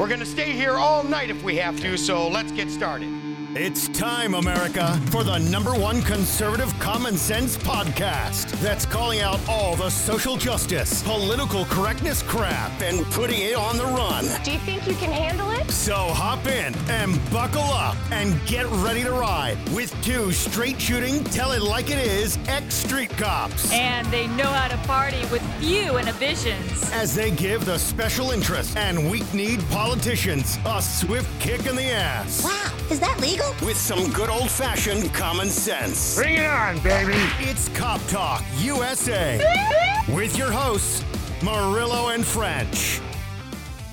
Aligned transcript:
We're 0.00 0.08
going 0.08 0.20
to 0.20 0.24
stay 0.24 0.52
here 0.52 0.78
all 0.78 1.04
night 1.04 1.28
if 1.28 1.42
we 1.42 1.56
have 1.56 1.78
to, 1.80 1.98
so 1.98 2.26
let's 2.26 2.50
get 2.52 2.70
started. 2.70 3.10
It's 3.56 3.88
time, 3.88 4.34
America, 4.34 4.96
for 5.10 5.24
the 5.24 5.38
number 5.38 5.72
one 5.74 6.02
conservative 6.02 6.72
common 6.78 7.16
sense 7.16 7.56
podcast 7.56 8.46
that's 8.60 8.86
calling 8.86 9.20
out 9.22 9.40
all 9.48 9.74
the 9.74 9.90
social 9.90 10.36
justice, 10.36 11.02
political 11.02 11.64
correctness 11.64 12.22
crap 12.22 12.80
and 12.80 13.04
putting 13.06 13.40
it 13.40 13.56
on 13.56 13.76
the 13.76 13.84
run. 13.86 14.24
Do 14.44 14.52
you 14.52 14.58
think 14.60 14.86
you 14.86 14.94
can 14.94 15.10
handle 15.10 15.50
it? 15.50 15.68
So 15.68 15.94
hop 15.96 16.46
in 16.46 16.76
and 16.90 17.18
buckle 17.32 17.62
up 17.62 17.96
and 18.12 18.38
get 18.46 18.66
ready 18.84 19.02
to 19.02 19.10
ride 19.10 19.58
with 19.74 19.92
two 20.04 20.30
straight 20.30 20.80
shooting, 20.80 21.24
tell 21.24 21.50
it 21.50 21.62
like 21.62 21.90
it 21.90 21.98
is 21.98 22.38
ex 22.46 22.74
street 22.74 23.10
cops 23.10 23.72
And 23.72 24.06
they 24.12 24.28
know 24.28 24.44
how 24.46 24.68
to 24.68 24.76
party 24.86 25.22
with 25.32 25.42
few 25.58 25.98
inhibitions. 25.98 26.88
as 26.92 27.16
they 27.16 27.32
give 27.32 27.64
the 27.64 27.78
special 27.78 28.30
interest 28.30 28.76
and 28.76 29.10
weak 29.10 29.34
kneed 29.34 29.60
politicians 29.70 30.56
a 30.66 30.80
swift 30.80 31.28
kick 31.40 31.66
in 31.66 31.74
the 31.74 31.90
ass 31.90 32.44
Wow, 32.44 32.70
is 32.90 33.00
that 33.00 33.18
legal? 33.20 33.39
With 33.62 33.76
some 33.76 34.10
good 34.12 34.28
old 34.28 34.50
fashioned 34.50 35.12
common 35.14 35.48
sense. 35.48 36.16
Bring 36.16 36.34
it 36.36 36.46
on, 36.46 36.78
baby. 36.80 37.14
It's 37.38 37.68
Cop 37.70 38.00
Talk 38.08 38.42
USA 38.58 39.38
with 40.12 40.36
your 40.36 40.50
hosts, 40.50 41.04
Murillo 41.42 42.08
and 42.08 42.24
French. 42.24 43.00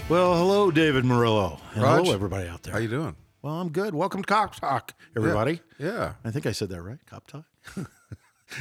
Well, 0.09 0.37
hello, 0.37 0.71
David 0.71 1.03
Murillo. 1.05 1.59
And 1.73 1.83
Raj, 1.83 1.99
hello, 2.01 2.13
everybody 2.13 2.47
out 2.47 2.63
there. 2.63 2.73
How 2.73 2.79
you 2.79 2.87
doing? 2.87 3.15
Well, 3.41 3.55
I'm 3.55 3.69
good. 3.69 3.93
Welcome 3.93 4.23
to 4.23 4.27
Cop 4.27 4.55
Talk, 4.55 4.93
everybody. 5.15 5.61
Yeah. 5.77 6.13
I 6.23 6.31
think 6.31 6.45
I 6.45 6.51
said 6.51 6.69
that 6.69 6.81
right. 6.81 6.99
Cop 7.05 7.27
Talk. 7.27 7.45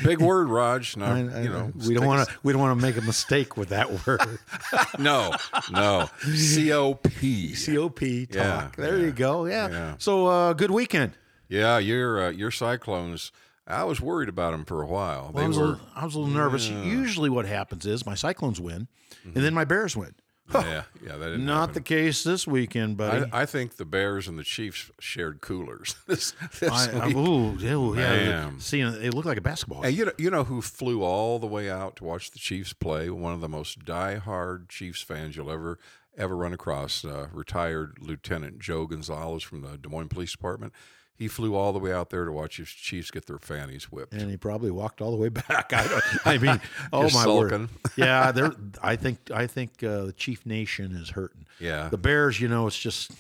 Big 0.03 0.21
word, 0.21 0.49
Raj. 0.49 0.97
No, 0.97 1.07
I- 1.07 1.11
I- 1.11 1.43
you 1.43 1.49
know, 1.49 1.73
we 1.87 1.95
don't 1.95 2.07
want 2.07 2.29
to. 2.29 2.35
We 2.43 2.53
don't 2.53 2.61
want 2.61 2.79
to 2.79 2.83
make 2.87 2.97
a 2.97 3.01
mistake 3.03 3.57
with 3.57 3.69
that 3.71 4.07
word. 4.07 4.39
No, 4.99 5.33
no. 5.71 6.09
C 6.35 6.73
O 6.73 6.95
P. 6.95 7.55
Cop 7.55 7.65
talk. 7.85 8.29
Yeah, 8.35 8.71
there 8.77 8.99
yeah, 8.99 9.05
you 9.05 9.13
go. 9.13 9.47
Yeah. 9.47 9.69
yeah. 9.69 9.95
So, 9.99 10.27
uh, 10.27 10.53
good 10.55 10.71
weekend. 10.71 11.13
Yeah, 11.49 11.79
your 11.79 12.27
uh, 12.27 12.31
your 12.31 12.51
cyclones. 12.51 13.31
I 13.69 13.85
was 13.85 14.01
worried 14.01 14.29
about 14.29 14.53
them 14.53 14.65
for 14.65 14.83
a 14.83 14.87
while. 14.87 15.31
Well, 15.33 15.39
I, 15.39 15.41
they 15.43 15.49
was 15.49 15.57
a 15.57 15.61
were. 15.61 15.67
little, 15.67 15.87
I 15.95 16.05
was 16.05 16.15
a 16.15 16.19
little 16.21 16.35
nervous. 16.35 16.69
Usually, 16.69 17.29
what 17.31 17.47
happens 17.47 17.85
is 17.87 18.07
my 18.07 18.15
Cyclones 18.15 18.61
win, 18.61 18.89
and 19.25 19.35
then 19.35 19.55
my 19.55 19.65
Bears 19.65 19.97
win. 19.97 20.15
Yeah, 20.55 20.83
yeah. 21.05 21.17
That 21.17 21.27
didn't 21.27 21.45
Not 21.47 21.75
the 21.75 21.81
case 21.81 22.23
this 22.23 22.47
weekend, 22.47 22.97
buddy. 22.97 23.31
I, 23.33 23.43
I 23.43 23.47
think 23.47 23.77
the 23.77 23.85
Bears 23.85 24.29
and 24.29 24.39
the 24.39 24.45
Chiefs 24.45 24.91
shared 24.99 25.41
coolers 25.41 25.97
this, 26.07 26.33
this 26.61 26.71
I, 26.71 27.01
I, 27.01 27.07
week. 27.09 27.17
ooh, 27.17 27.65
ooh, 27.65 27.97
yeah. 27.97 28.09
Man. 28.11 28.61
Seeing 28.61 28.87
it 28.87 29.15
looked 29.15 29.27
like 29.27 29.39
a 29.39 29.43
basketball. 29.43 29.83
And 29.85 29.97
you 29.97 30.07
know, 30.07 30.13
you 30.19 30.31
know 30.31 30.45
who 30.45 30.61
flew 30.63 31.03
all 31.03 31.39
the 31.39 31.47
way 31.47 31.71
out 31.71 31.97
to 31.97 32.05
watch 32.05 32.31
the 32.31 32.39
Chiefs 32.39 32.73
play? 32.73 33.11
One 33.11 33.33
of 33.33 33.41
the 33.41 33.49
most 33.49 33.85
diehard 33.85 34.69
Chiefs 34.69 35.03
fans 35.03 35.37
you'll 35.37 35.51
ever 35.51 35.79
ever 36.17 36.37
run 36.37 36.53
across. 36.53 37.05
Uh, 37.05 37.29
retired 37.33 37.99
Lieutenant 38.01 38.59
Joe 38.59 38.87
Gonzalez 38.87 39.43
from 39.43 39.63
the 39.63 39.77
Des 39.77 39.89
Moines 39.89 40.09
Police 40.09 40.33
Department. 40.33 40.73
He 41.19 41.29
flew 41.29 41.55
all 41.55 41.73
the 41.73 41.79
way 41.79 41.93
out 41.93 42.11
there 42.11 42.25
to 42.25 42.33
watch 42.33 42.59
his 42.59 42.69
Chiefs 42.69 43.11
get 43.11 43.27
their 43.27 43.39
fannies 43.39 43.85
whipped. 43.91 44.13
and 44.13 44.31
he 44.31 44.37
probably 44.37 44.71
walked 44.71 45.01
all 45.01 45.11
the 45.11 45.17
way 45.17 45.29
back. 45.49 45.73
I, 45.73 45.87
don't, 45.87 46.05
I 46.27 46.39
mean, 46.45 46.61
oh 46.93 47.03
my 47.05 47.09
sulking. 47.09 47.61
word! 47.61 47.69
Yeah, 47.97 48.33
they're. 48.33 48.53
I 48.83 48.97
think. 48.97 49.31
I 49.33 49.47
think 49.47 49.83
uh, 49.83 50.05
the 50.07 50.13
Chief 50.13 50.45
Nation 50.45 50.93
is 50.95 51.11
hurting. 51.11 51.47
Yeah. 51.61 51.89
The 51.89 51.97
Bears, 51.99 52.41
you 52.41 52.49
know, 52.49 52.67
it's 52.67 52.79
just 52.79 53.11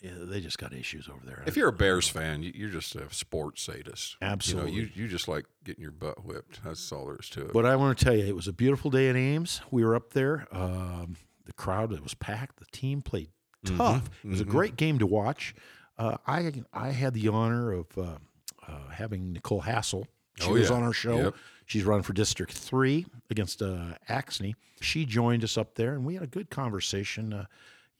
yeah, 0.00 0.10
they 0.18 0.40
just 0.40 0.58
got 0.58 0.72
issues 0.74 1.08
over 1.08 1.24
there. 1.24 1.42
If 1.46 1.56
you're 1.56 1.68
a 1.68 1.72
Bears 1.72 2.08
fan, 2.08 2.42
you- 2.42 2.52
you're 2.54 2.68
just 2.70 2.94
a 2.94 3.12
sports 3.12 3.62
sadist. 3.62 4.16
Absolutely. 4.20 4.72
You 4.72 4.82
know, 4.82 4.88
you, 4.96 5.02
you 5.04 5.08
just 5.08 5.28
like 5.28 5.46
getting 5.64 5.80
your 5.82 5.92
butt 5.92 6.24
whipped. 6.26 6.62
That's 6.64 6.90
all 6.92 7.06
there 7.06 7.16
is 7.16 7.28
to 7.30 7.46
it. 7.46 7.52
but 7.54 7.64
I 7.66 7.76
want 7.76 7.96
to 7.98 8.04
tell 8.04 8.14
you, 8.14 8.24
it 8.24 8.36
was 8.36 8.46
a 8.48 8.52
beautiful 8.52 8.90
day 8.90 9.08
in 9.08 9.16
Ames. 9.16 9.60
We 9.70 9.82
were 9.84 9.94
up 9.94 10.12
there. 10.12 10.46
Um, 10.52 11.16
the 11.46 11.52
crowd 11.54 11.92
it 11.92 12.02
was 12.02 12.14
packed. 12.14 12.58
The 12.58 12.66
team 12.72 13.02
played 13.02 13.28
Mm-hmm. 13.64 13.78
tough. 13.78 14.10
It 14.22 14.28
was 14.28 14.40
a 14.42 14.44
great 14.44 14.76
game 14.76 14.98
to 14.98 15.06
watch. 15.06 15.54
Uh, 15.98 16.16
I 16.26 16.52
I 16.72 16.90
had 16.90 17.14
the 17.14 17.28
honor 17.28 17.72
of 17.72 17.86
uh, 17.96 18.02
uh, 18.66 18.88
having 18.90 19.32
Nicole 19.32 19.62
Hasso. 19.62 20.04
She 20.40 20.48
Oh, 20.48 20.54
was 20.54 20.70
yeah. 20.70 20.76
on 20.76 20.82
our 20.82 20.92
show. 20.92 21.16
Yep. 21.16 21.34
She's 21.66 21.84
running 21.84 22.02
for 22.02 22.12
District 22.12 22.52
Three 22.52 23.06
against 23.30 23.62
uh, 23.62 23.94
Axne. 24.08 24.54
She 24.80 25.06
joined 25.06 25.44
us 25.44 25.56
up 25.56 25.76
there, 25.76 25.94
and 25.94 26.04
we 26.04 26.14
had 26.14 26.22
a 26.24 26.26
good 26.28 26.50
conversation. 26.50 27.32
Uh, 27.32 27.46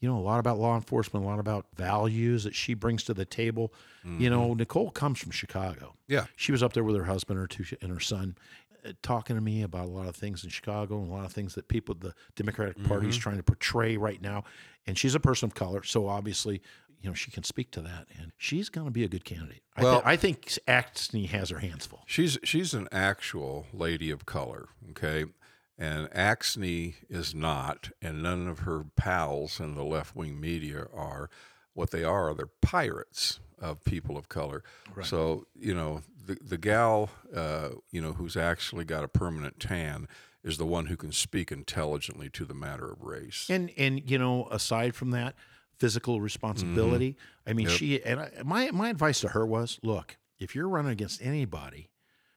you 0.01 0.09
know, 0.09 0.17
a 0.17 0.21
lot 0.21 0.39
about 0.39 0.59
law 0.59 0.75
enforcement, 0.75 1.25
a 1.25 1.27
lot 1.27 1.39
about 1.39 1.65
values 1.77 2.43
that 2.43 2.53
she 2.53 2.73
brings 2.73 3.03
to 3.05 3.13
the 3.13 3.25
table. 3.25 3.73
You 4.19 4.29
know, 4.29 4.53
Nicole 4.53 4.91
comes 4.91 5.17
from 5.17 5.31
Chicago. 5.31 5.85
Mm-hmm. 5.85 6.13
Yeah. 6.13 6.25
She 6.35 6.51
was 6.51 6.61
up 6.61 6.73
there 6.73 6.83
with 6.83 6.95
her 6.95 7.05
husband 7.05 7.39
or 7.39 7.47
two 7.47 7.63
and 7.81 7.91
her 7.91 7.99
son, 8.01 8.37
uh, 8.85 8.91
talking 9.01 9.35
to 9.35 9.41
me 9.41 9.63
about 9.63 9.85
a 9.85 9.89
lot 9.89 10.07
of 10.07 10.15
things 10.15 10.43
in 10.43 10.51
Chicago 10.51 10.99
and 11.01 11.09
a 11.09 11.11
lot 11.13 11.25
of 11.25 11.31
things 11.31 11.55
that 11.55 11.67
people, 11.69 11.95
the 11.95 12.13
Democratic 12.35 12.75
Party 12.83 13.03
Mm-hmm. 13.03 13.09
is 13.09 13.17
trying 13.17 13.37
to 13.37 13.43
portray 13.43 13.97
right 13.97 14.21
now. 14.21 14.43
And 14.85 14.95
she's 14.95 15.15
a 15.15 15.19
person 15.19 15.47
of 15.47 15.55
color, 15.55 15.81
so 15.81 16.07
obviously, 16.07 16.61
you 17.01 17.09
know, 17.09 17.13
she 17.13 17.31
can 17.31 17.43
speak 17.43 17.71
to 17.71 17.81
that, 17.81 18.07
and 18.17 18.31
she's 18.37 18.69
going 18.69 18.85
to 18.87 18.91
be 18.91 19.03
a 19.03 19.07
good 19.07 19.25
candidate. 19.25 19.61
I, 19.75 19.83
Well- 19.83 20.01
I 20.05 20.15
think 20.15 20.45
Axne 20.67 21.27
has 21.29 21.49
her 21.49 21.59
hands 21.59 21.85
full. 21.85 22.03
She's 22.05 22.37
she's 22.43 22.73
an 22.73 22.87
actual 22.91 23.67
lady 23.73 24.11
of 24.11 24.25
color, 24.25 24.69
okay? 24.91 25.25
And 25.77 26.09
Axne 26.11 26.95
is 27.09 27.35
not, 27.35 27.89
and 28.01 28.23
none 28.23 28.47
of 28.47 28.59
her 28.59 28.85
pals 28.95 29.59
in 29.59 29.75
the 29.75 29.83
left 29.83 30.15
wing 30.15 30.39
media 30.39 30.87
are. 30.93 31.29
What 31.73 31.91
they 31.91 32.05
are, 32.05 32.33
they're 32.33 32.45
pirates 32.61 33.41
of 33.59 33.83
people 33.83 34.15
of 34.17 34.29
color. 34.29 34.63
So 35.03 35.45
you 35.59 35.73
know, 35.75 36.01
the 36.25 36.35
the 36.41 36.57
gal, 36.57 37.09
uh, 37.35 37.69
you 37.91 38.01
know, 38.01 38.13
who's 38.13 38.37
actually 38.37 38.85
got 38.85 39.03
a 39.03 39.09
permanent 39.09 39.59
tan 39.59 40.07
is 40.41 40.57
the 40.57 40.65
one 40.65 40.85
who 40.85 40.95
can 40.95 41.11
speak 41.11 41.51
intelligently 41.51 42.29
to 42.29 42.45
the 42.45 42.53
matter 42.53 42.89
of 42.89 43.01
race. 43.01 43.47
And 43.49 43.71
and 43.77 44.09
you 44.09 44.17
know, 44.17 44.47
aside 44.51 44.95
from 44.95 45.11
that, 45.11 45.35
physical 45.77 46.21
responsibility. 46.21 47.17
I 47.45 47.53
mean, 47.53 47.67
she 47.67 48.03
and 48.03 48.19
I, 48.19 48.31
my 48.43 48.71
my 48.71 48.89
advice 48.89 49.19
to 49.21 49.29
her 49.29 49.45
was, 49.45 49.79
look, 49.83 50.17
if 50.39 50.55
you're 50.55 50.69
running 50.69 50.91
against 50.91 51.21
anybody 51.21 51.89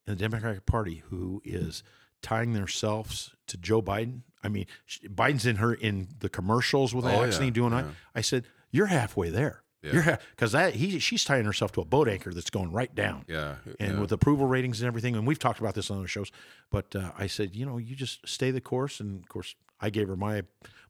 in 0.06 0.14
the 0.14 0.18
Democratic 0.18 0.66
Party 0.66 1.02
who 1.10 1.40
is 1.44 1.82
tying 2.22 2.52
themselves 2.52 3.34
to 3.46 3.56
Joe 3.56 3.80
Biden, 3.82 4.22
I 4.42 4.48
mean, 4.48 4.66
sh- 4.86 5.00
Biden's 5.06 5.46
in 5.46 5.56
her 5.56 5.72
in 5.74 6.08
the 6.20 6.28
commercials 6.28 6.94
with 6.94 7.04
Oh, 7.04 7.24
yeah, 7.24 7.50
doing 7.50 7.72
yeah. 7.72 7.84
I. 8.14 8.18
I 8.18 8.20
said, 8.22 8.44
you're 8.70 8.86
halfway 8.86 9.30
there. 9.30 9.62
Yeah. 9.82 9.92
You're 9.92 10.18
because 10.30 10.52
that 10.52 10.74
he 10.74 10.98
she's 10.98 11.22
tying 11.22 11.44
herself 11.44 11.70
to 11.72 11.80
a 11.80 11.84
boat 11.84 12.08
anchor 12.08 12.34
that's 12.34 12.50
going 12.50 12.72
right 12.72 12.92
down. 12.92 13.24
yeah, 13.28 13.56
And 13.78 13.94
yeah. 13.94 14.00
with 14.00 14.10
approval 14.10 14.46
ratings 14.46 14.80
and 14.80 14.88
everything, 14.88 15.14
and 15.14 15.24
we've 15.26 15.38
talked 15.38 15.60
about 15.60 15.74
this 15.74 15.88
on 15.90 15.98
other 15.98 16.08
shows, 16.08 16.32
but 16.70 16.96
uh, 16.96 17.12
I 17.16 17.28
said, 17.28 17.54
you 17.54 17.64
know, 17.64 17.78
you 17.78 17.94
just 17.94 18.26
stay 18.28 18.50
the 18.50 18.60
course. 18.60 18.98
And 18.98 19.20
of 19.22 19.28
course, 19.28 19.54
I 19.80 19.90
gave 19.90 20.08
her 20.08 20.16
my 20.16 20.42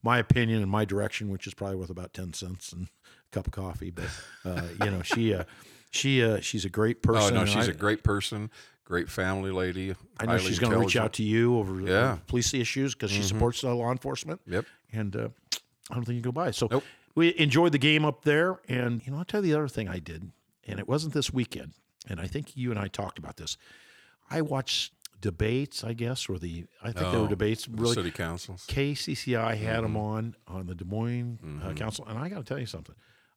my 0.03 0.19
opinion 0.19 0.63
and 0.63 0.71
my 0.71 0.85
direction, 0.85 1.29
which 1.29 1.47
is 1.47 1.55
probably 1.55 1.77
worth 1.77 1.91
about 1.91 2.13
ten 2.15 2.33
cents 2.33 2.73
and 2.73 2.85
a 2.87 3.31
cup 3.33 3.47
of 3.47 3.53
coffee. 3.53 3.91
But 3.91 4.07
uh, 4.45 4.63
you 4.85 4.91
know, 4.91 5.03
she 5.03 5.35
uh, 5.35 5.45
she 5.91 6.23
uh, 6.23 6.41
she's 6.41 6.65
a 6.65 6.71
great 6.71 7.03
person. 7.03 7.37
oh 7.37 7.41
no, 7.41 7.47
she's 7.47 7.67
a 7.69 7.71
a 7.73 7.75
great 7.75 8.03
person, 8.05 8.51
great 8.85 9.09
family 9.09 9.51
lady. 9.51 9.95
I 10.19 10.27
know 10.27 10.39
she's 10.39 10.59
going 10.59 10.73
to 10.73 10.79
reach 10.79 10.97
out 10.97 11.13
to 11.15 11.23
you 11.23 11.57
over 11.59 11.81
Yeah. 11.81 11.87
Mm-hmm. 12.15 12.25
police 12.27 12.55
issues 12.55 12.95
because 12.95 13.11
she 13.11 13.23
supports 13.23 13.63
uh, 13.65 13.75
law 13.75 13.91
enforcement. 13.91 14.41
Yep. 14.47 14.65
And 14.93 15.15
uh, 15.17 15.29
I 15.91 15.95
don't 15.95 16.05
think 16.05 16.17
you 16.17 16.23
go 16.23 16.33
by. 16.33 16.51
So 16.53 16.69
Nope. 16.71 16.85
we 17.15 17.37
enjoyed 17.39 17.73
the 17.73 17.79
game 17.79 18.05
up 18.07 18.25
there. 18.25 18.59
And, 18.69 19.05
you 19.05 19.13
know, 19.13 19.19
I'll 19.19 19.25
tell 19.25 19.45
you 19.45 19.53
the 19.53 19.59
other 19.59 19.69
thing 19.69 19.89
I 19.89 19.99
did, 19.99 20.31
and 20.67 20.79
it 20.79 20.89
wasn't 20.89 21.13
this 21.13 21.31
weekend. 21.33 21.73
And 22.09 22.19
I 22.21 22.27
think 22.27 22.57
you 22.57 22.71
and 22.71 22.79
I 22.81 22.89
talked 22.89 23.19
about 23.19 23.37
this. 23.37 23.59
I 24.31 24.41
watched 24.41 24.93
debates, 25.21 25.83
I 25.85 25.93
guess, 25.95 26.29
or 26.29 26.39
the, 26.39 26.67
I 26.83 26.93
think 26.93 27.11
they 27.13 27.19
were 27.19 27.25
Oh, 27.25 27.29
debates. 27.29 27.69
Really, 27.69 27.95
city 27.95 28.11
councils. 28.11 28.65
KCCI 28.69 29.57
had 29.57 29.85
them 29.85 29.89
Mm-hmm. 29.95 29.97
on 29.97 30.35
on 30.47 30.67
the 30.67 30.75
Des 30.75 30.85
Moines 30.85 31.61
uh, 31.65 31.73
Council, 31.75 32.07
and 32.09 32.19
I 32.19 32.29
got 32.29 32.39
to 32.39 32.45
tell 32.45 32.59
you 32.59 32.67
something. 32.67 32.95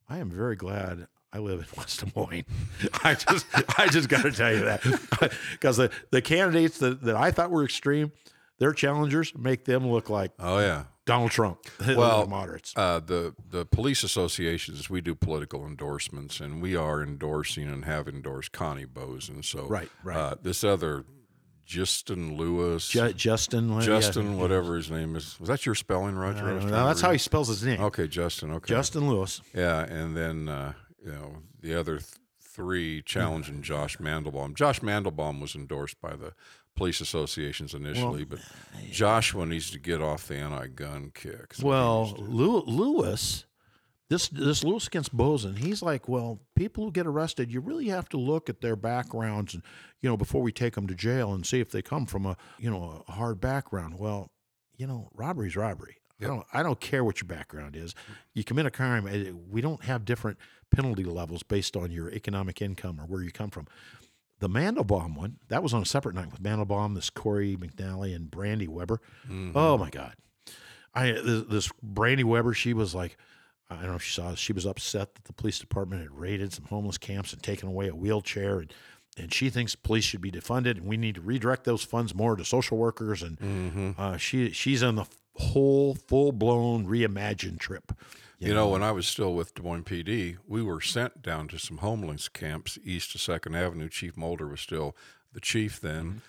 I 0.10 0.18
am 0.18 0.30
very 0.30 0.56
glad 0.56 1.08
I 1.34 1.40
live 1.40 1.60
in 1.60 1.66
West 1.78 2.04
Des 2.04 2.12
Moines. 2.16 2.46
I 3.04 3.16
just 3.16 3.46
I 3.80 3.88
just 3.88 4.10
got 4.10 4.24
to 4.24 4.32
tell 4.32 4.52
you 4.54 4.60
that 4.66 4.82
because 5.52 5.78
the 5.78 5.90
the 6.12 6.22
candidates 6.22 6.78
that, 6.80 7.02
that 7.04 7.16
I 7.16 7.32
thought 7.32 7.50
were 7.52 7.64
extreme, 7.64 8.12
their 8.60 8.74
challengers 8.74 9.34
make 9.38 9.66
them 9.66 9.88
look 9.88 10.10
like 10.10 10.32
Oh 10.40 10.60
yeah. 10.60 10.84
Donald 11.08 11.32
Trump. 11.32 11.58
Well, 11.80 12.22
the 12.26 12.30
moderates. 12.30 12.74
Uh, 12.76 13.00
the 13.00 13.34
the 13.50 13.66
police 13.66 14.04
associations, 14.04 14.88
we 14.90 15.02
do 15.02 15.16
political 15.16 15.66
endorsements, 15.66 16.40
and 16.40 16.62
we 16.62 16.76
are 16.76 17.02
endorsing 17.02 17.68
and 17.70 17.86
have 17.86 18.08
endorsed 18.08 18.52
Connie 18.52 18.86
Boesen. 18.86 19.44
So, 19.44 19.66
Right, 19.66 19.90
right. 20.04 20.16
Uh, 20.16 20.36
this 20.42 20.64
other 20.64 21.06
Justin 21.72 22.36
Lewis, 22.36 22.90
Ju- 22.90 23.14
Justin, 23.14 23.72
yeah, 23.72 23.80
Justin, 23.80 24.34
yeah. 24.34 24.42
whatever 24.42 24.76
his 24.76 24.92
name 24.92 25.16
is. 25.16 25.40
Was 25.40 25.48
that 25.48 25.66
your 25.66 25.74
spelling, 25.74 26.16
Roger? 26.16 26.40
I 26.44 26.48
don't 26.48 26.56
was 26.56 26.66
know. 26.66 26.70
trying 26.72 26.82
to 26.84 26.88
that's 26.88 27.00
how 27.02 27.12
he 27.12 27.18
spells 27.18 27.48
his 27.48 27.64
name. 27.64 27.80
Okay, 27.80 28.10
Justin. 28.10 28.52
Okay, 28.52 28.68
Justin 28.68 29.08
Lewis. 29.08 29.40
Yeah, 29.54 29.84
and 29.86 30.16
then 30.18 30.50
uh, 30.50 30.74
you 31.02 31.14
know 31.14 31.38
the 31.62 31.74
other 31.80 32.00
th- 32.00 32.10
three 32.42 33.02
challenging 33.04 33.62
Josh 33.62 33.98
Mandelbaum. 34.00 34.54
Josh 34.54 34.82
Mandelbaum 34.82 35.40
was 35.40 35.56
endorsed 35.56 36.02
by 36.02 36.18
the 36.18 36.34
police 36.76 37.00
associations 37.00 37.74
initially, 37.74 38.26
but 38.26 38.40
Joshua 38.92 39.46
needs 39.46 39.72
to 39.72 39.80
get 39.80 40.02
off 40.02 40.28
the 40.28 40.36
anti-gun 40.36 41.12
kick. 41.14 41.56
Well, 41.62 42.16
Lewis, 42.18 43.46
this 44.12 44.28
this 44.28 44.62
Lewis 44.62 44.88
against 44.88 45.16
Boesen, 45.16 45.58
he's 45.58 45.82
like, 45.82 46.10
well, 46.10 46.42
people 46.54 46.84
who 46.84 46.92
get 46.92 47.08
arrested, 47.08 47.50
you 47.50 47.62
really 47.62 47.88
have 47.88 48.10
to 48.10 48.18
look 48.18 48.50
at 48.50 48.60
their 48.60 48.76
backgrounds, 48.76 49.54
and 49.54 49.64
you 50.02 50.10
know, 50.10 50.18
before 50.18 50.42
we 50.42 50.52
take 50.52 50.76
them 50.76 50.86
to 50.88 50.94
jail 50.94 51.34
and 51.34 51.46
see 51.46 51.62
if 51.62 51.72
they 51.72 51.82
come 51.82 52.06
from 52.06 52.26
a 52.26 52.36
you 52.60 52.70
know 52.70 53.06
a 53.08 53.14
hard 53.14 53.40
background. 53.40 53.98
Well, 53.98 54.30
you 54.76 54.86
know, 54.86 55.08
robbery's 55.16 55.56
robbery. 55.56 55.96
I 56.22 56.26
don't 56.28 56.46
I 56.52 56.62
don't 56.62 56.82
care 56.82 57.06
what 57.06 57.22
your 57.22 57.28
background 57.30 57.78
is. 57.78 57.96
You 58.34 58.44
commit 58.44 58.66
a 58.66 58.72
crime, 58.72 59.08
eh, 59.08 59.32
we 59.50 59.62
don't 59.62 59.86
have 59.86 60.04
different 60.04 60.38
penalty 60.76 61.06
levels 61.06 61.42
based 61.42 61.78
on 61.78 61.90
your 61.90 62.12
economic 62.12 62.62
income 62.62 63.00
or 63.00 63.06
where 63.06 63.24
you 63.24 63.32
come 63.32 63.50
from. 63.50 63.68
The 64.40 64.50
Mandelbaum 64.50 65.16
one, 65.16 65.38
that 65.48 65.64
was 65.64 65.74
on 65.74 65.84
a 65.84 65.86
separate 65.86 66.16
night 66.16 66.32
with 66.32 66.44
Mandelbaum, 66.44 66.96
this 66.96 67.10
Corey 67.10 67.56
McNally 67.56 68.14
and 68.14 68.30
Brandy 68.30 68.68
Weber. 68.68 69.00
Oh 69.56 69.78
my 69.78 69.90
God. 69.90 70.16
I 70.94 71.12
this, 71.14 71.44
this 71.48 71.72
Brandy 71.82 72.26
Weber, 72.26 72.54
she 72.54 72.74
was 72.74 72.94
like, 72.94 73.18
I 73.72 73.82
don't 73.82 73.92
know 73.92 73.96
if 73.96 74.04
she 74.04 74.14
saw. 74.14 74.36
She 74.36 74.54
was 74.54 74.66
upset 74.66 75.16
that 75.16 75.24
the 75.26 75.34
police 75.34 75.60
department 75.60 76.02
had 76.02 76.12
raided 76.12 76.54
some 76.54 76.66
homeless 76.66 76.98
camps 76.98 77.34
and 77.34 77.42
taken 77.42 77.68
away 77.70 77.88
a 77.88 77.96
wheelchair, 77.96 78.60
and 78.60 78.74
and 79.18 79.34
she 79.34 79.50
thinks 79.50 79.76
police 79.76 80.04
should 80.06 80.22
be 80.22 80.32
defunded, 80.32 80.78
and 80.78 80.86
we 80.86 80.98
need 80.98 81.16
to 81.16 81.22
redirect 81.22 81.64
those 81.66 81.84
funds 81.84 82.16
more 82.16 82.36
to 82.36 82.46
social 82.46 82.78
workers. 82.78 83.22
And 83.24 83.96
uh, 83.98 84.18
she 84.18 84.52
she's 84.52 84.84
on 84.84 84.96
the 84.96 85.06
whole 85.36 85.96
full 85.96 86.32
blown 86.32 86.86
reimagined 86.86 87.60
trip. 87.60 87.92
You 88.40 88.56
know, 88.56 88.70
when 88.70 88.82
I 88.82 88.92
was 88.92 89.06
still 89.08 89.36
with 89.36 89.54
Des 89.54 89.62
Moines 89.62 89.84
PD, 89.84 90.38
we 90.48 90.64
were 90.64 90.82
sent 90.82 91.22
down 91.22 91.48
to 91.50 91.60
some 91.60 91.78
homeless 91.78 92.28
camps 92.28 92.80
east 92.84 93.14
of 93.14 93.22
Second 93.22 93.56
Avenue. 93.56 93.88
Chief 93.88 94.18
Moulder 94.18 94.48
was 94.48 94.60
still 94.60 94.96
the 95.32 95.40
chief 95.40 95.80
then, 95.80 96.22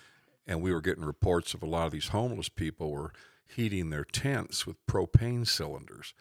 and 0.45 0.61
we 0.61 0.71
were 0.71 0.81
getting 0.81 1.03
reports 1.05 1.55
of 1.55 1.63
a 1.63 1.65
lot 1.65 1.87
of 1.87 1.91
these 1.91 2.09
homeless 2.09 2.49
people 2.49 2.91
were 2.91 3.11
heating 3.47 3.89
their 3.89 4.03
tents 4.05 4.67
with 4.67 4.85
propane 4.85 5.47
cylinders, 5.47 6.13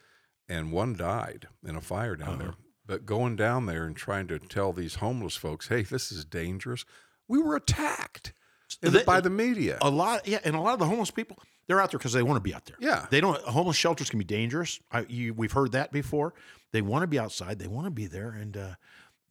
and 0.48 0.72
one 0.72 0.94
died 0.94 1.48
in 1.66 1.76
a 1.76 1.80
fire 1.80 2.16
down 2.16 2.38
there. 2.38 2.54
But 2.86 3.06
going 3.06 3.36
down 3.36 3.66
there 3.66 3.84
and 3.84 3.96
trying 3.96 4.26
to 4.28 4.38
tell 4.38 4.72
these 4.72 4.96
homeless 4.96 5.36
folks, 5.36 5.68
"Hey, 5.68 5.82
this 5.82 6.10
is 6.12 6.24
dangerous," 6.24 6.84
we 7.28 7.38
were 7.38 7.54
attacked 7.56 8.32
They- 8.80 9.04
by 9.04 9.20
the 9.20 9.30
media. 9.30 9.78
A 9.80 9.90
lot, 9.90 10.26
yeah, 10.26 10.40
and 10.44 10.56
a 10.56 10.60
lot 10.60 10.72
of 10.72 10.78
the 10.80 10.86
homeless 10.86 11.10
people, 11.10 11.38
they're 11.66 11.80
out 11.80 11.90
there 11.92 11.98
because 11.98 12.12
they 12.12 12.22
want 12.22 12.36
to 12.36 12.40
be 12.40 12.52
out 12.54 12.64
there. 12.66 12.76
Yeah. 12.80 13.06
they 13.10 13.20
don't. 13.20 13.40
Homeless 13.44 13.76
shelters 13.76 14.10
can 14.10 14.18
be 14.18 14.24
dangerous. 14.24 14.80
I, 14.90 15.06
you, 15.08 15.32
we've 15.32 15.52
heard 15.52 15.72
that 15.72 15.92
before. 15.92 16.34
They 16.72 16.82
want 16.82 17.02
to 17.02 17.06
be 17.06 17.18
outside. 17.18 17.58
They 17.58 17.68
want 17.68 17.86
to 17.86 17.90
be 17.90 18.06
there, 18.06 18.30
and 18.30 18.56
uh, 18.56 18.74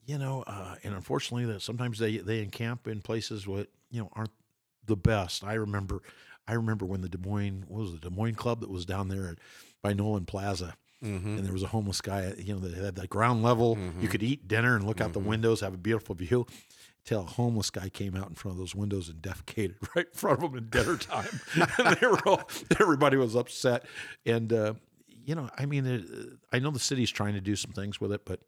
you 0.05 0.17
know, 0.17 0.43
uh, 0.47 0.75
and 0.83 0.93
unfortunately, 0.95 1.45
that 1.51 1.61
sometimes 1.61 1.99
they 1.99 2.17
they 2.17 2.41
encamp 2.41 2.87
in 2.87 3.01
places 3.01 3.45
what 3.47 3.67
you 3.89 4.01
know 4.01 4.09
aren't 4.13 4.31
the 4.85 4.95
best. 4.95 5.43
I 5.43 5.53
remember, 5.55 6.01
I 6.47 6.53
remember 6.53 6.85
when 6.85 7.01
the 7.01 7.09
Des 7.09 7.17
Moines 7.17 7.65
what 7.67 7.81
was 7.81 7.91
the 7.91 8.09
Des 8.09 8.15
Moines 8.15 8.35
Club 8.35 8.61
that 8.61 8.69
was 8.69 8.85
down 8.85 9.09
there 9.09 9.35
by 9.81 9.93
Nollen 9.93 10.25
Plaza. 10.25 10.75
And 11.01 11.39
there 11.45 11.53
was 11.53 11.63
a 11.63 11.67
homeless 11.67 12.01
guy, 12.01 12.33
you 12.37 12.53
know, 12.53 12.59
that 12.59 12.73
had 12.73 12.95
that 12.95 13.09
ground 13.09 13.43
level. 13.43 13.77
You 13.99 14.07
could 14.07 14.23
eat 14.23 14.47
dinner 14.47 14.75
and 14.75 14.85
look 14.85 15.01
out 15.01 15.13
the 15.13 15.19
windows, 15.19 15.61
have 15.61 15.73
a 15.73 15.77
beautiful 15.77 16.15
view. 16.15 16.45
Till 17.03 17.21
a 17.21 17.25
homeless 17.25 17.71
guy 17.71 17.89
came 17.89 18.15
out 18.15 18.29
in 18.29 18.35
front 18.35 18.53
of 18.53 18.59
those 18.59 18.75
windows 18.75 19.09
and 19.09 19.19
defecated 19.23 19.73
right 19.95 20.05
in 20.05 20.13
front 20.13 20.43
of 20.43 20.51
them 20.51 20.59
in 20.59 20.69
dinner 20.69 20.97
time. 20.97 21.39
and 21.79 21.97
they 21.97 22.05
were 22.05 22.19
all, 22.27 22.43
everybody 22.79 23.17
was 23.17 23.35
upset. 23.35 23.85
And, 24.23 24.53
uh, 24.53 24.75
you 25.25 25.33
know, 25.33 25.49
I 25.57 25.65
mean, 25.65 25.87
uh, 25.87 26.55
I 26.55 26.59
know 26.59 26.69
the 26.69 26.77
city's 26.77 27.09
trying 27.09 27.33
to 27.33 27.41
do 27.41 27.55
some 27.55 27.71
things 27.71 27.99
with 27.99 28.11
it, 28.11 28.21
but 28.23 28.41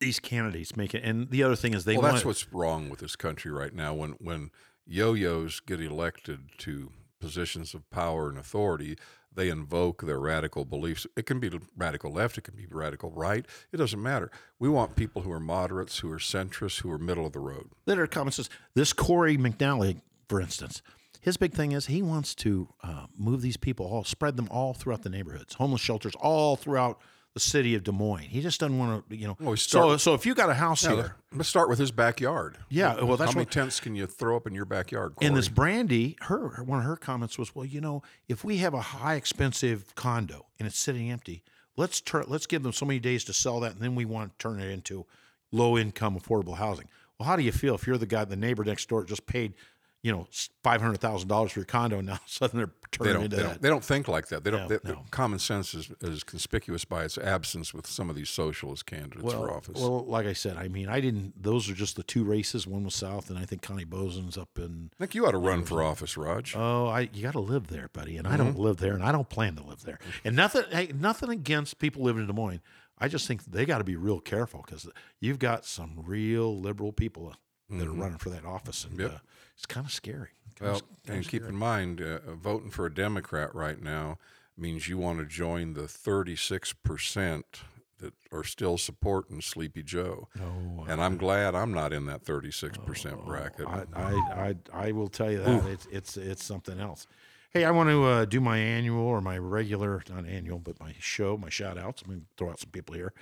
these 0.00 0.18
candidates 0.18 0.76
make 0.76 0.94
it. 0.94 1.02
And 1.04 1.30
the 1.30 1.42
other 1.42 1.56
thing 1.56 1.74
is 1.74 1.84
they 1.84 1.96
well, 1.96 2.12
that's 2.12 2.24
what's 2.24 2.52
wrong 2.52 2.88
with 2.88 3.00
this 3.00 3.16
country 3.16 3.50
right 3.50 3.74
now. 3.74 3.94
When 3.94 4.12
when 4.18 4.50
yo-yos 4.86 5.60
get 5.60 5.80
elected 5.80 6.40
to 6.58 6.90
positions 7.20 7.74
of 7.74 7.88
power 7.90 8.28
and 8.28 8.38
authority, 8.38 8.96
they 9.34 9.48
invoke 9.48 10.02
their 10.02 10.18
radical 10.18 10.64
beliefs. 10.64 11.06
It 11.16 11.26
can 11.26 11.40
be 11.40 11.50
radical 11.76 12.12
left, 12.12 12.38
it 12.38 12.44
can 12.44 12.56
be 12.56 12.66
radical 12.70 13.10
right. 13.10 13.46
It 13.72 13.76
doesn't 13.76 14.02
matter. 14.02 14.30
We 14.58 14.68
want 14.68 14.96
people 14.96 15.22
who 15.22 15.32
are 15.32 15.40
moderates, 15.40 15.98
who 15.98 16.10
are 16.10 16.18
centrists, 16.18 16.80
who 16.80 16.90
are 16.90 16.98
middle 16.98 17.26
of 17.26 17.32
the 17.32 17.40
road. 17.40 17.70
that 17.86 17.98
are 17.98 18.06
common 18.06 18.32
sense. 18.32 18.48
This 18.74 18.92
Corey 18.92 19.36
McNally, 19.36 20.00
for 20.28 20.40
instance, 20.40 20.82
his 21.20 21.36
big 21.36 21.52
thing 21.52 21.72
is 21.72 21.86
he 21.86 22.02
wants 22.02 22.34
to 22.36 22.68
uh, 22.82 23.06
move 23.16 23.42
these 23.42 23.56
people 23.56 23.86
all, 23.86 24.04
spread 24.04 24.36
them 24.36 24.48
all 24.50 24.72
throughout 24.74 25.02
the 25.02 25.10
neighborhoods, 25.10 25.54
homeless 25.54 25.82
shelters 25.82 26.14
all 26.16 26.56
throughout 26.56 26.98
the 27.34 27.40
city 27.40 27.74
of 27.74 27.84
Des 27.84 27.92
Moines. 27.92 28.24
He 28.24 28.40
just 28.40 28.58
doesn't 28.58 28.76
want 28.76 29.08
to, 29.08 29.16
you 29.16 29.26
know. 29.26 29.36
Oh, 29.40 29.44
well, 29.44 29.50
we 29.52 29.56
so, 29.56 29.68
start- 29.86 30.00
so 30.00 30.14
if 30.14 30.26
you 30.26 30.34
got 30.34 30.50
a 30.50 30.54
house 30.54 30.84
Now, 30.84 30.96
here, 30.96 31.16
let's 31.32 31.48
start 31.48 31.68
with 31.68 31.78
his 31.78 31.92
backyard. 31.92 32.58
Yeah, 32.68 33.02
well, 33.02 33.16
that's 33.16 33.30
how 33.32 33.36
many 33.36 33.44
what- 33.46 33.52
tents 33.52 33.78
can 33.78 33.94
you 33.94 34.06
throw 34.06 34.36
up 34.36 34.46
in 34.46 34.54
your 34.54 34.64
backyard? 34.64 35.14
and 35.22 35.36
this 35.36 35.48
Brandy, 35.48 36.16
her 36.22 36.48
her- 36.50 36.64
one 36.64 36.80
of 36.80 36.84
her 36.84 36.96
comments 36.96 37.38
was, 37.38 37.54
well, 37.54 37.64
you 37.64 37.80
know, 37.80 38.02
if 38.28 38.42
we 38.44 38.56
have 38.58 38.74
a 38.74 38.80
high 38.80 39.14
expensive 39.14 39.94
condo 39.94 40.46
and 40.58 40.66
it's 40.66 40.78
sitting 40.78 41.10
empty, 41.10 41.42
let's 41.76 42.00
turn 42.00 42.24
let's 42.26 42.46
give 42.46 42.62
them 42.64 42.72
so 42.72 42.84
many 42.84 42.98
days 42.98 43.22
to 43.24 43.32
sell 43.32 43.60
that, 43.60 43.72
and 43.72 43.80
then 43.80 43.94
we 43.94 44.04
want 44.04 44.36
to 44.36 44.42
turn 44.42 44.60
it 44.60 44.68
into 44.70 45.06
low 45.52 45.78
income 45.78 46.18
affordable 46.18 46.56
housing. 46.56 46.88
Well, 47.18 47.28
how 47.28 47.36
do 47.36 47.42
you 47.42 47.52
feel 47.52 47.74
if 47.76 47.86
you're 47.86 47.98
the 47.98 48.06
guy, 48.06 48.24
the 48.24 48.34
neighbor 48.36 48.64
next 48.64 48.88
door 48.88 49.04
just 49.04 49.26
paid, 49.26 49.54
you 50.02 50.10
know, 50.10 50.26
five 50.62 50.80
hundred 50.80 50.98
thousand 51.00 51.28
dollars 51.28 51.52
for 51.52 51.58
your 51.60 51.66
condo, 51.66 51.98
and 51.98 52.06
now 52.06 52.12
all 52.14 52.16
of 52.16 52.22
a 52.26 52.30
sudden 52.30 52.56
they're 52.58 52.66
they 52.66 52.96
turning 52.98 53.12
don't, 53.14 53.24
into 53.24 53.36
they, 53.36 53.42
that? 53.42 53.48
don't, 53.48 53.62
they 53.62 53.68
don't 53.68 53.84
think 53.84 54.08
like 54.08 54.28
that. 54.28 54.44
They 54.44 54.50
don't. 54.50 54.62
No, 54.62 54.78
they- 54.78 54.88
no. 54.92 55.04
Common 55.10 55.38
sense 55.38 55.74
is, 55.74 55.90
is 56.00 56.24
conspicuous 56.24 56.84
by 56.86 57.04
its 57.04 57.18
absence 57.18 57.74
with 57.74 57.86
some 57.86 58.08
of 58.08 58.16
these 58.16 58.30
socialist 58.30 58.86
candidates 58.86 59.22
well, 59.22 59.42
for 59.44 59.50
office. 59.52 59.78
well, 59.80 60.04
like 60.06 60.26
I 60.26 60.32
said, 60.32 60.56
I 60.56 60.68
mean, 60.68 60.88
I 60.88 61.00
didn't. 61.00 61.40
Those 61.42 61.68
are 61.68 61.74
just 61.74 61.96
the 61.96 62.02
two 62.02 62.24
races. 62.24 62.66
One 62.66 62.84
was 62.84 62.94
south, 62.94 63.28
and 63.30 63.38
I 63.38 63.44
think 63.44 63.60
Connie 63.62 63.84
Boesen's 63.84 64.38
up 64.38 64.48
in 64.56 64.90
I 64.98 65.04
think 65.04 65.14
you 65.14 65.26
ought 65.26 65.32
to 65.32 65.38
run 65.38 65.64
for 65.64 65.82
office, 65.82 66.16
Raj. 66.16 66.54
Oh, 66.56 66.86
I 66.88 67.10
you 67.12 67.22
got 67.22 67.32
to 67.32 67.40
live 67.40 67.66
there, 67.68 67.88
buddy, 67.92 68.16
and 68.16 68.26
I 68.26 68.30
Mm-hmm. 68.36 68.44
don't 68.44 68.58
live 68.58 68.78
there, 68.78 68.94
and 68.94 69.02
I 69.04 69.12
don't 69.12 69.28
plan 69.28 69.54
to 69.56 69.62
live 69.62 69.82
there. 69.82 69.98
And 70.24 70.34
nothing, 70.34 70.62
hey, 70.70 70.90
nothing 70.98 71.28
against 71.28 71.78
people 71.78 72.02
living 72.02 72.22
in 72.22 72.26
Des 72.26 72.32
Moines. 72.32 72.60
I 72.98 73.08
just 73.08 73.26
think 73.28 73.44
they 73.44 73.64
got 73.66 73.78
to 73.78 73.84
be 73.84 73.96
real 73.96 74.20
careful 74.20 74.62
because 74.64 74.88
you've 75.20 75.38
got 75.38 75.64
some 75.64 76.02
real 76.04 76.58
liberal 76.58 76.92
people 76.92 77.34
that 77.70 77.86
are 77.86 77.92
running 77.92 78.18
for 78.18 78.30
that 78.30 78.44
office, 78.44 78.84
and 78.84 78.94
Mm-hmm. 78.94 79.02
Yep. 79.02 79.12
uh, 79.12 79.18
it's 79.60 79.66
kind 79.66 79.84
of 79.86 79.92
scary. 79.92 80.30
Kinda 80.58 80.72
Well, 80.72 80.74
s- 80.76 80.82
kinda 81.04 81.18
and 81.18 81.28
keep 81.28 81.42
scary. 81.42 81.52
in 81.52 81.56
mind, 81.58 82.00
uh, 82.00 82.20
voting 82.34 82.70
for 82.70 82.86
a 82.86 82.94
Democrat 82.94 83.54
right 83.54 83.80
now 83.80 84.18
means 84.56 84.88
you 84.88 84.96
want 84.98 85.18
to 85.18 85.26
join 85.26 85.74
the 85.74 85.86
36% 85.86 87.62
that 87.98 88.14
are 88.32 88.44
still 88.44 88.78
supporting 88.78 89.42
Sleepy 89.42 89.82
Joe. 89.82 90.28
Oh, 90.40 90.84
and 90.88 91.00
I'm 91.02 91.18
glad 91.18 91.54
I'm 91.54 91.72
not 91.72 91.92
in 91.92 92.06
that 92.06 92.24
36% 92.24 93.26
bracket. 93.26 93.66
I, 93.68 93.84
I, 93.94 94.12
I, 94.48 94.54
I 94.72 94.92
will 94.92 95.08
tell 95.08 95.30
you 95.30 95.42
that 95.42 95.66
it's 95.66 95.86
it's 95.92 96.16
it's 96.16 96.42
something 96.44 96.80
else. 96.80 97.06
Hey, 97.50 97.64
I 97.64 97.70
want 97.72 97.90
to 97.90 98.04
uh, 98.04 98.24
do 98.24 98.40
my 98.40 98.56
annual 98.58 99.02
or 99.04 99.20
my 99.20 99.36
regular, 99.36 100.02
not 100.08 100.24
annual, 100.24 100.58
but 100.58 100.78
my 100.80 100.94
show, 101.00 101.36
my 101.36 101.50
shout 101.50 101.76
outs. 101.76 102.00
I'm 102.02 102.08
going 102.08 102.20
to 102.20 102.26
throw 102.38 102.48
out 102.50 102.60
some 102.60 102.70
people 102.70 102.94
here. 102.94 103.12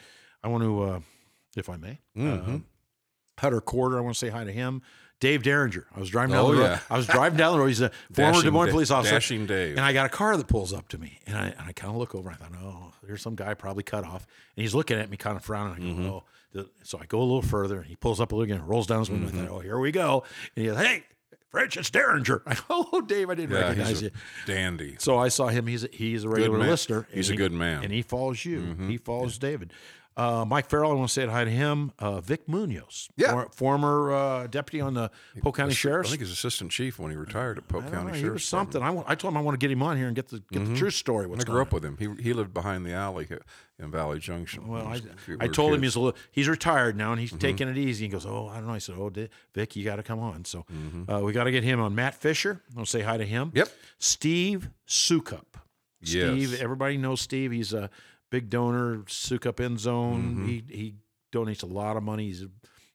I 0.45 0.49
want 0.49 0.63
to, 0.63 0.83
uh, 0.83 1.01
if 1.57 1.69
I 1.69 1.77
may, 1.77 1.99
Mm-hmm. 2.17 2.55
uh, 2.55 2.59
Hutter 3.41 3.61
Quarter. 3.61 3.99
I 3.99 4.01
want 4.03 4.15
to 4.15 4.19
say 4.19 4.29
hi 4.29 4.45
to 4.45 4.53
him. 4.53 4.83
Dave 5.21 5.43
Derringer. 5.43 5.87
I 5.95 5.99
was 6.01 6.11
driving 6.11 6.33
down 6.35 6.45
Oh, 6.45 6.53
the 6.55 6.61
road. 6.61 6.65
yeah. 6.65 6.81
I 6.91 6.97
was 6.97 7.07
driving 7.07 7.37
down 7.39 7.53
the 7.55 7.59
road. 7.59 7.67
He's 7.67 7.81
a 7.81 7.91
former 8.13 8.41
Des 8.43 8.51
Moines 8.51 8.67
Da- 8.67 8.73
police 8.73 8.91
officer. 8.91 9.15
Dashing 9.15 9.47
Dave. 9.47 9.77
And 9.77 9.81
I 9.85 9.93
got 9.93 10.07
a 10.07 10.09
car 10.11 10.37
that 10.37 10.47
pulls 10.47 10.73
up 10.73 10.89
to 10.91 10.99
me, 10.99 11.19
and 11.27 11.37
I, 11.37 11.47
and 11.49 11.61
I 11.61 11.73
kind 11.73 11.91
of 11.93 11.97
look 11.99 12.15
over. 12.15 12.31
I 12.31 12.35
thought, 12.35 12.53
oh, 12.63 12.93
there's 13.03 13.23
some 13.23 13.35
guy 13.35 13.55
probably 13.55 13.83
cut 13.83 14.05
off, 14.05 14.27
and 14.57 14.63
he's 14.63 14.75
looking 14.75 14.99
at 14.99 15.11
me, 15.11 15.17
kind 15.17 15.37
of 15.37 15.45
frowning. 15.45 15.75
I 15.75 15.79
go, 15.79 15.85
Mm-hmm. 16.01 16.09
oh. 16.11 16.25
So 16.83 16.99
I 16.99 17.05
go 17.07 17.19
a 17.21 17.23
little 17.23 17.43
further, 17.43 17.77
and 17.79 17.87
he 17.87 17.95
pulls 17.97 18.21
up 18.21 18.33
a 18.33 18.35
little 18.37 18.53
again, 18.55 18.67
rolls 18.67 18.87
down 18.87 19.01
his 19.01 19.11
window. 19.11 19.27
I 19.27 19.31
Mm-hmm. 19.31 19.47
thought, 19.47 19.55
oh, 19.57 19.59
here 19.61 19.79
we 19.79 19.93
go. 19.93 20.25
And 20.57 20.65
he 20.65 20.71
goes, 20.71 20.79
hey, 20.79 21.05
French, 21.51 21.77
it's 21.77 21.91
Derringer. 21.91 22.43
I 22.47 22.55
go, 22.55 22.63
oh, 22.71 23.01
Dave, 23.03 23.29
I 23.31 23.35
didn't 23.35 23.55
yeah, 23.55 23.63
recognize 23.69 24.03
you. 24.03 24.11
dandy. 24.47 24.97
So 24.99 25.19
I 25.19 25.29
saw 25.29 25.49
him. 25.49 25.67
He's 25.67 25.85
a, 25.85 25.89
he's 25.93 26.25
a 26.25 26.29
regular 26.29 26.59
listener. 26.59 27.07
and 27.09 27.15
He's 27.15 27.29
a 27.29 27.33
he- 27.33 27.37
good 27.39 27.53
man. 27.53 27.77
Mm-hmm. 27.77 27.85
and 27.85 27.93
he 27.93 28.03
follows 28.03 28.45
you. 28.45 28.77
He 28.89 28.97
follows 28.99 29.37
David. 29.39 29.73
Uh, 30.19 30.45
Mike 30.45 30.69
Farrell, 30.69 30.91
I 30.91 30.95
want 30.95 31.09
to 31.09 31.13
say 31.15 31.27
hi 31.27 31.45
to 31.45 31.51
him. 31.51 31.93
Uh, 31.99 32.21
Vic 32.21 32.49
Munoz, 32.49 33.09
Yeah. 33.17 33.31
for- 33.31 33.49
former 33.53 34.13
uh, 34.13 34.47
deputy 34.49 34.81
on 34.81 34.95
the 34.95 35.13
Polk 35.43 35.57
County 35.59 35.73
Sheriff's. 35.75 36.09
I 36.09 36.11
think 36.11 36.23
he's 36.23 36.33
assistant 36.33 36.73
chief 36.73 36.99
when 36.99 37.13
he 37.13 37.17
retired 37.17 37.57
at 37.57 37.69
Polk 37.69 37.85
I 37.85 37.87
don't 37.87 37.93
know, 37.93 37.99
County 38.01 38.19
he 38.19 38.25
was 38.25 38.43
Sheriff's 38.43 38.45
something. 38.47 38.83
I, 38.83 38.91
want, 38.91 39.09
I 39.09 39.15
told 39.15 39.33
him 39.33 39.39
I 39.39 39.43
want 39.43 39.55
to 39.55 39.65
get 39.65 39.71
him 39.71 39.81
on 39.83 39.97
here 39.97 40.09
and 40.09 40.17
get 40.17 40.27
the 40.29 40.43
get 40.51 40.67
the 40.67 40.75
true 40.77 40.91
story. 40.91 41.29
What's 41.29 41.43
I 41.43 41.47
grew 41.47 41.55
going 41.55 41.67
up 41.69 41.73
with 41.73 41.85
him. 41.85 41.97
He 41.99 42.23
he 42.23 42.33
lived 42.33 42.53
behind 42.53 42.85
the 42.85 42.93
alley 42.95 43.27
here 43.27 43.43
in 43.79 43.93
Valley 43.93 44.19
Junction. 44.19 44.67
Well, 44.67 44.89
I, 44.89 45.01
I 45.39 45.47
were 45.47 45.53
told 45.53 45.73
him 45.73 45.83
he's 45.85 45.95
a 45.95 46.01
little, 46.01 46.19
he's 46.33 46.49
retired 46.49 46.97
now 46.97 47.13
and 47.13 47.21
he's 47.21 47.31
Mm-hmm. 47.31 47.39
taking 47.39 47.69
it 47.69 47.79
easy. 47.79 48.07
He 48.07 48.09
goes, 48.11 48.27
oh, 48.27 48.49
I 48.49 48.57
don't 48.57 48.67
know. 48.67 48.73
I 48.73 48.79
said, 48.79 48.97
oh, 48.99 49.11
Di- 49.11 49.29
Vic, 49.55 49.77
you 49.77 49.85
got 49.85 49.97
to 49.97 50.03
come 50.03 50.19
on. 50.19 50.45
So 50.45 50.67
Mm-hmm. 50.73 51.09
uh, 51.09 51.21
we 51.21 51.33
got 51.33 51.45
to 51.45 51.53
get 51.53 51.63
him 51.63 51.79
on. 51.81 51.95
Matt 51.95 52.17
Fisher, 52.17 52.61
I'll 52.77 52.87
say 52.87 53.03
hi 53.03 53.19
to 53.19 53.25
him. 53.25 53.53
Yep. 53.55 53.69
Steve 54.01 54.69
Sukup. 54.89 55.45
Steve, 56.03 56.53
Yes. 56.53 56.61
everybody 56.61 56.97
knows 56.97 57.21
Steve. 57.21 57.53
He's 57.53 57.73
a 57.73 57.89
big 58.31 58.51
donor. 58.51 58.99
Sukup 59.07 59.61
End 59.61 59.81
Zone. 59.81 60.23
Mm-hmm. 60.23 60.47
He 60.47 60.65
he 60.69 60.95
donates 61.33 61.63
a 61.63 61.67
lot 61.67 61.97
of 61.97 62.03
money. 62.03 62.27
He's 62.29 62.45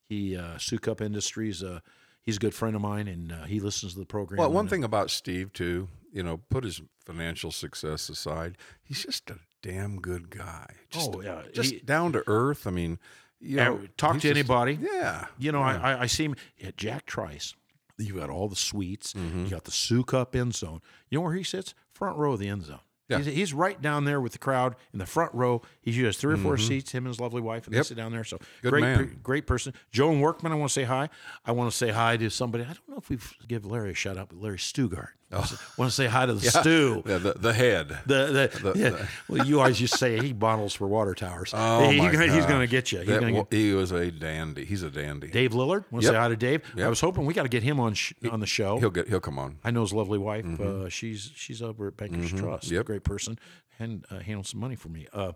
he 0.07 0.35
uh, 0.37 0.55
Sukup 0.55 1.01
Industries. 1.01 1.63
Uh, 1.63 1.79
he's 2.21 2.37
a 2.37 2.39
good 2.39 2.53
friend 2.53 2.75
of 2.75 2.81
mine, 2.81 3.07
and 3.07 3.31
uh, 3.31 3.43
he 3.43 3.59
listens 3.59 3.93
to 3.93 3.99
the 3.99 4.05
program. 4.05 4.37
Well, 4.39 4.51
one 4.51 4.67
uh, 4.67 4.69
thing 4.69 4.83
about 4.83 5.09
Steve 5.11 5.53
too, 5.53 5.87
you 6.11 6.23
know, 6.23 6.37
put 6.49 6.63
his 6.63 6.81
financial 7.05 7.51
success 7.51 8.09
aside, 8.09 8.57
he's 8.83 9.03
just 9.03 9.29
a 9.29 9.37
damn 9.61 9.97
good 9.99 10.29
guy. 10.29 10.67
Just, 10.89 11.11
Oh, 11.13 11.21
yeah. 11.21 11.41
just 11.53 11.71
He- 11.71 11.79
down 11.79 12.13
to 12.13 12.23
earth. 12.27 12.65
I 12.67 12.71
mean, 12.71 12.97
you 13.39 13.57
know, 13.57 13.81
talk 13.97 14.13
to 14.15 14.19
just- 14.19 14.31
anybody. 14.31 14.77
Yeah, 14.81 15.25
You 15.37 15.51
know, 15.51 15.61
I, 15.61 15.75
I 15.75 16.01
I 16.01 16.05
see 16.07 16.25
him 16.25 16.35
at 16.63 16.77
Jack 16.77 17.05
Trice. 17.05 17.53
You 17.97 18.15
got 18.15 18.29
all 18.29 18.47
the 18.47 18.55
suites. 18.55 19.13
Mm-hmm. 19.13 19.45
You 19.45 19.49
got 19.51 19.65
the 19.65 19.71
Sukup 19.71 20.35
end 20.35 20.55
zone. 20.55 20.81
You 21.09 21.17
know 21.19 21.23
where 21.23 21.33
he 21.35 21.43
sits? 21.43 21.73
Front 21.93 22.17
row 22.17 22.33
of 22.33 22.39
the 22.39 22.47
end 22.47 22.63
zone. 22.65 22.79
Yeah. 23.10 23.17
He's, 23.17 23.25
he's 23.27 23.53
right 23.53 23.81
down 23.81 24.05
there 24.05 24.22
with 24.22 24.31
the 24.31 24.38
crowd 24.39 24.75
in 24.93 25.00
the 25.00 25.05
front 25.05 25.33
row. 25.33 25.62
He 25.81 26.01
has 26.03 26.15
three 26.17 26.33
or 26.36 26.38
4 26.38 26.57
seats. 26.57 26.91
Him 26.93 27.05
and 27.05 27.07
his 27.10 27.19
lovely 27.19 27.41
wife, 27.41 27.67
and 27.67 27.74
Mm-hmm. 27.74 27.79
Yep. 27.79 27.83
they 27.83 27.88
sit 27.89 27.98
down 27.98 28.12
there. 28.13 28.24
So 28.24 28.38
Good 28.62 28.69
great, 28.72 28.81
man. 28.81 28.98
per- 28.98 29.13
great 29.22 29.45
person. 29.48 29.74
Joan 29.91 30.22
Workman. 30.22 30.51
I 30.51 30.55
want 30.55 30.69
to 30.69 30.74
say 30.74 30.83
hi. 30.83 31.10
I 31.45 31.51
want 31.51 31.69
to 31.72 31.75
say 31.77 31.89
hi 31.91 32.15
to 32.17 32.29
somebody. 32.29 32.63
I 32.63 32.67
don't 32.67 32.89
know 32.89 32.98
if 32.98 33.10
we've 33.10 33.33
give 33.48 33.65
Larry 33.65 33.91
a 33.91 33.93
shout 33.93 34.17
out, 34.17 34.29
but 34.29 34.39
Larry 34.39 34.57
Stugart. 34.57 35.10
I 35.31 35.38
want 35.79 35.89
to 35.89 35.95
say 35.95 36.05
hi 36.05 36.27
to 36.27 36.33
the 36.36 36.48
stew. 36.48 37.01
The, 37.07 37.17
the, 37.17 37.33
the 37.33 37.53
head. 37.53 37.88
The, 38.05 38.25
the, 38.62 38.72
The- 38.72 38.79
yeah. 38.79 38.89
the- 38.91 39.07
well, 39.27 39.48
you 39.48 39.60
always 39.62 39.79
just 39.79 39.98
say 39.98 40.19
he 40.19 40.31
bottles 40.31 40.74
for 40.75 40.88
water 40.88 41.15
towers. 41.15 41.51
Oh, 41.57 41.89
he, 41.89 41.98
my 41.98 42.12
gonna- 42.12 42.31
he's 42.31 42.45
going 42.45 42.62
to 42.62 42.67
get 42.67 42.91
you. 42.91 43.00
He's 43.00 43.07
That 43.07 43.22
get, 43.22 43.51
he 43.51 43.74
was 43.74 43.91
a 43.91 44.12
dandy. 44.12 44.63
He's 44.63 44.83
a 44.83 44.91
dandy. 44.91 45.27
Dave 45.29 45.51
Lillard. 45.53 45.86
Want 45.91 46.03
to 46.03 46.05
Yep. 46.05 46.13
say 46.13 46.17
hi 46.17 46.27
to 46.29 46.36
Dave? 46.38 46.62
I 46.77 46.88
was 46.88 47.01
hoping 47.01 47.25
we 47.25 47.33
got 47.33 47.43
to 47.43 47.50
get 47.50 47.63
him 47.63 47.79
on 47.79 47.95
sh- 47.95 48.13
on 48.31 48.39
the 48.41 48.45
show. 48.45 48.77
He'll 48.77 48.91
get. 48.91 49.07
He'll 49.10 49.19
come 49.19 49.39
on. 49.39 49.57
I 49.63 49.72
know 49.72 49.81
his 49.81 49.91
lovely 49.91 50.19
wife. 50.19 50.45
Uh, 50.60 50.88
she's 50.89 51.31
she's 51.36 51.62
over 51.63 51.88
at 51.88 51.98
Bankers 51.98 52.31
Trust. 52.31 52.67
Mm-hmm. 52.67 52.75
Yep. 52.75 52.86
Great 52.86 52.92
person 53.00 53.39
and 53.79 54.05
uh, 54.12 54.19
some 54.43 54.59
money 54.59 54.75
for 54.75 54.89
me. 54.89 55.07
Uh, 55.13 55.33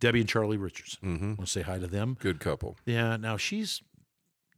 Debbie 0.00 0.20
and 0.20 0.28
Charlie 0.28 0.56
Richards. 0.56 0.98
Mm-hmm. 1.02 1.26
Want 1.28 1.40
to 1.40 1.46
say 1.46 1.62
hi 1.62 1.78
to 1.78 1.86
them? 1.86 2.16
Good 2.20 2.40
couple. 2.40 2.76
Yeah. 2.86 3.16
Now 3.16 3.36
she's 3.36 3.82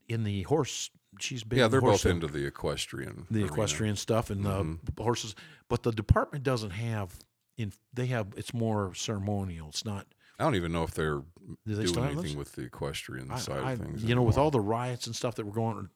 in 0.09 0.25
the 0.25 0.42
horse. 0.42 0.90
She's 1.19 1.42
big. 1.45 1.59
Yeah, 1.59 1.69
they're 1.69 1.80
both 1.80 2.07
into 2.07 2.26
the 2.28 2.47
equestrian. 2.47 3.26
the 3.30 3.38
arena. 3.40 3.47
Mm-hmm. 3.47 3.54
equestrian 3.54 3.97
stuff 3.97 4.30
and 4.30 4.45
the 4.45 4.78
horses, 5.02 5.35
but 5.69 5.83
the 5.83 5.92
department 5.92 6.45
doesn't 6.45 6.71
have. 6.71 7.14
In 7.57 7.73
they 7.92 8.07
have 8.07 8.28
it's 8.37 8.54
more 8.54 8.95
ceremonial. 8.95 9.69
It's 9.69 9.85
not. 9.85 10.07
I 10.38 10.45
don't 10.45 10.54
even 10.54 10.73
know 10.73 10.85
if 10.85 10.92
they're 10.95 11.16
Do 11.66 11.75
they 11.75 11.85
doing 11.85 12.07
anything 12.07 12.23
those? 12.23 12.37
with 12.37 12.52
the 12.52 12.62
equestrian 12.62 13.30
I- 13.30 13.38
side 13.38 13.62
I- 13.62 13.73
of 13.73 13.80
things. 13.80 14.04
you 14.04 14.14
know, 14.14 14.23
with 14.23 14.38
all 14.38 14.50
the 14.50 14.61
riots 14.61 15.07
and 15.07 15.14
stuff 15.14 15.35
that 15.35 15.45
were 15.45 15.52
going, 15.52 15.90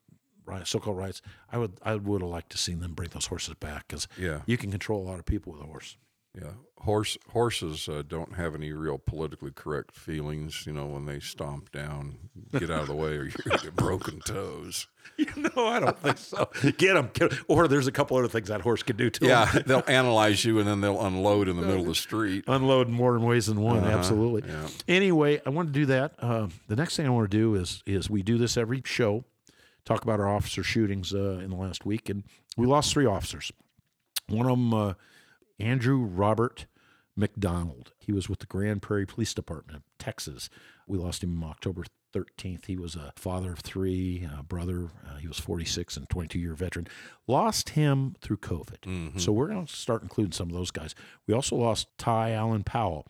right, 0.44 0.66
so-called 0.66 0.99
riots, 0.99 1.23
I 1.50 1.56
would 1.58 1.78
I 1.82 1.94
would 1.94 2.20
have 2.20 2.28
liked 2.30 2.50
to 2.50 2.58
seen 2.58 2.80
them 2.80 2.92
bring 2.92 3.08
those 3.11 3.26
horses 3.26 3.54
back 3.54 3.87
because 3.88 4.08
Yeah. 4.18 4.40
you 4.46 4.58
can 4.58 4.70
control 4.70 5.02
a 5.02 5.06
lot 5.08 5.18
of 5.18 5.25
people 5.25 5.52
with 5.54 5.62
a 5.62 5.66
horse. 5.66 5.96
Yeah, 6.41 6.50
horse 6.79 7.17
horses 7.33 7.88
uh, 7.88 8.03
don't 8.07 8.35
have 8.35 8.55
any 8.55 8.73
real 8.73 8.99
politically 8.99 9.53
correct 9.53 9.95
feelings. 9.95 10.67
You 10.67 10.73
know, 10.73 10.87
when 10.87 11.07
they 11.07 11.21
stomp 11.21 11.71
down, 11.71 12.17
get 12.53 12.71
out 12.71 12.83
of 12.83 12.87
the 12.88 12.95
way, 12.95 13.17
or 13.17 13.25
you're 13.25 13.33
gonna 13.45 13.62
get 13.62 13.76
broken 13.76 14.21
toes. 14.21 14.88
no, 15.37 15.67
I 15.67 15.81
don't 15.81 15.99
think 15.99 16.19
so. 16.19 16.50
Get 16.76 16.95
them, 16.95 17.11
or 17.47 17.69
there's 17.69 17.87
a 17.87 17.93
couple 17.93 18.17
other 18.17 18.29
things 18.29 18.49
that 18.49 18.62
horse 18.62 18.83
can 18.83 18.97
do 18.97 19.11
too. 19.11 19.26
Yeah, 19.26 19.45
they'll 19.67 19.85
analyze 19.87 20.45
you 20.45 20.59
and 20.59 20.69
then 20.69 20.81
they'll 20.81 21.05
unload 21.05 21.49
in 21.49 21.57
the 21.57 21.62
middle 21.62 21.83
of 21.83 21.87
the 21.87 21.95
street. 21.95 22.45
unload 22.49 22.88
in 22.88 22.95
more 22.95 23.19
ways 23.19 23.47
than 23.47 23.61
one. 23.61 23.79
Uh-huh, 23.79 23.97
Absolutely. 23.97 24.50
yeah. 24.50 24.69
Anyway, 24.88 25.41
I 25.47 25.50
want 25.50 25.69
to 25.69 25.73
do 25.73 25.87
that. 25.87 26.14
Uh, 26.19 26.49
the 26.69 26.76
next 26.76 26.97
thing 26.97 27.07
I 27.07 27.11
want 27.11 27.31
to 27.31 27.37
do 27.37 27.55
is 27.55 27.83
is 27.87 28.11
we 28.11 28.23
do 28.23 28.38
this 28.38 28.57
every 28.57 28.83
show, 28.85 29.25
talk 29.85 30.03
about 30.03 30.21
our 30.21 30.29
officer 30.29 30.62
shootings 30.64 31.14
uh, 31.14 31.41
in 31.43 31.50
the 31.50 31.57
last 31.57 31.87
week, 31.87 32.09
and 32.09 32.25
we 32.57 32.67
lost 32.67 32.93
three 32.93 33.07
officers. 33.07 33.53
One 34.29 34.47
of 34.47 34.53
them, 34.59 34.75
uh, 34.75 34.95
Andrew 35.58 35.99
Robert 35.99 36.66
McDonald. 37.16 37.92
He 37.99 38.12
was 38.12 38.28
with 38.28 38.40
the 38.40 38.46
Grand 38.46 38.82
Prairie 38.82 39.06
Police 39.06 39.34
Department 39.34 39.76
of 39.76 39.82
Texas. 39.99 40.50
We 40.87 40.99
lost 40.99 41.23
him 41.23 41.42
on 41.42 41.50
October 41.50 41.84
13th. 42.14 42.66
He 42.66 42.76
was 42.76 42.94
a 42.96 43.12
father 43.16 43.52
of 43.52 43.61
three, 43.61 44.28
a 44.38 44.42
brother. 44.42 44.90
Uh, 45.08 45.16
he 45.16 45.28
was 45.28 45.38
46 45.38 45.96
and 45.96 46.08
22 46.08 46.38
year 46.38 46.54
veteran. 46.54 46.87
Lost 47.26 47.70
him 47.70 48.16
through 48.20 48.38
COVID. 48.38 49.20
So 49.20 49.32
we're 49.32 49.49
going 49.49 49.66
to 49.66 49.73
start 49.73 50.02
including 50.02 50.32
some 50.32 50.49
of 50.49 50.54
those 50.54 50.70
guys. 50.70 50.94
We 51.26 51.34
also 51.34 51.56
lost 51.56 51.88
Ty 51.99 52.32
Allen 52.32 52.64
Powell. 52.64 53.06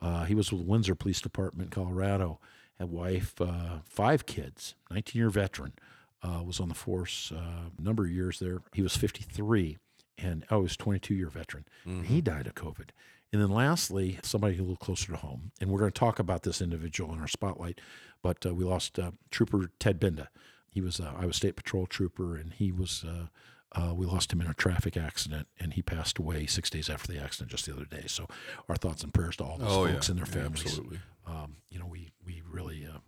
Uh, 0.00 0.24
he 0.24 0.34
was 0.34 0.50
with 0.52 0.62
Windsor 0.62 0.94
Police 0.94 1.20
Department, 1.20 1.70
Colorado. 1.70 2.40
Had 2.78 2.90
wife, 2.90 3.40
uh, 3.40 3.78
five 3.84 4.26
kids, 4.26 4.74
19 4.90 5.20
year 5.20 5.30
veteran. 5.30 5.74
Uh, 6.22 6.40
was 6.44 6.60
on 6.60 6.68
the 6.68 6.74
force 6.74 7.32
uh, 7.34 7.70
a 7.78 7.82
number 7.82 8.04
of 8.04 8.10
years 8.10 8.38
there. 8.38 8.60
He 8.72 8.80
was 8.82 8.96
53 8.96 9.78
and 10.18 10.44
oh, 10.50 10.60
was 10.60 10.76
22 10.76 11.14
year 11.14 11.28
veteran. 11.28 11.64
And 11.84 12.06
he 12.06 12.20
died 12.20 12.46
of 12.46 12.54
COVID. 12.54 12.90
And 13.32 13.40
then 13.40 13.50
lastly, 13.50 14.18
somebody 14.22 14.56
a 14.58 14.60
little 14.60 14.76
closer 14.76 15.12
to 15.12 15.16
home. 15.18 15.52
And 15.60 15.70
we're 15.70 15.78
going 15.78 15.90
to 15.92 15.98
talk 15.98 16.18
about 16.18 16.42
this 16.42 16.60
individual 16.60 17.12
in 17.14 17.20
our 17.20 17.28
spotlight. 17.28 17.80
But 18.22 18.44
uh, 18.44 18.54
we 18.54 18.64
lost 18.64 18.98
uh, 18.98 19.12
Trooper 19.30 19.70
Ted 19.78 19.98
Benda. 19.98 20.28
He 20.68 20.80
was 20.80 21.00
uh, 21.00 21.12
Iowa 21.18 21.32
State 21.32 21.56
Patrol 21.56 21.86
trooper, 21.86 22.36
and 22.36 22.52
he 22.52 22.70
was. 22.72 23.04
Uh, 23.06 23.26
uh, 23.74 23.94
we 23.94 24.04
lost 24.04 24.30
him 24.30 24.40
in 24.42 24.46
a 24.46 24.52
traffic 24.54 24.98
accident, 24.98 25.48
and 25.58 25.72
he 25.72 25.80
passed 25.80 26.18
away 26.18 26.44
six 26.44 26.68
days 26.68 26.90
after 26.90 27.10
the 27.10 27.18
accident, 27.18 27.50
just 27.50 27.64
the 27.64 27.72
other 27.72 27.86
day. 27.86 28.04
So, 28.06 28.26
our 28.68 28.76
thoughts 28.76 29.02
and 29.02 29.14
prayers 29.14 29.36
to 29.36 29.44
all 29.44 29.56
those 29.56 29.72
Oh, 29.72 29.86
folks 29.86 30.08
yeah. 30.08 30.12
and 30.12 30.20
their 30.20 30.26
Yeah, 30.28 30.42
families. 30.42 30.64
absolutely. 30.66 31.00
Um, 31.26 31.56
you 31.70 31.78
know, 31.78 31.86
we 31.86 32.10
we 32.24 32.42
really 32.46 32.86
uh, 32.86 32.98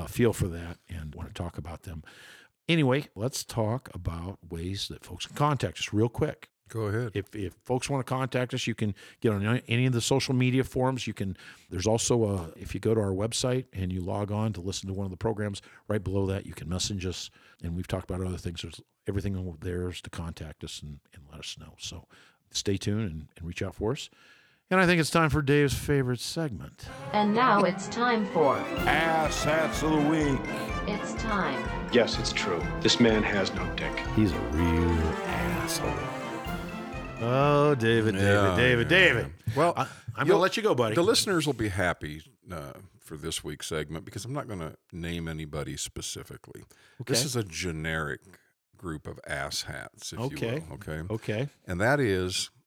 uh, 0.00 0.06
feel 0.06 0.34
for 0.34 0.46
that 0.48 0.76
and 0.90 1.14
want 1.14 1.28
to 1.28 1.34
talk 1.34 1.56
about 1.56 1.84
them. 1.84 2.02
Anyway, 2.68 3.08
let's 3.14 3.44
talk 3.44 3.90
about 3.94 4.38
ways 4.48 4.88
that 4.88 5.04
folks 5.04 5.26
can 5.26 5.36
contact 5.36 5.78
us 5.78 5.92
real 5.92 6.08
quick. 6.08 6.48
Go 6.68 6.82
ahead. 6.82 7.10
If, 7.14 7.34
if 7.34 7.52
folks 7.62 7.90
want 7.90 8.04
to 8.04 8.10
contact 8.10 8.54
us, 8.54 8.66
you 8.66 8.74
can 8.74 8.94
get 9.20 9.32
on 9.32 9.60
any 9.68 9.86
of 9.86 9.92
the 9.92 10.00
social 10.00 10.34
media 10.34 10.64
forums. 10.64 11.06
You 11.06 11.12
can. 11.12 11.36
There's 11.70 11.86
also 11.86 12.24
a, 12.24 12.58
if 12.58 12.74
you 12.74 12.80
go 12.80 12.94
to 12.94 13.00
our 13.00 13.12
website 13.12 13.66
and 13.74 13.92
you 13.92 14.00
log 14.00 14.32
on 14.32 14.54
to 14.54 14.62
listen 14.62 14.88
to 14.88 14.94
one 14.94 15.04
of 15.04 15.10
the 15.10 15.16
programs, 15.16 15.60
right 15.88 16.02
below 16.02 16.26
that 16.26 16.46
you 16.46 16.54
can 16.54 16.68
message 16.68 17.04
us. 17.04 17.30
And 17.62 17.76
we've 17.76 17.86
talked 17.86 18.10
about 18.10 18.26
other 18.26 18.38
things. 18.38 18.62
There's 18.62 18.80
everything 19.06 19.56
there 19.60 19.88
is 19.88 20.00
to 20.00 20.10
contact 20.10 20.64
us 20.64 20.80
and, 20.82 21.00
and 21.12 21.22
let 21.30 21.40
us 21.40 21.56
know. 21.60 21.74
So 21.78 22.06
stay 22.50 22.78
tuned 22.78 23.10
and, 23.10 23.28
and 23.36 23.46
reach 23.46 23.62
out 23.62 23.74
for 23.74 23.92
us. 23.92 24.08
And 24.74 24.80
I 24.82 24.86
think 24.86 25.00
it's 25.00 25.08
time 25.10 25.30
for 25.30 25.40
Dave's 25.40 25.72
favorite 25.72 26.18
segment. 26.18 26.86
And 27.12 27.32
now 27.32 27.62
it's 27.62 27.86
time 27.86 28.26
for 28.32 28.56
Ass 28.88 29.44
Hats 29.44 29.84
of 29.84 29.90
the 29.92 29.96
Week. 29.98 30.40
It's 30.88 31.14
Time. 31.14 31.62
Yes, 31.92 32.18
it's 32.18 32.32
true. 32.32 32.60
This 32.80 32.98
man 32.98 33.22
has 33.22 33.54
no 33.54 33.64
dick. 33.76 33.96
He's 34.16 34.32
a 34.32 34.38
real 34.50 34.90
asshole. 35.28 35.94
Oh, 37.20 37.76
David, 37.76 38.16
David, 38.16 38.20
Yeah, 38.20 38.56
David, 38.56 38.90
yeah, 38.90 38.98
David. 38.98 39.32
Well, 39.54 39.74
I, 39.76 39.82
I'm 39.82 39.88
going 40.16 40.26
you'll- 40.26 40.38
to 40.38 40.42
let 40.42 40.56
you 40.56 40.64
go, 40.64 40.74
buddy. 40.74 40.96
The 40.96 41.02
listeners 41.02 41.46
will 41.46 41.52
be 41.52 41.68
happy 41.68 42.22
uh, 42.50 42.72
for 42.98 43.16
this 43.16 43.44
week's 43.44 43.68
segment 43.68 44.04
because 44.04 44.24
I'm 44.24 44.32
not 44.32 44.48
going 44.48 44.58
to 44.58 44.74
name 44.90 45.28
anybody 45.28 45.76
specifically. 45.76 46.64
This 47.06 47.20
Okay. 47.20 47.26
is 47.26 47.36
a 47.36 47.44
generic 47.44 48.22
group 48.76 49.06
of 49.06 49.20
asshats, 49.30 50.12
if 50.12 50.18
Okay. 50.18 50.54
you 50.56 50.64
will. 50.68 50.74
Okay. 50.74 51.02
okay. 51.14 51.48
And 51.64 51.80
that 51.80 52.00
is 52.00 52.50
i- 52.56 52.63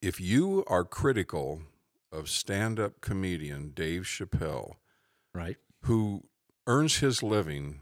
if 0.00 0.20
you 0.20 0.64
are 0.66 0.84
critical 0.84 1.62
of 2.10 2.28
stand 2.28 2.78
up 2.78 3.00
comedian 3.00 3.70
Dave 3.74 4.02
Chappelle, 4.02 4.74
Right. 5.34 5.56
who 5.82 6.24
earns 6.66 6.98
his 6.98 7.22
living 7.22 7.80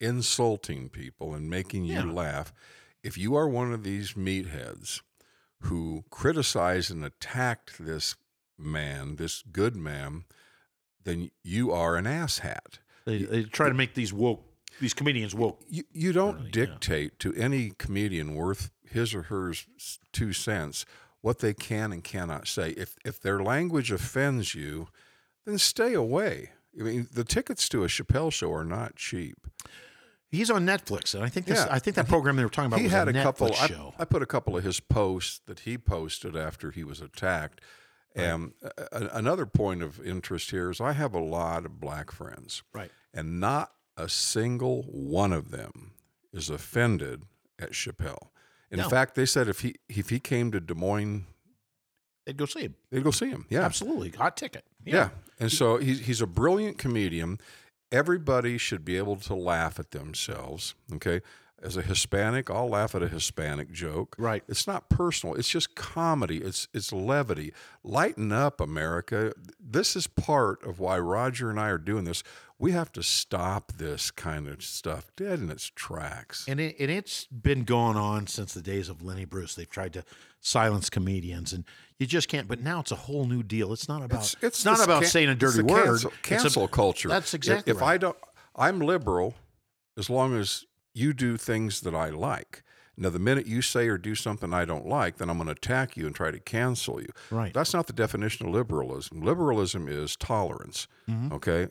insulting 0.00 0.88
people 0.88 1.34
and 1.34 1.50
making 1.50 1.84
you 1.84 2.10
laugh, 2.10 2.52
if 3.02 3.18
you 3.18 3.34
are 3.36 3.48
one 3.48 3.72
of 3.72 3.84
these 3.84 4.14
meatheads 4.14 5.02
who 5.64 6.04
criticized 6.10 6.90
and 6.90 7.04
attacked 7.04 7.76
this 7.78 8.14
man, 8.58 9.16
this 9.16 9.42
good 9.52 9.76
man, 9.76 10.24
then 11.04 11.30
you 11.44 11.70
are 11.70 11.96
an 11.96 12.06
asshat. 12.06 12.78
They, 13.04 13.18
they 13.24 13.42
try 13.44 13.68
to 13.68 13.74
make 13.74 13.94
these 13.94 14.12
woke, 14.12 14.42
these 14.80 14.94
comedians 14.94 15.34
woke. 15.34 15.60
You, 15.68 15.84
you 15.92 16.12
don't 16.12 16.34
Really, 16.36 16.46
yeah. 16.46 16.50
dictate 16.52 17.18
to 17.20 17.34
any 17.34 17.72
comedian 17.76 18.34
worth 18.34 18.70
his 18.82 19.14
or 19.14 19.24
her 19.24 19.52
two 20.12 20.32
cents 20.32 20.86
what 21.20 21.38
they 21.40 21.54
can 21.54 21.92
and 21.92 22.02
cannot 22.04 22.46
say. 22.48 22.70
If 22.70 22.96
if 23.04 23.20
their 23.20 23.42
language 23.42 23.90
offends 23.92 24.54
you, 24.54 24.88
then 25.46 25.58
stay 25.58 25.94
away. 25.94 26.50
I 26.78 26.82
mean, 26.82 27.08
the 27.12 27.24
tickets 27.24 27.68
to 27.70 27.84
a 27.84 27.88
Chappelle 27.88 28.32
show 28.32 28.52
are 28.52 28.64
not 28.64 28.96
cheap. 28.96 29.36
He's 30.28 30.48
on 30.50 30.64
Netflix, 30.64 31.12
and 31.14 31.24
I 31.24 31.28
think 31.28 31.46
this, 31.46 31.58
Yeah. 31.58 31.66
I 31.68 31.80
think 31.80 31.96
that 31.96 32.06
program 32.06 32.36
they 32.36 32.44
were 32.44 32.50
talking 32.50 32.68
about 32.68 32.78
he 32.78 32.84
was 32.84 32.92
had 32.92 33.08
a, 33.08 33.12
Netflix 33.12 33.54
couple. 33.56 33.94
I. 33.98 34.02
I 34.02 34.04
put 34.04 34.22
a 34.22 34.26
couple 34.26 34.56
of 34.56 34.62
his 34.62 34.78
posts 34.78 35.40
that 35.46 35.60
he 35.60 35.76
posted 35.76 36.36
after 36.36 36.70
he 36.70 36.84
was 36.84 37.00
attacked. 37.00 37.60
And 38.14 38.52
uh, 38.64 38.68
a- 38.92 38.96
a- 38.96 39.08
another 39.18 39.44
point 39.46 39.82
of 39.82 40.04
interest 40.04 40.50
here 40.52 40.70
is 40.70 40.80
I 40.80 40.92
have 40.92 41.14
a 41.14 41.20
lot 41.20 41.64
of 41.64 41.80
black 41.80 42.10
friends, 42.12 42.62
right. 42.72 42.90
and 43.12 43.40
not 43.40 43.72
a 43.96 44.08
single 44.08 44.82
one 44.84 45.32
of 45.32 45.50
them 45.50 45.92
is 46.32 46.48
offended 46.48 47.24
at 47.58 47.72
Chappelle. 47.72 48.28
In 48.70 48.78
No. 48.78 48.88
fact, 48.88 49.14
they 49.14 49.26
said 49.26 49.48
if 49.48 49.60
he 49.60 49.74
if 49.88 50.10
he 50.10 50.20
came 50.20 50.50
to 50.52 50.60
Des 50.60 50.74
Moines, 50.74 51.26
They'd 52.26 52.36
go 52.36 52.46
see 52.46 52.60
him. 52.60 52.74
they'd 52.90 53.02
go 53.02 53.10
see 53.10 53.28
him. 53.30 53.46
Yeah, 53.48 53.62
Absolutely. 53.64 54.10
Hot 54.10 54.36
ticket. 54.36 54.64
yeah. 54.84 55.08
And 55.40 55.50
so 55.50 55.78
he's 55.78 56.00
he's 56.06 56.20
a 56.20 56.26
brilliant 56.26 56.78
comedian. 56.78 57.40
Everybody 57.90 58.56
should 58.58 58.84
be 58.84 58.96
able 58.96 59.16
to 59.16 59.34
laugh 59.34 59.80
at 59.80 59.90
themselves. 59.90 60.74
Okay. 60.94 61.20
As 61.62 61.76
a 61.76 61.82
Hispanic, 61.82 62.48
I'll 62.50 62.70
laugh 62.70 62.94
at 62.94 63.02
a 63.02 63.08
Hispanic 63.08 63.70
joke. 63.70 64.16
Right. 64.18 64.42
It's 64.48 64.66
not 64.66 64.88
personal. 64.88 65.34
It's 65.34 65.48
just 65.50 65.74
comedy. 65.74 66.38
It's 66.38 66.68
it's 66.72 66.90
levity. 66.92 67.52
Lighten 67.84 68.32
up, 68.32 68.60
America. 68.62 69.32
This 69.60 69.94
is 69.94 70.06
part 70.06 70.64
of 70.64 70.78
why 70.80 70.98
Roger 70.98 71.50
and 71.50 71.60
I 71.60 71.68
are 71.68 71.76
doing 71.78 72.04
this. 72.04 72.22
We 72.58 72.72
have 72.72 72.92
to 72.92 73.02
stop 73.02 73.72
this 73.72 74.10
kind 74.10 74.46
of 74.48 74.62
stuff 74.62 75.10
dead 75.16 75.38
in 75.40 75.50
its 75.50 75.70
tracks. 75.74 76.44
And, 76.46 76.60
it, 76.60 76.76
and 76.78 76.90
it's 76.90 77.24
been 77.26 77.64
going 77.64 77.96
on 77.96 78.26
since 78.26 78.52
the 78.52 78.60
days 78.60 78.88
of 78.90 79.02
Lenny 79.02 79.24
Bruce. 79.24 79.54
They've 79.54 79.68
tried 79.68 79.94
to 79.94 80.04
silence 80.40 80.90
comedians, 80.90 81.52
and 81.54 81.64
you 81.98 82.06
just 82.06 82.28
can't. 82.28 82.48
But 82.48 82.60
now 82.60 82.80
it's 82.80 82.92
a 82.92 82.96
whole 82.96 83.26
new 83.26 83.42
deal. 83.42 83.72
It's 83.72 83.88
not 83.88 84.02
about. 84.02 84.34
It's, 84.42 84.64
not 84.64 84.76
this 84.76 84.84
about 84.84 85.02
can- 85.02 85.10
saying 85.10 85.28
a 85.28 85.32
it's 85.32 85.40
dirty 85.40 85.62
word. 85.62 85.84
Cancel, 85.84 86.10
It's 86.10 86.18
a- 86.18 86.22
cancel 86.22 86.68
culture. 86.68 87.08
That's 87.08 87.32
If- 87.34 87.38
exactly 87.38 87.70
If, 87.72 87.80
right. 87.80 87.94
I 87.94 87.98
don't, 87.98 88.16
I'm 88.56 88.78
liberal 88.80 89.34
as 89.98 90.08
long 90.10 90.34
as 90.36 90.64
you 91.00 91.12
do 91.12 91.36
things 91.36 91.80
that 91.82 91.94
I 91.94 92.10
like. 92.10 92.62
Now, 92.96 93.08
the 93.08 93.18
minute 93.18 93.46
you 93.46 93.62
say 93.62 93.88
or 93.88 93.96
do 93.96 94.14
something 94.14 94.52
I 94.52 94.66
don't 94.66 94.86
like, 94.86 95.16
then 95.16 95.30
I'm 95.30 95.38
going 95.38 95.46
to 95.46 95.52
attack 95.52 95.96
you 95.96 96.06
and 96.06 96.14
try 96.14 96.30
to 96.30 96.38
cancel 96.38 97.00
you. 97.00 97.08
Right. 97.30 97.54
That's 97.54 97.72
not 97.72 97.86
the 97.86 97.94
definition 97.94 98.46
of 98.46 98.52
liberalism. 98.52 99.22
Liberalism 99.22 99.88
is 99.88 100.16
tolerance. 100.16 100.86
Okay. 101.32 101.68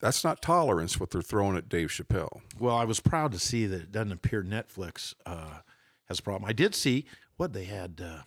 That's 0.00 0.24
not 0.24 0.42
tolerance. 0.42 0.98
What 0.98 1.10
they're 1.10 1.22
throwing 1.22 1.56
at 1.56 1.68
Dave 1.68 1.88
Chappelle. 1.90 2.40
Well, 2.58 2.74
I 2.76 2.84
was 2.84 2.98
proud 2.98 3.30
to 3.32 3.38
see 3.38 3.66
that 3.66 3.80
it 3.82 3.92
doesn't 3.92 4.12
appear 4.12 4.42
Netflix 4.42 5.14
uh, 5.26 5.58
has 6.06 6.18
a 6.18 6.22
problem. 6.22 6.48
I 6.48 6.52
did 6.52 6.74
see 6.74 7.04
what 7.36 7.52
they 7.52 7.64
had. 7.64 8.00
Uh, 8.04 8.22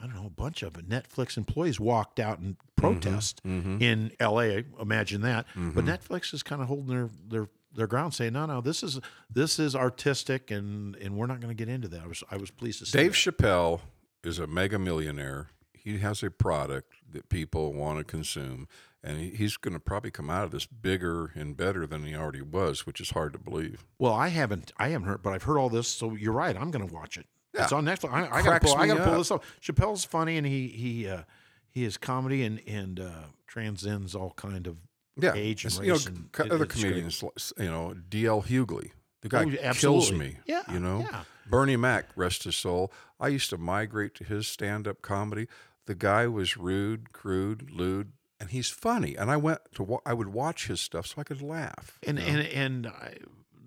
I 0.00 0.06
don't 0.06 0.14
know, 0.14 0.26
a 0.26 0.30
bunch 0.30 0.62
of 0.62 0.74
Netflix 0.74 1.36
employees 1.36 1.80
walked 1.80 2.20
out 2.20 2.38
and 2.38 2.54
protest 2.76 3.40
in 3.44 4.12
L.A. 4.20 4.62
Imagine 4.80 5.22
that. 5.22 5.46
But 5.56 5.84
Netflix 5.84 6.32
is 6.32 6.44
kind 6.44 6.62
of 6.62 6.68
holding 6.68 6.86
their 6.86 7.08
their 7.28 7.48
their 7.74 7.86
ground, 7.86 8.14
saying, 8.14 8.32
"No, 8.32 8.46
no, 8.46 8.60
this 8.60 8.82
is 8.82 9.00
this 9.30 9.58
is 9.58 9.74
artistic, 9.74 10.50
and 10.50 10.96
and 10.96 11.16
we're 11.16 11.26
not 11.26 11.40
going 11.40 11.54
to 11.54 11.64
get 11.64 11.72
into 11.72 11.88
that." 11.88 12.02
I 12.02 12.06
was 12.06 12.24
I 12.30 12.36
was 12.36 12.50
pleased 12.50 12.80
to 12.80 12.86
see 12.86 12.98
Dave 12.98 13.12
that. 13.12 13.16
Chappelle 13.16 13.80
is 14.24 14.38
a 14.38 14.46
mega 14.46 14.78
millionaire. 14.78 15.48
He 15.72 15.98
has 15.98 16.22
a 16.22 16.30
product 16.30 16.94
that 17.12 17.28
people 17.28 17.72
want 17.72 17.98
to 17.98 18.04
consume, 18.04 18.68
and 19.02 19.18
he's 19.18 19.56
going 19.56 19.74
to 19.74 19.80
probably 19.80 20.10
come 20.10 20.28
out 20.28 20.44
of 20.44 20.50
this 20.50 20.66
bigger 20.66 21.32
and 21.34 21.56
better 21.56 21.86
than 21.86 22.04
he 22.04 22.14
already 22.14 22.42
was, 22.42 22.84
which 22.84 23.00
is 23.00 23.10
hard 23.10 23.32
to 23.32 23.38
believe. 23.38 23.84
Well, 23.98 24.12
I 24.12 24.28
haven't 24.28 24.72
I 24.76 24.88
haven't 24.88 25.08
heard, 25.08 25.22
but 25.22 25.32
I've 25.32 25.44
heard 25.44 25.58
all 25.58 25.68
this. 25.70 25.88
So 25.88 26.14
you're 26.14 26.32
right. 26.32 26.56
I'm 26.56 26.70
going 26.70 26.86
to 26.86 26.92
watch 26.92 27.16
it. 27.16 27.26
It's 27.54 27.72
on 27.72 27.84
Netflix. 27.84 28.12
I, 28.12 28.38
I 28.38 28.42
got 28.42 28.60
to 28.60 28.66
pull. 28.66 28.76
I 28.76 28.86
to 28.86 28.96
pull 28.96 29.18
this 29.18 29.30
up. 29.30 29.42
Chappelle's 29.60 30.04
funny, 30.04 30.36
and 30.36 30.46
he 30.46 30.68
he 30.68 31.08
uh, 31.08 31.22
he 31.70 31.84
is 31.84 31.96
comedy 31.96 32.44
and 32.44 32.60
and 32.66 33.00
uh, 33.00 33.10
transcends 33.46 34.14
all 34.14 34.32
kind 34.36 34.66
of 34.66 34.76
Yeah, 35.18 35.32
age 35.34 35.64
and 35.64 35.74
you 35.84 35.92
know, 35.92 35.98
and 36.06 36.30
co- 36.32 36.44
other 36.44 36.66
comedians, 36.66 37.22
you 37.58 37.64
know, 37.66 37.94
D.L. 38.08 38.42
Hughley, 38.42 38.92
the 39.22 39.28
guy 39.28 39.44
Oh, 39.64 39.72
kills 39.74 40.12
me. 40.12 40.38
Yeah, 40.46 40.62
you 40.72 40.78
know, 40.80 41.00
yeah. 41.10 41.22
Bernie 41.50 41.76
Mac, 41.76 42.06
rest 42.16 42.44
his 42.44 42.56
soul. 42.56 42.92
I 43.18 43.28
used 43.28 43.50
to 43.50 43.58
migrate 43.58 44.14
to 44.16 44.24
his 44.24 44.46
stand-up 44.46 45.02
comedy. 45.02 45.48
The 45.86 45.94
guy 45.94 46.26
was 46.26 46.56
rude, 46.56 47.12
crude, 47.12 47.70
lewd, 47.70 48.12
and 48.38 48.50
he's 48.50 48.68
funny. 48.68 49.16
And 49.16 49.30
I 49.30 49.36
went 49.38 49.60
to 49.74 49.82
wa- 49.82 50.00
I 50.06 50.12
would 50.14 50.28
watch 50.28 50.66
his 50.68 50.80
stuff 50.80 51.06
so 51.06 51.14
I 51.18 51.24
could 51.24 51.42
laugh. 51.42 51.98
And 52.06 52.18
and 52.18 52.46
and 52.46 52.86
I, 52.86 53.16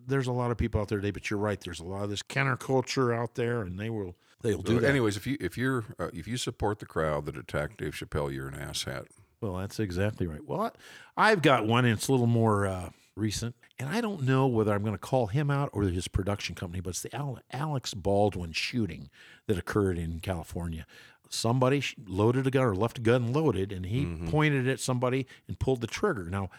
there's 0.07 0.27
a 0.27 0.31
lot 0.31 0.51
of 0.51 0.57
people 0.57 0.79
out 0.79 0.87
there 0.87 0.99
today, 0.99 1.11
but 1.11 1.29
you're 1.29 1.39
right. 1.39 1.59
There's 1.59 1.79
a 1.79 1.83
lot 1.85 2.03
of 2.03 2.09
this 2.09 2.21
counterculture 2.23 3.13
out 3.15 3.35
there, 3.35 3.61
and 3.61 3.77
they 3.79 3.89
will 3.89 4.15
they'll 4.41 4.61
do 4.61 4.75
So 4.75 4.79
that. 4.81 4.89
anyways, 4.89 5.17
if 5.17 5.25
you 5.27 5.37
if 5.41 5.57
you're 5.57 5.83
uh, 5.99 6.09
if 6.13 6.27
you 6.27 6.37
support 6.37 6.79
the 6.79 6.85
crowd 6.85 7.25
that 7.25 7.35
attacked 7.35 7.77
Dave 7.77 7.93
Chappelle, 7.93 8.31
you're 8.33 8.47
an 8.47 8.55
asshat. 8.55 9.07
Well, 9.41 9.55
that's 9.55 9.79
exactly 9.79 10.27
right. 10.27 10.45
Well, 10.45 10.73
I've 11.17 11.41
got 11.41 11.65
one, 11.65 11.85
and 11.85 11.97
it's 11.97 12.07
a 12.07 12.11
little 12.11 12.27
more 12.27 12.67
uh, 12.67 12.89
recent, 13.15 13.55
and 13.79 13.89
I 13.89 13.99
don't 13.99 14.21
know 14.21 14.45
whether 14.47 14.71
I'm 14.71 14.83
going 14.83 14.93
to 14.93 14.99
call 14.99 15.27
him 15.27 15.49
out 15.49 15.69
or 15.73 15.83
his 15.83 16.07
production 16.07 16.53
company, 16.53 16.79
but 16.79 16.91
it's 16.91 17.01
the 17.01 17.43
Alex 17.51 17.93
Baldwin 17.95 18.51
shooting 18.51 19.09
that 19.47 19.57
occurred 19.57 19.97
in 19.97 20.19
California. 20.19 20.85
Somebody 21.29 21.81
loaded 22.05 22.45
a 22.45 22.51
gun 22.51 22.63
or 22.65 22.75
left 22.75 22.99
a 22.99 23.01
gun 23.01 23.33
loaded, 23.33 23.71
and 23.71 23.85
he 23.85 24.05
pointed 24.29 24.67
at 24.67 24.79
somebody 24.79 25.25
and 25.47 25.57
pulled 25.57 25.81
the 25.81 25.87
trigger. 25.87 26.25
Now, 26.29 26.49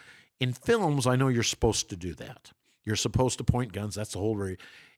in 0.41 0.53
films, 0.53 1.07
I 1.07 1.15
know 1.15 1.29
you're 1.29 1.43
supposed 1.43 1.89
to 1.91 1.97
do 1.97 2.15
that. 2.15 2.51
You're 2.85 2.97
supposed 2.97 3.39
to 3.39 3.45
point 3.45 3.73
guns. 3.73 3.95
That's 3.95 4.13
the 4.13 4.19
whole 4.19 4.35
very, 4.35 4.57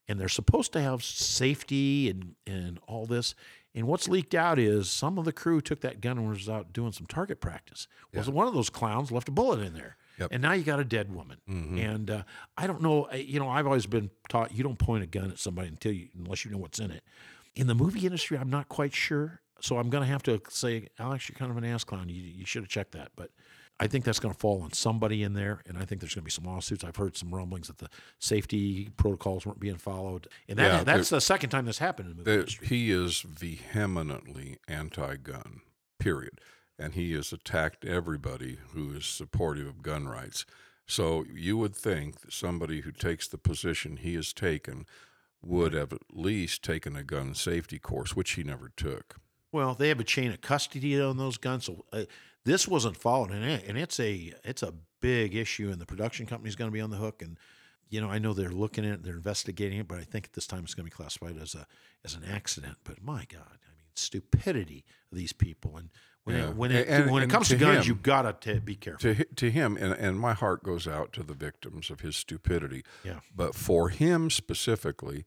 and 0.08 0.18
they're 0.18 0.28
supposed 0.28 0.72
to 0.72 0.80
have 0.80 1.02
safety 1.02 2.08
and 2.08 2.34
and 2.46 2.78
all 2.86 3.04
this. 3.04 3.34
And 3.74 3.86
what's 3.88 4.08
leaked 4.08 4.34
out 4.34 4.58
is 4.58 4.88
some 4.90 5.18
of 5.18 5.24
the 5.24 5.32
crew 5.32 5.60
took 5.60 5.80
that 5.80 6.00
gun 6.00 6.16
and 6.18 6.28
was 6.28 6.48
out 6.48 6.72
doing 6.72 6.92
some 6.92 7.06
target 7.06 7.40
practice. 7.40 7.88
Well, 8.12 8.24
one 8.26 8.46
of 8.46 8.54
those 8.54 8.70
clowns 8.70 9.10
left 9.10 9.28
a 9.28 9.32
bullet 9.32 9.60
in 9.60 9.74
there, 9.74 9.96
Yep. 10.20 10.28
and 10.30 10.40
now 10.42 10.52
you 10.52 10.62
got 10.62 10.78
a 10.78 10.84
dead 10.84 11.12
woman. 11.12 11.38
And 11.48 12.08
uh, 12.10 12.22
I 12.56 12.66
don't 12.68 12.82
know. 12.82 13.10
You 13.12 13.40
know, 13.40 13.48
I've 13.48 13.66
always 13.66 13.86
been 13.86 14.10
taught 14.28 14.52
you 14.54 14.62
don't 14.62 14.78
point 14.78 15.02
a 15.02 15.06
gun 15.06 15.30
at 15.30 15.38
somebody 15.40 15.68
until 15.68 15.92
you 15.92 16.08
unless 16.16 16.44
you 16.44 16.50
know 16.52 16.58
what's 16.58 16.78
in 16.78 16.90
it. 16.92 17.02
In 17.56 17.66
the 17.66 17.74
movie 17.74 18.04
industry, 18.06 18.38
I'm 18.38 18.50
not 18.50 18.68
quite 18.68 18.94
sure. 18.94 19.40
So 19.60 19.78
I'm 19.78 19.88
going 19.90 20.02
to 20.02 20.08
have 20.08 20.22
to 20.24 20.40
say, 20.50 20.88
Alex, 20.98 21.28
you're 21.28 21.36
kind 21.36 21.50
of 21.50 21.56
an 21.56 21.64
ass 21.64 21.84
clown. 21.84 22.08
You, 22.08 22.20
you 22.22 22.44
should 22.44 22.62
have 22.62 22.68
checked 22.68 22.92
that. 22.92 23.12
But 23.16 23.30
I 23.80 23.86
think 23.88 24.04
that's 24.04 24.20
going 24.20 24.32
to 24.32 24.38
fall 24.38 24.62
on 24.62 24.72
somebody 24.72 25.22
in 25.24 25.32
there, 25.34 25.60
and 25.66 25.76
I 25.76 25.84
think 25.84 26.00
there's 26.00 26.14
going 26.14 26.22
to 26.22 26.26
be 26.26 26.30
some 26.30 26.44
lawsuits. 26.44 26.84
I've 26.84 26.96
heard 26.96 27.16
some 27.16 27.34
rumblings 27.34 27.66
that 27.66 27.78
the 27.78 27.88
safety 28.20 28.90
protocols 28.96 29.44
weren't 29.44 29.58
being 29.58 29.76
followed, 29.78 30.28
and 30.48 30.58
that, 30.58 30.72
Yeah, 30.72 30.84
that's 30.84 31.08
the 31.10 31.20
second 31.20 31.50
time 31.50 31.64
this 31.66 31.78
happened 31.78 32.10
in 32.10 32.16
the 32.16 32.22
movie 32.22 32.38
industry. 32.40 32.66
he 32.68 32.90
is 32.92 33.20
vehemently 33.22 34.58
anti-gun 34.68 35.60
period 35.98 36.40
and 36.78 36.94
he 36.94 37.12
has 37.12 37.32
attacked 37.32 37.84
everybody 37.84 38.58
who 38.72 38.92
is 38.92 39.06
supportive 39.06 39.66
of 39.66 39.82
gun 39.82 40.06
rights 40.08 40.44
so 40.86 41.24
you 41.32 41.56
would 41.56 41.74
think 41.74 42.20
that 42.20 42.32
somebody 42.32 42.80
who 42.82 42.90
takes 42.92 43.26
the 43.28 43.38
position 43.38 43.96
he 43.96 44.14
has 44.14 44.32
taken 44.32 44.84
would 45.42 45.72
have 45.72 45.92
at 45.92 46.02
least 46.12 46.62
taken 46.62 46.94
a 46.96 47.02
gun 47.02 47.34
safety 47.34 47.78
course 47.78 48.14
which 48.16 48.32
he 48.32 48.42
never 48.42 48.70
took 48.76 49.16
Well, 49.54 49.74
they 49.74 49.86
have 49.88 50.00
a 50.00 50.04
chain 50.04 50.32
of 50.32 50.40
custody 50.40 51.00
on 51.00 51.16
those 51.16 51.36
guns, 51.36 51.66
so 51.66 51.84
uh, 51.92 52.06
this 52.44 52.66
wasn't 52.66 52.96
followed, 52.96 53.30
and, 53.30 53.44
it, 53.44 53.64
and 53.68 53.78
it's 53.78 54.00
a 54.00 54.32
it's 54.42 54.64
a 54.64 54.74
big 55.00 55.36
issue, 55.36 55.70
and 55.70 55.80
the 55.80 55.86
production 55.86 56.26
company's 56.26 56.56
going 56.56 56.68
to 56.68 56.72
be 56.72 56.80
on 56.80 56.90
the 56.90 56.96
hook. 56.96 57.22
And 57.22 57.38
you 57.88 58.00
know, 58.00 58.10
I 58.10 58.18
know 58.18 58.32
they're 58.32 58.48
looking 58.50 58.84
at 58.84 58.94
it, 58.94 59.02
they're 59.04 59.14
investigating 59.14 59.78
it, 59.78 59.86
but 59.86 60.00
I 60.00 60.02
think 60.02 60.24
at 60.24 60.32
this 60.32 60.48
time 60.48 60.64
it's 60.64 60.74
going 60.74 60.86
to 60.88 60.90
be 60.90 60.96
classified 60.96 61.36
as 61.40 61.54
a 61.54 61.68
as 62.04 62.14
an 62.14 62.24
accident. 62.24 62.78
But 62.82 63.00
my 63.00 63.26
God, 63.32 63.46
I 63.46 63.70
mean, 63.76 63.86
stupidity 63.94 64.84
of 65.12 65.18
these 65.18 65.32
people, 65.32 65.76
and 65.76 65.90
when 66.24 66.36
Yeah. 66.36 66.48
it, 66.48 66.56
when 66.56 66.72
it 66.72 66.88
And- 66.88 67.10
when 67.12 67.22
it 67.22 67.30
comes 67.30 67.46
to, 67.48 67.54
to 67.56 67.60
guns, 67.64 67.86
you 67.86 67.94
gotta 67.94 68.32
t- 68.40 68.58
be 68.58 68.74
careful. 68.74 69.14
to 69.14 69.24
to 69.24 69.50
him 69.52 69.76
and, 69.76 69.92
and 69.92 70.18
my 70.18 70.32
heart 70.34 70.64
goes 70.64 70.88
out 70.88 71.12
to 71.12 71.22
the 71.22 71.34
victims 71.34 71.90
of 71.90 72.00
his 72.00 72.16
stupidity 72.16 72.82
Yeah. 73.04 73.20
but 73.36 73.54
for 73.54 73.90
him 73.90 74.30
specifically 74.30 75.24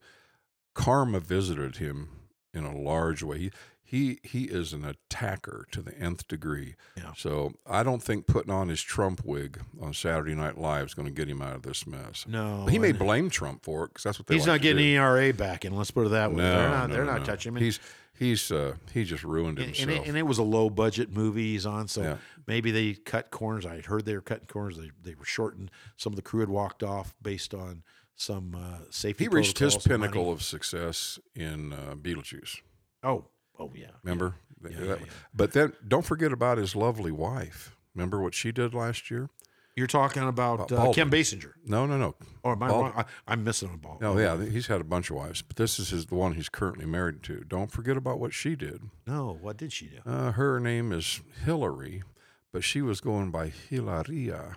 karma 0.74 1.18
visited 1.20 1.76
him 1.76 2.10
in 2.52 2.64
a 2.64 2.76
large 2.76 3.22
way 3.22 3.38
he 3.38 3.50
he, 3.90 4.18
he 4.22 4.44
is 4.44 4.74
an 4.74 4.84
attacker 4.84 5.66
to 5.70 5.80
the 5.80 5.96
nth 5.98 6.28
degree 6.28 6.74
Yeah. 6.96 7.12
so 7.16 7.54
i 7.66 7.82
don't 7.82 8.02
think 8.02 8.26
putting 8.26 8.52
on 8.52 8.68
his 8.68 8.82
trump 8.82 9.22
wig 9.24 9.60
on 9.80 9.94
saturday 9.94 10.34
night 10.34 10.58
live 10.58 10.86
is 10.86 10.94
going 10.94 11.06
to 11.08 11.14
get 11.14 11.28
him 11.28 11.40
out 11.40 11.56
of 11.56 11.62
this 11.62 11.86
mess 11.86 12.26
No, 12.28 12.66
he 12.66 12.78
may 12.78 12.92
blame 12.92 13.30
trump 13.30 13.64
for 13.64 13.84
it 13.84 13.88
because 13.88 14.04
that's 14.04 14.18
what 14.18 14.26
they 14.26 14.34
He's 14.34 14.42
like 14.46 14.54
not 14.56 14.60
getting 14.62 14.84
do. 14.84 14.96
ERA 15.00 15.32
back, 15.32 15.64
and 15.64 15.76
let's 15.76 15.90
put 15.90 16.06
it 16.06 16.10
that 16.10 16.30
way. 16.30 16.36
no, 16.38 16.50
they're 16.58 16.68
not, 16.70 16.88
no, 16.88 16.94
they're 16.94 17.04
no, 17.04 17.12
not 17.12 17.20
no. 17.20 17.24
touching 17.26 17.56
him. 17.56 17.62
he's 17.62 17.80
he's 18.18 18.50
uh 18.52 18.74
he 18.92 19.04
just 19.04 19.24
ruined 19.24 19.58
and, 19.58 19.68
and, 19.68 19.76
himself 19.76 20.04
it, 20.06 20.08
and 20.08 20.18
it 20.18 20.22
was 20.26 20.38
a 20.38 20.42
low 20.42 20.68
budget 20.68 21.10
movie 21.10 21.52
he's 21.52 21.64
on, 21.66 21.88
so 21.88 22.02
Yeah. 22.02 22.16
maybe 22.46 22.70
they 22.70 22.94
cut 22.94 23.30
corners. 23.30 23.64
I 23.64 23.80
heard 23.80 24.04
they 24.04 24.14
were 24.14 24.20
cutting 24.20 24.46
corners. 24.48 24.76
They 24.76 24.90
they 25.02 25.14
were 25.14 25.24
shortened. 25.24 25.70
Some 25.96 26.12
of 26.12 26.16
the 26.16 26.22
crew 26.22 26.40
had 26.40 26.48
walked 26.50 26.82
off 26.82 27.14
based 27.22 27.54
on 27.54 27.82
some 28.16 28.54
uh, 28.56 28.78
safety. 28.90 29.24
he 29.24 29.28
reached 29.28 29.60
his 29.60 29.74
and 29.76 29.86
money. 29.88 30.00
pinnacle 30.02 30.32
of 30.32 30.42
success 30.42 31.18
in 31.36 31.72
uh, 31.72 31.94
beetlejuice 31.94 32.56
Oh, 33.04 33.26
oh 33.58 33.70
yeah. 33.74 33.86
Remember? 34.02 34.34
Yeah, 34.62 34.68
That- 34.78 34.86
yeah, 34.86 34.94
yeah. 35.00 35.12
But 35.34 35.52
then 35.52 35.72
don't 35.86 36.04
forget 36.04 36.32
about 36.32 36.58
his 36.58 36.74
lovely 36.74 37.12
wife. 37.12 37.76
Remember 37.94 38.20
what 38.20 38.34
she 38.34 38.52
did 38.52 38.74
last 38.74 39.10
year? 39.10 39.28
You're 39.76 39.86
talking 39.86 40.24
about 40.26 40.72
uh, 40.72 40.90
Kim 40.92 41.08
Basinger. 41.08 41.52
No, 41.64 41.86
no, 41.86 41.96
no. 41.96 42.16
Or 42.42 42.52
am 42.54 42.62
I 42.64 42.68
Baldwin. 42.68 42.92
wrong? 42.94 43.04
I, 43.28 43.32
I'm 43.32 43.44
missing 43.44 43.70
a 43.72 43.76
ball. 43.76 43.98
No, 44.00 44.18
yeah, 44.18 44.44
he's 44.44 44.66
had 44.66 44.80
a 44.80 44.84
bunch 44.84 45.08
of 45.10 45.14
wives, 45.16 45.40
but 45.40 45.54
this 45.56 45.78
is 45.78 45.90
his, 45.90 46.06
the 46.06 46.16
one 46.16 46.32
he's 46.34 46.48
currently 46.48 46.84
married 46.84 47.22
to. 47.24 47.44
Don't 47.46 47.70
forget 47.70 47.96
about 47.96 48.18
what 48.18 48.32
she 48.32 48.56
did. 48.56 48.80
No, 49.06 49.38
what 49.40 49.56
did 49.56 49.72
she 49.72 49.86
do? 49.86 49.98
Uh, 50.04 50.32
her 50.32 50.58
name 50.58 50.90
is 50.90 51.20
Hillary, 51.44 52.02
but 52.52 52.64
she 52.64 52.82
was 52.82 53.00
going 53.00 53.30
by 53.30 53.52
Hilaria 53.70 54.56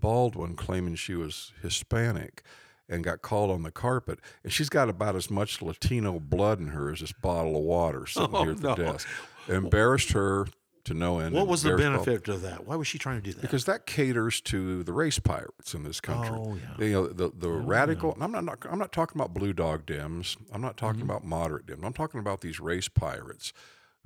Baldwin, 0.00 0.54
claiming 0.56 0.94
she 0.94 1.14
was 1.14 1.52
Hispanic 1.60 2.42
and 2.88 3.02
got 3.04 3.22
called 3.22 3.50
on 3.50 3.62
the 3.62 3.70
carpet. 3.70 4.18
And 4.42 4.52
she's 4.52 4.68
got 4.68 4.88
about 4.88 5.16
as 5.16 5.30
much 5.30 5.62
Latino 5.62 6.20
blood 6.20 6.58
in 6.60 6.68
her 6.68 6.92
as 6.92 7.00
this 7.00 7.12
bottle 7.12 7.56
of 7.56 7.62
water 7.62 8.06
sitting 8.06 8.30
Oh, 8.34 8.42
here 8.44 8.52
at 8.52 8.60
the 8.60 8.74
no. 8.76 8.92
desk. 8.92 9.08
Embarrassed 9.48 10.12
her 10.12 10.46
to 10.84 10.92
no 10.94 11.18
end. 11.18 11.34
What 11.34 11.46
was 11.46 11.62
the 11.62 11.76
benefit 11.76 12.28
of 12.28 12.42
that? 12.42 12.66
Why 12.66 12.76
was 12.76 12.86
she 12.86 12.98
trying 12.98 13.16
to 13.16 13.22
do 13.22 13.32
that? 13.32 13.40
because 13.40 13.64
that 13.64 13.86
caters 13.86 14.40
to 14.42 14.82
the 14.84 14.92
race 14.92 15.18
pirates 15.18 15.72
in 15.72 15.82
this 15.82 15.98
country. 16.00 16.36
Oh, 16.38 16.56
yeah. 16.78 16.84
You 16.86 16.92
know 16.92 17.06
the 17.06 17.30
the 17.34 17.50
radical. 17.50 18.12
and 18.12 18.22
I'm 18.22 18.32
not, 18.44 18.58
I'm 18.70 18.78
not 18.78 18.92
talking 18.92 19.18
about 19.18 19.32
blue 19.32 19.54
dog 19.54 19.86
Dems. 19.86 20.36
I'm 20.52 20.60
not 20.60 20.76
talking 20.76 21.00
Mm-hmm. 21.00 21.10
about 21.10 21.24
moderate 21.24 21.66
Dems. 21.66 21.82
I'm 21.84 21.94
talking 21.94 22.20
about 22.20 22.42
these 22.42 22.60
race 22.60 22.88
pirates 22.88 23.54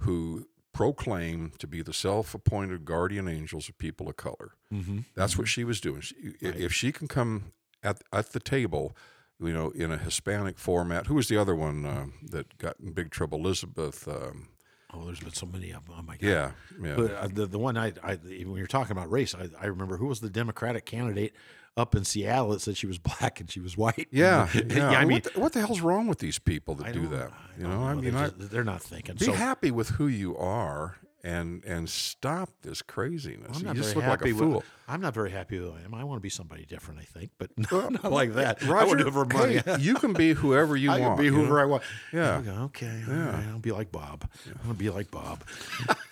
who 0.02 0.46
proclaim 0.72 1.50
to 1.58 1.66
be 1.66 1.82
the 1.82 1.92
self-appointed 1.92 2.84
guardian 2.84 3.26
angels 3.26 3.68
of 3.68 3.76
people 3.78 4.08
of 4.08 4.16
color. 4.16 4.52
mm-hmm. 4.72 5.00
That's 5.16 5.36
what 5.36 5.48
she 5.48 5.64
was 5.64 5.80
doing. 5.80 6.00
She, 6.02 6.14
i 6.42 6.46
If 6.46 6.72
she 6.72 6.92
can 6.92 7.08
come 7.08 7.52
at 7.82 8.02
at 8.12 8.32
the 8.32 8.40
table. 8.40 8.96
You 9.40 9.52
know, 9.52 9.70
in 9.70 9.92
a 9.92 9.98
Hispanic 9.98 10.58
format. 10.58 11.06
Who 11.06 11.14
was 11.14 11.28
the 11.28 11.36
other 11.36 11.54
one 11.54 11.86
uh, 11.86 12.06
that 12.32 12.58
got 12.58 12.74
in 12.80 12.90
big 12.92 13.10
trouble? 13.12 13.38
Elizabeth. 13.38 14.08
Um, 14.08 14.48
Oh, 14.94 15.04
there's 15.04 15.20
been 15.20 15.34
so 15.34 15.44
many 15.44 15.70
of 15.70 15.84
them. 15.84 15.96
Oh 15.98 16.02
my 16.02 16.16
God. 16.16 16.26
yeah, 16.26 16.50
yeah. 16.82 16.94
But 16.96 17.14
uh, 17.14 17.28
the 17.30 17.46
the 17.46 17.58
one 17.58 17.76
I, 17.76 17.92
I 18.02 18.14
when 18.14 18.56
you're 18.56 18.66
talking 18.66 18.92
about 18.92 19.10
race, 19.10 19.34
I, 19.34 19.48
I 19.60 19.66
remember 19.66 19.98
who 19.98 20.06
was 20.06 20.20
the 20.20 20.30
Democratic 20.30 20.86
candidate 20.86 21.34
up 21.76 21.94
in 21.94 22.04
Seattle 22.04 22.48
that 22.50 22.62
said 22.62 22.76
she 22.78 22.86
was 22.86 22.98
black 23.20 23.38
and 23.38 23.50
she 23.50 23.60
was 23.60 23.76
white. 23.76 24.08
Yeah, 24.12 24.48
yeah. 24.66 24.88
I 24.88 25.04
mean, 25.04 25.16
what, 25.16 25.24
the, 25.24 25.40
what 25.40 25.52
the 25.52 25.60
hell's 25.60 25.82
wrong 25.82 26.06
with 26.06 26.20
these 26.20 26.38
people 26.38 26.74
that 26.76 26.94
do 26.94 27.06
that? 27.08 27.30
You 27.58 27.64
don't 27.64 27.72
know, 27.74 27.82
I 27.84 27.94
mean, 27.94 28.14
they're, 28.14 28.24
I, 28.24 28.28
just- 28.30 28.50
they're 28.50 28.64
not 28.64 28.80
thinking. 28.82 29.16
be 29.16 29.26
so, 29.26 29.32
happy 29.34 29.70
with 29.70 29.90
who 29.90 30.06
you 30.06 30.34
are 30.38 30.96
and 31.24 31.64
and 31.64 31.88
stop 31.90 32.50
this 32.62 32.81
craziness. 32.83 33.57
I'm 33.57 33.61
you 33.61 33.66
not 33.66 33.76
just 33.76 33.94
very 33.94 34.07
look 34.07 34.11
like 34.11 34.20
happy 34.20 34.31
a 34.31 34.35
with. 34.35 34.42
fool. 34.42 34.64
I'm 34.87 35.00
not 35.00 35.14
very 35.14 35.31
happy 35.31 35.59
with 35.59 35.68
who 35.70 35.74
I 35.76 35.81
am. 35.83 35.92
I 35.94 36.04
want 36.04 36.18
to 36.18 36.22
be 36.22 36.28
somebody 36.31 36.64
different. 36.64 37.00
I 37.00 37.04
think, 37.04 37.31
but 37.38 37.50
not 37.72 38.11
like 38.12 38.35
that. 38.35 38.62
I 38.62 38.68
Roger, 38.68 38.87
would 38.88 38.98
do 38.98 39.07
it 39.09 39.12
for 39.12 39.24
money. 39.24 39.57
hey, 39.59 39.76
you 39.81 39.94
can 39.94 40.12
be 40.12 40.33
whoever 40.33 40.76
you 40.76 40.90
I 40.90 41.00
want. 41.00 41.16
can 41.16 41.24
be 41.24 41.24
you 41.26 41.35
whoever 41.35 41.54
know? 41.57 41.61
I 41.61 41.64
want. 41.64 41.83
Yeah. 42.12 42.37
Okay, 42.38 42.54
okay. 42.87 43.02
Yeah. 43.07 43.31
right, 43.33 43.46
I'll 43.48 43.59
be 43.59 43.72
like 43.72 43.90
Bob. 43.90 44.28
I'm 44.46 44.54
gonna 44.62 44.74
be 44.74 44.90
like 44.90 45.11
Bob. 45.11 45.42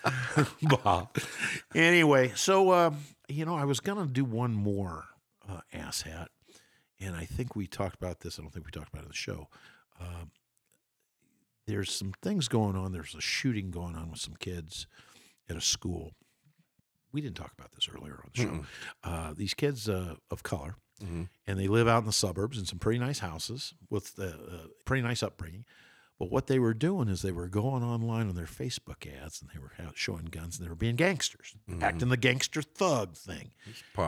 Bob. 0.63 1.17
Anyway, 1.75 2.33
so 2.35 2.71
uh, 2.71 2.91
you 3.29 3.45
know, 3.45 3.55
I 3.57 3.65
was 3.65 3.81
gonna 3.81 4.07
do 4.07 4.25
one 4.25 4.55
more 4.55 5.05
uh, 5.49 5.61
ass 5.73 6.03
hat, 6.03 6.29
and 7.01 7.15
I 7.15 7.25
think 7.25 7.55
we 7.57 7.67
talked 7.67 7.95
about 7.95 8.21
this. 8.21 8.39
I 8.39 8.43
don't 8.43 8.51
think 8.53 8.67
we 8.67 8.73
talked 8.73 8.89
about 8.89 9.03
it 9.03 9.07
in 9.07 9.11
the 9.11 9.15
show. 9.15 9.49
Um 10.01 10.31
there's 11.67 11.93
some 11.93 12.13
things 12.23 12.49
going 12.49 12.77
on. 12.77 12.93
There's 12.93 13.15
a 13.15 13.21
shooting 13.21 13.71
going 13.71 13.95
on 13.97 14.11
with 14.11 14.21
some 14.21 14.35
kids 14.39 14.87
at 15.49 15.57
a 15.57 15.61
school. 15.61 16.13
We 17.13 17.21
didn't 17.21 17.37
talk 17.37 17.53
about 17.59 17.73
this 17.73 17.89
earlier 17.89 18.15
on 18.15 18.31
the 18.35 18.43
show. 18.43 18.67
Uh, 19.03 19.33
these 19.37 19.55
kids 19.55 19.89
uh, 19.89 20.17
of 20.31 20.43
color, 20.43 20.77
Mhm. 21.03 21.29
and 21.47 21.59
they 21.59 21.69
live 21.69 21.89
out 21.89 22.01
in 22.01 22.07
the 22.07 22.13
suburbs 22.13 22.59
in 22.59 22.67
some 22.67 22.79
pretty 22.79 22.99
nice 22.99 23.19
houses 23.21 23.75
with 23.91 24.15
uh, 24.19 24.25
uh, 24.25 24.67
pretty 24.85 25.03
nice 25.03 25.23
upbringing. 25.23 25.65
But 26.19 26.31
what 26.31 26.47
they 26.47 26.59
were 26.59 26.73
doing 26.73 27.09
is 27.09 27.21
they 27.21 27.31
were 27.31 27.47
going 27.49 27.83
online 27.83 28.29
on 28.29 28.35
their 28.37 28.47
Facebook 28.47 29.07
ads 29.07 29.43
and 29.43 29.51
they 29.53 29.59
were 29.61 29.73
showing 29.95 30.25
guns 30.27 30.57
and 30.57 30.65
they 30.65 30.71
were 30.71 30.75
being 30.75 30.97
gangsters, 30.97 31.55
acting 31.83 32.09
the 32.09 32.17
gangster 32.17 32.63
thug 32.63 33.15
thing. 33.15 33.51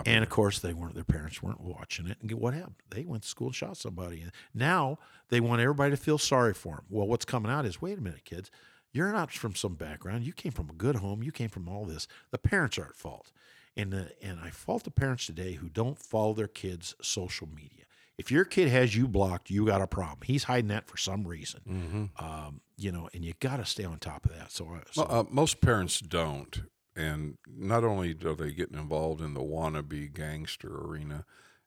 And 0.06 0.22
of 0.24 0.30
course, 0.30 0.58
they 0.58 0.72
weren't. 0.72 0.94
Their 0.94 1.04
parents 1.04 1.42
weren't 1.42 1.60
watching 1.60 2.06
it. 2.06 2.16
And 2.20 2.28
get 2.30 2.38
what 2.38 2.54
happened? 2.54 2.76
They 2.90 3.04
went 3.04 3.24
to 3.24 3.28
school 3.28 3.48
and 3.48 3.54
shot 3.54 3.76
somebody. 3.76 4.22
And 4.22 4.32
now 4.54 4.98
they 5.28 5.38
want 5.40 5.60
everybody 5.60 5.90
to 5.90 5.98
feel 5.98 6.16
sorry 6.16 6.54
for 6.54 6.76
them. 6.76 6.84
Well, 6.88 7.06
what's 7.06 7.26
coming 7.26 7.52
out 7.52 7.66
is, 7.66 7.82
wait 7.82 7.98
a 7.98 8.00
minute, 8.00 8.24
kids, 8.24 8.50
you're 8.90 9.12
not 9.12 9.30
from 9.30 9.54
some 9.54 9.74
background. 9.74 10.24
You 10.24 10.32
came 10.32 10.52
from 10.52 10.70
a 10.70 10.74
good 10.74 10.96
home. 10.96 11.22
You 11.22 11.30
came 11.30 11.50
from 11.50 11.68
all 11.68 11.84
this. 11.84 12.08
The 12.30 12.38
parents 12.38 12.78
are 12.78 12.86
at 12.86 12.96
fault. 12.96 13.32
And 13.76 13.92
uh, 13.92 14.04
and 14.22 14.40
I 14.40 14.48
fault 14.48 14.84
the 14.84 14.90
parents 14.90 15.26
today 15.26 15.52
who 15.52 15.68
don't 15.68 15.98
follow 15.98 16.32
their 16.32 16.48
kids' 16.48 16.94
social 17.02 17.48
media. 17.54 17.84
If 18.18 18.30
your 18.32 18.44
kid 18.44 18.68
has 18.68 18.96
you 18.96 19.06
blocked, 19.08 19.48
you 19.48 19.64
got 19.64 19.80
a 19.80 19.86
problem. 19.86 20.18
He's 20.24 20.44
hiding 20.44 20.68
that 20.68 20.88
for 20.88 20.96
some 20.96 21.26
reason. 21.26 22.10
Um, 22.18 22.60
you 22.76 22.90
know, 22.92 23.08
and 23.14 23.24
you 23.24 23.32
got 23.40 23.56
to 23.58 23.64
stay 23.64 23.84
on 23.84 23.98
top 23.98 24.24
of 24.26 24.36
that. 24.36 24.50
So, 24.52 24.66
uh, 24.74 24.80
so 24.90 25.06
Well, 25.08 25.20
uh, 25.20 25.24
most 25.30 25.60
parents 25.60 26.00
don't, 26.00 26.62
and 26.96 27.38
not 27.46 27.84
only 27.84 28.16
are 28.24 28.34
they 28.34 28.50
getting 28.52 28.76
involved 28.78 29.20
in 29.20 29.34
the 29.34 29.40
wannabe 29.40 30.12
gangster 30.12 30.68
arena, 30.68 31.24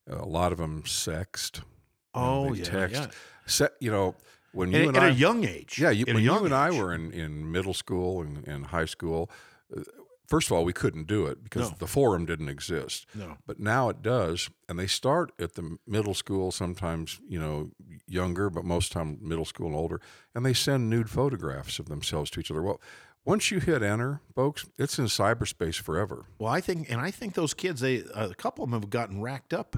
a 0.10 0.26
lot 0.26 0.52
of 0.52 0.58
them 0.58 0.84
sext. 0.84 1.62
oh 2.14 2.54
yeah, 2.54 2.64
text. 2.66 2.96
yeah. 3.02 3.08
Se- 3.46 3.70
you 3.80 3.92
know, 3.92 4.16
when 4.52 4.72
you 4.72 4.80
And, 4.80 4.88
and 4.90 4.98
at 4.98 5.04
I, 5.04 5.08
a 5.08 5.12
young 5.14 5.46
age. 5.46 5.80
yeah, 5.80 5.90
you, 5.92 6.04
when 6.06 6.20
you 6.22 6.34
and 6.44 6.54
I 6.54 6.70
were 6.72 6.94
in, 6.94 7.12
in 7.12 7.50
middle 7.52 7.74
school 7.74 8.22
and, 8.22 8.46
and 8.48 8.66
high 8.68 8.86
school, 8.86 9.32
uh, 9.76 9.82
first 10.32 10.48
of 10.48 10.54
all, 10.54 10.64
we 10.66 10.74
couldn't 10.74 11.06
do 11.08 11.28
it 11.28 11.44
because 11.44 11.70
No. 11.70 11.76
the 11.78 11.86
forum 11.88 12.26
didn't 12.26 12.50
exist. 12.50 13.06
No. 13.14 13.38
But 13.46 13.60
now 13.60 13.90
it 13.90 14.02
does, 14.02 14.50
and 14.68 14.80
they 14.80 14.88
start 14.88 15.32
at 15.38 15.54
the 15.54 15.78
middle 15.86 16.16
school, 16.16 16.52
sometimes 16.52 17.20
you 17.28 17.40
know 17.40 17.70
younger, 18.08 18.50
but 18.50 18.66
most 18.66 18.92
time 18.92 19.20
middle 19.22 19.46
school 19.46 19.68
and 19.68 19.76
older, 19.76 20.02
and 20.34 20.44
they 20.46 20.54
send 20.54 20.90
nude 20.90 21.10
photographs 21.10 21.78
of 21.78 21.88
themselves 21.90 22.32
to 22.32 22.40
each 22.40 22.50
other. 22.50 22.64
Well, 22.64 22.82
once 23.24 23.52
you 23.52 23.60
hit 23.60 23.84
enter, 23.84 24.20
folks, 24.34 24.66
it's 24.80 24.98
in 24.98 25.06
cyberspace 25.06 25.76
forever. 25.80 26.26
Well, 26.40 26.52
I 26.52 26.60
think, 26.62 26.90
and 26.90 27.00
I 27.00 27.12
think 27.12 27.36
those 27.36 27.54
kids, 27.54 27.82
they 27.82 27.98
a 28.16 28.34
couple 28.34 28.64
of 28.64 28.72
them 28.72 28.82
have 28.82 28.90
gotten 28.90 29.22
racked 29.22 29.54
up 29.54 29.76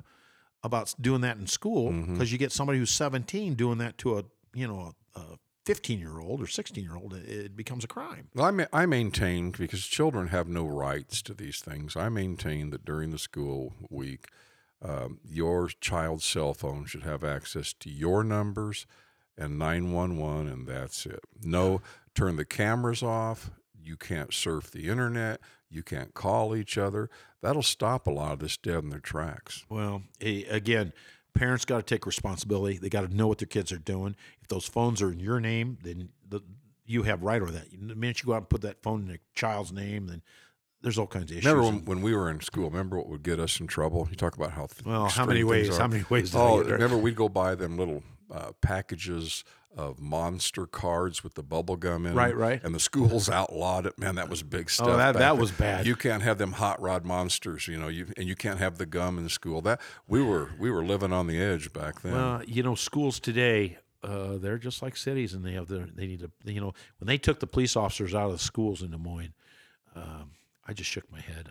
about 0.64 0.96
doing 1.02 1.22
that 1.22 1.36
in 1.38 1.48
school 1.48 1.92
Mm-hmm. 1.92 2.14
because 2.14 2.32
you 2.32 2.38
get 2.38 2.54
somebody 2.54 2.80
who's 2.80 2.92
17 2.92 3.56
doing 3.56 3.80
that 3.80 3.98
to 3.98 4.18
a 4.20 4.24
you 4.54 4.66
know 4.68 4.94
a 5.16 5.22
15 5.66 6.00
year 6.00 6.20
old 6.20 6.42
or 6.42 6.48
16 6.48 6.84
year 6.84 6.96
old, 6.96 7.14
it, 7.14 7.56
becomes 7.56 7.84
a 7.84 7.88
crime. 7.88 8.28
Well, 8.36 8.46
I, 8.46 8.52
ma- 8.52 8.66
I 8.74 8.86
maintain 8.86 9.52
because 9.52 9.86
children 9.86 10.28
have 10.28 10.48
no 10.48 10.66
rights 10.66 11.22
to 11.24 11.34
these 11.34 11.60
things. 11.60 11.96
I 11.96 12.10
maintain 12.10 12.70
that 12.72 12.86
during 12.86 13.12
the 13.12 13.18
school 13.18 13.74
week, 13.90 14.28
um, 14.82 15.20
your 15.24 15.70
child's 15.70 16.26
cell 16.26 16.54
phone 16.54 16.86
should 16.86 17.04
have 17.04 17.24
access 17.24 17.74
to 17.74 17.90
your 17.90 18.24
numbers 18.24 18.86
and 19.38 19.58
911, 19.58 20.48
and 20.48 20.68
that's 20.68 21.06
it. 21.06 21.22
No, 21.42 21.82
turn 22.14 22.36
the 22.36 22.46
cameras 22.46 23.02
off. 23.02 23.50
You 23.82 23.96
can't 23.96 24.34
surf 24.34 24.70
the 24.72 24.90
internet. 24.90 25.40
You 25.70 25.84
can't 25.84 26.14
call 26.14 26.56
each 26.56 26.78
other. 26.78 27.10
That'll 27.42 27.64
stop 27.64 28.06
a 28.06 28.12
lot 28.12 28.34
of 28.34 28.40
this 28.40 28.58
dead 28.58 28.84
in 28.84 28.90
their 28.90 29.00
tracks. 29.00 29.66
Well, 29.70 30.04
again, 30.22 30.94
parents 31.34 31.66
got 31.66 31.78
to 31.78 31.84
take 31.84 32.06
responsibility. 32.06 32.78
They 32.78 32.90
got 32.90 33.08
to 33.10 33.16
know 33.16 33.28
what 33.28 33.38
their 33.40 33.48
kids 33.48 33.72
are 33.72 33.78
doing. 33.78 34.16
If 34.42 34.48
those 34.48 34.66
phones 34.66 35.02
are 35.02 35.12
in 35.12 35.20
your 35.20 35.40
name, 35.40 35.78
then 35.84 36.10
the, 36.30 36.42
you 36.86 37.04
have 37.04 37.24
right 37.24 37.42
over 37.42 37.52
that. 37.52 37.68
The 37.72 37.96
minute 37.96 38.22
you 38.22 38.28
go 38.28 38.34
out 38.34 38.38
and 38.38 38.50
put 38.50 38.62
that 38.62 38.82
phone 38.82 39.08
in 39.08 39.16
a 39.16 39.20
child's 39.34 39.72
name, 39.72 40.08
then 40.08 40.22
there's 40.82 40.98
all 40.98 41.08
kinds 41.08 41.32
of 41.32 41.38
issues. 41.38 41.46
Remember 41.52 41.64
when, 41.72 41.86
when 41.86 42.02
we 42.02 42.16
were 42.16 42.30
in 42.30 42.42
school? 42.42 42.70
Remember 42.70 42.98
what 42.98 43.08
would 43.08 43.24
get 43.24 43.40
us 43.40 43.60
in 43.60 43.68
trouble? 43.68 44.08
You 44.10 44.16
talk 44.16 44.36
about 44.36 44.52
how 44.52 44.68
Well, 44.86 45.06
how 45.08 45.26
many 45.26 45.44
ways- 45.44 45.78
how 45.78 45.88
many 45.88 46.04
ways 46.10 46.36
Oh, 46.36 46.62
remember 46.64 46.98
we'd 46.98 47.16
go 47.16 47.30
buy 47.30 47.56
them 47.56 47.78
little 47.78 48.04
uh, 48.34 48.52
packages 48.62 49.44
of 49.76 50.00
monster 50.00 50.66
cards 50.68 51.24
with 51.24 51.34
the 51.36 51.42
bubble 51.42 51.76
gum 51.76 52.06
in 52.06 52.14
Right, 52.14 52.30
them, 52.30 52.38
right. 52.38 52.64
And 52.64 52.76
the 52.76 52.80
schools 52.80 53.28
outlawed 53.40 53.86
it. 53.88 53.98
Man, 53.98 54.16
that 54.16 54.30
was 54.30 54.44
big 54.44 54.70
stuff. 54.70 54.88
Oh, 54.88 54.98
that- 54.98 55.14
that 55.14 55.20
then. 55.32 55.40
was 55.40 55.52
bad. 55.52 55.86
You 55.88 55.96
can't 55.96 56.22
have 56.24 56.38
them 56.38 56.52
hot 56.54 56.80
rod 56.82 57.06
monsters, 57.06 57.68
you 57.68 57.78
know. 57.80 57.88
You 57.88 58.08
and 58.18 58.28
you 58.28 58.36
can't 58.36 58.60
have 58.60 58.78
the 58.78 58.86
gum 58.86 59.18
in 59.18 59.30
school. 59.30 59.62
That 59.62 59.80
we 60.08 60.22
were 60.22 60.50
we 60.60 60.70
were 60.70 60.84
living 60.84 61.12
on 61.14 61.28
the 61.28 61.42
edge 61.42 61.74
back 61.74 62.02
then. 62.02 62.14
Well, 62.14 62.44
you 62.46 62.62
know, 62.64 62.76
schools 62.76 63.20
today, 63.20 63.78
uh, 64.04 64.38
they're 64.38 64.60
just 64.60 64.82
like 64.84 64.96
cities, 64.98 65.34
and 65.34 65.44
they 65.46 65.54
have 65.54 65.68
their. 65.68 65.88
They 65.94 66.06
need 66.08 66.20
to. 66.20 66.32
You 66.52 66.62
know, 66.62 66.74
when 67.00 67.08
they 67.08 67.18
took 67.18 67.40
the 67.40 67.48
police 67.48 67.76
officers 67.76 68.14
out 68.14 68.28
of 68.28 68.34
the 68.34 68.44
schools 68.44 68.82
in 68.84 68.92
Des 68.92 68.98
Moines, 68.98 69.34
um, 69.96 70.32
I 70.68 70.74
just 70.74 70.90
shook 70.90 71.12
my 71.12 71.20
head. 71.22 71.50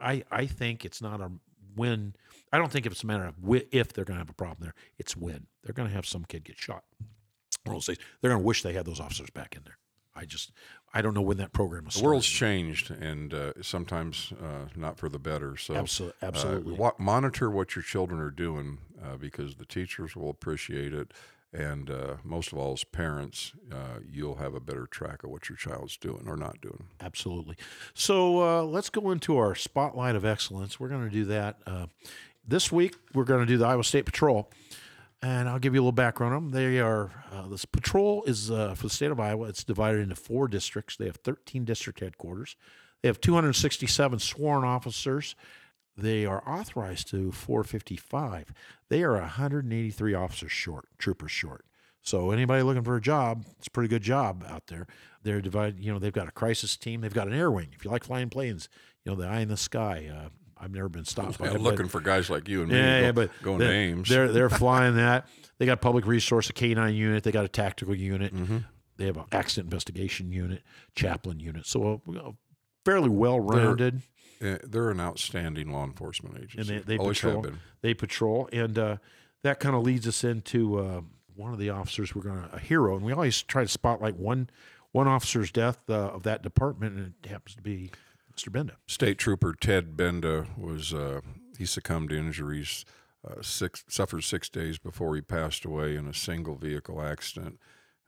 I, 0.00 0.12
I, 0.12 0.24
I 0.30 0.46
think 0.46 0.84
it's 0.86 1.02
not 1.02 1.20
a 1.20 1.30
when. 1.74 2.14
I 2.52 2.58
don't 2.58 2.70
think 2.70 2.86
if 2.86 2.92
it's 2.92 3.02
a 3.02 3.06
matter 3.06 3.24
of 3.24 3.34
if 3.70 3.92
they're 3.92 4.04
going 4.04 4.16
to 4.16 4.20
have 4.20 4.30
a 4.30 4.34
problem 4.34 4.58
there. 4.60 4.74
It's 4.98 5.16
when 5.16 5.46
they're 5.62 5.74
going 5.74 5.88
to 5.88 5.94
have 5.94 6.06
some 6.06 6.24
kid 6.24 6.44
get 6.44 6.58
shot. 6.58 6.84
Or 7.66 7.74
else 7.74 7.86
they, 7.86 7.96
they're 8.20 8.30
going 8.30 8.40
to 8.40 8.46
wish 8.46 8.62
they 8.62 8.72
had 8.72 8.86
those 8.86 9.00
officers 9.00 9.30
back 9.30 9.54
in 9.54 9.62
there. 9.64 9.76
I 10.14 10.24
just, 10.24 10.50
I 10.92 11.02
don't 11.02 11.14
know 11.14 11.22
when 11.22 11.36
that 11.36 11.52
program 11.52 11.86
is. 11.86 11.94
the 11.94 12.02
world's 12.04 12.26
changed, 12.26 12.90
and 12.90 13.32
uh, 13.32 13.52
sometimes 13.62 14.32
uh, 14.42 14.66
not 14.74 14.98
for 14.98 15.08
the 15.08 15.18
better. 15.18 15.56
So, 15.56 15.74
uh, 15.74 16.10
absolutely. 16.22 16.74
wa- 16.74 16.92
monitor 16.98 17.48
what 17.50 17.76
your 17.76 17.82
children 17.82 18.20
are 18.20 18.30
doing 18.30 18.78
uh, 19.02 19.16
because 19.16 19.54
the 19.54 19.64
teachers 19.64 20.16
will 20.16 20.28
appreciate 20.28 20.92
it, 20.92 21.12
and 21.52 21.90
uh, 21.90 22.16
most 22.24 22.52
of 22.52 22.58
all, 22.58 22.72
as 22.72 22.82
parents, 22.84 23.52
uh, 23.70 24.00
you'll 24.10 24.36
have 24.36 24.54
a 24.54 24.60
better 24.60 24.86
track 24.86 25.22
of 25.22 25.30
what 25.30 25.48
your 25.48 25.56
child's 25.56 25.96
doing 25.96 26.24
or 26.26 26.36
not 26.36 26.60
doing. 26.60 26.88
Absolutely. 27.00 27.56
So 27.94 28.42
uh, 28.42 28.62
let's 28.64 28.90
go 28.90 29.10
into 29.10 29.36
our 29.38 29.54
spotlight 29.54 30.16
of 30.16 30.24
excellence. 30.24 30.80
We're 30.80 30.88
going 30.88 31.04
to 31.04 31.10
do 31.10 31.24
that 31.26 31.58
uh, 31.66 31.86
this 32.50 32.70
week. 32.70 32.96
We're 33.14 33.24
going 33.24 33.40
to 33.40 33.46
do 33.46 33.56
the 33.56 33.66
Iowa 33.66 33.84
State 33.84 34.04
Patrol, 34.04 34.50
and 35.22 35.48
I'll 35.48 35.58
give 35.58 35.74
you 35.74 35.80
a 35.80 35.84
little 35.84 35.92
background 35.92 36.34
on 36.34 36.44
them. 36.44 36.52
They 36.52 36.80
are 36.80 37.10
uh, 37.32 37.46
this 37.48 37.64
patrol 37.64 38.24
is 38.24 38.50
uh, 38.50 38.74
for 38.74 38.84
the 38.84 38.90
state 38.90 39.10
of 39.10 39.20
Iowa. 39.20 39.48
It's 39.48 39.64
divided 39.64 40.00
into 40.00 40.16
four 40.16 40.48
districts. 40.48 40.96
They 40.96 41.06
have 41.06 41.16
13 41.16 41.64
district 41.64 42.00
headquarters. 42.00 42.56
They 43.02 43.08
have 43.08 43.20
267 43.20 44.18
sworn 44.18 44.64
officers. 44.64 45.34
They 45.96 46.26
are 46.26 46.42
authorized 46.46 47.08
to 47.10 47.32
455. 47.32 48.52
They 48.88 49.02
are 49.02 49.12
183 49.12 50.14
officers 50.14 50.52
short, 50.52 50.88
troopers 50.98 51.30
short. 51.30 51.64
So 52.02 52.30
anybody 52.30 52.62
looking 52.62 52.82
for 52.82 52.96
a 52.96 53.00
job, 53.00 53.44
it's 53.58 53.66
a 53.66 53.70
pretty 53.70 53.88
good 53.88 54.02
job 54.02 54.44
out 54.48 54.66
there. 54.68 54.86
They're 55.22 55.42
divided. 55.42 55.78
You 55.78 55.92
know, 55.92 55.98
they've 55.98 56.12
got 56.12 56.28
a 56.28 56.32
crisis 56.32 56.76
team. 56.76 57.02
They've 57.02 57.12
got 57.12 57.28
an 57.28 57.34
air 57.34 57.50
wing. 57.50 57.68
If 57.74 57.84
you 57.84 57.90
like 57.90 58.04
flying 58.04 58.30
planes, 58.30 58.68
you 59.04 59.12
know, 59.12 59.20
the 59.20 59.28
eye 59.28 59.40
in 59.40 59.48
the 59.48 59.56
sky. 59.56 60.10
Uh, 60.12 60.28
I've 60.60 60.70
never 60.72 60.88
been 60.88 61.04
stopped 61.04 61.38
by 61.38 61.46
Yeah, 61.46 61.50
it, 61.52 61.54
but- 61.54 61.62
looking 61.62 61.88
for 61.88 62.00
guys 62.00 62.28
like 62.30 62.48
you 62.48 62.62
and 62.62 62.70
me, 62.70 62.76
yeah, 62.76 63.00
go- 63.00 63.06
yeah, 63.06 63.12
but 63.12 63.30
going 63.42 63.58
they're, 63.58 63.68
to 63.68 63.74
Ames. 63.74 64.08
They're 64.08 64.28
they're 64.28 64.50
flying 64.50 64.96
that. 64.96 65.26
They 65.58 65.66
got 65.66 65.80
public 65.80 66.06
resource, 66.06 66.48
a 66.48 66.52
K9 66.54 66.94
unit. 66.94 67.22
They 67.22 67.32
got 67.32 67.44
a 67.44 67.48
tactical 67.48 67.94
unit. 67.94 68.34
Mm-hmm. 68.34 68.58
They 68.96 69.06
have 69.06 69.16
an 69.16 69.24
accident 69.32 69.66
investigation 69.66 70.32
unit, 70.32 70.62
chaplain 70.94 71.40
unit. 71.40 71.66
So 71.66 72.00
a, 72.06 72.12
a 72.18 72.32
fairly 72.84 73.08
well 73.10 73.40
rounded. 73.40 74.02
Uh, 74.42 74.56
they're 74.64 74.90
an 74.90 75.00
outstanding 75.00 75.70
law 75.70 75.84
enforcement 75.84 76.34
And 76.36 76.44
agency. 76.44 76.78
they, 76.78 76.82
they 76.82 76.98
Always 76.98 77.18
patrol. 77.18 77.34
have 77.34 77.42
been. 77.42 77.60
They 77.82 77.92
patrol, 77.94 78.48
and 78.52 78.78
uh, 78.78 78.96
that 79.42 79.60
kind 79.60 79.76
of 79.76 79.82
leads 79.82 80.08
us 80.08 80.24
into 80.24 80.78
uh, 80.78 81.00
one 81.34 81.52
of 81.52 81.58
the 81.58 81.68
officers. 81.70 82.14
We're 82.14 82.22
going 82.22 82.42
to 82.48 82.54
a 82.54 82.58
hero, 82.58 82.96
and 82.96 83.04
we 83.04 83.12
always 83.12 83.42
try 83.42 83.62
to 83.62 83.68
spotlight 83.68 84.16
one 84.16 84.48
one 84.92 85.06
officer's 85.06 85.52
death 85.52 85.78
uh, 85.90 85.94
of 86.08 86.22
that 86.24 86.42
department, 86.42 86.96
and 86.96 87.12
it 87.22 87.28
happens 87.28 87.54
to 87.56 87.62
be 87.62 87.90
Mr. 88.40 88.52
Benda. 88.52 88.76
State 88.86 89.18
Trooper 89.18 89.54
Ted 89.58 89.96
Benda 89.96 90.46
was 90.56 90.94
uh, 90.94 91.20
he 91.58 91.66
succumbed 91.66 92.10
to 92.10 92.18
injuries. 92.18 92.84
Uh, 93.26 93.42
six 93.42 93.84
suffered 93.88 94.22
six 94.22 94.48
days 94.48 94.78
before 94.78 95.14
he 95.14 95.20
passed 95.20 95.64
away 95.64 95.94
in 95.94 96.06
a 96.06 96.14
single 96.14 96.54
vehicle 96.54 97.02
accident. 97.02 97.58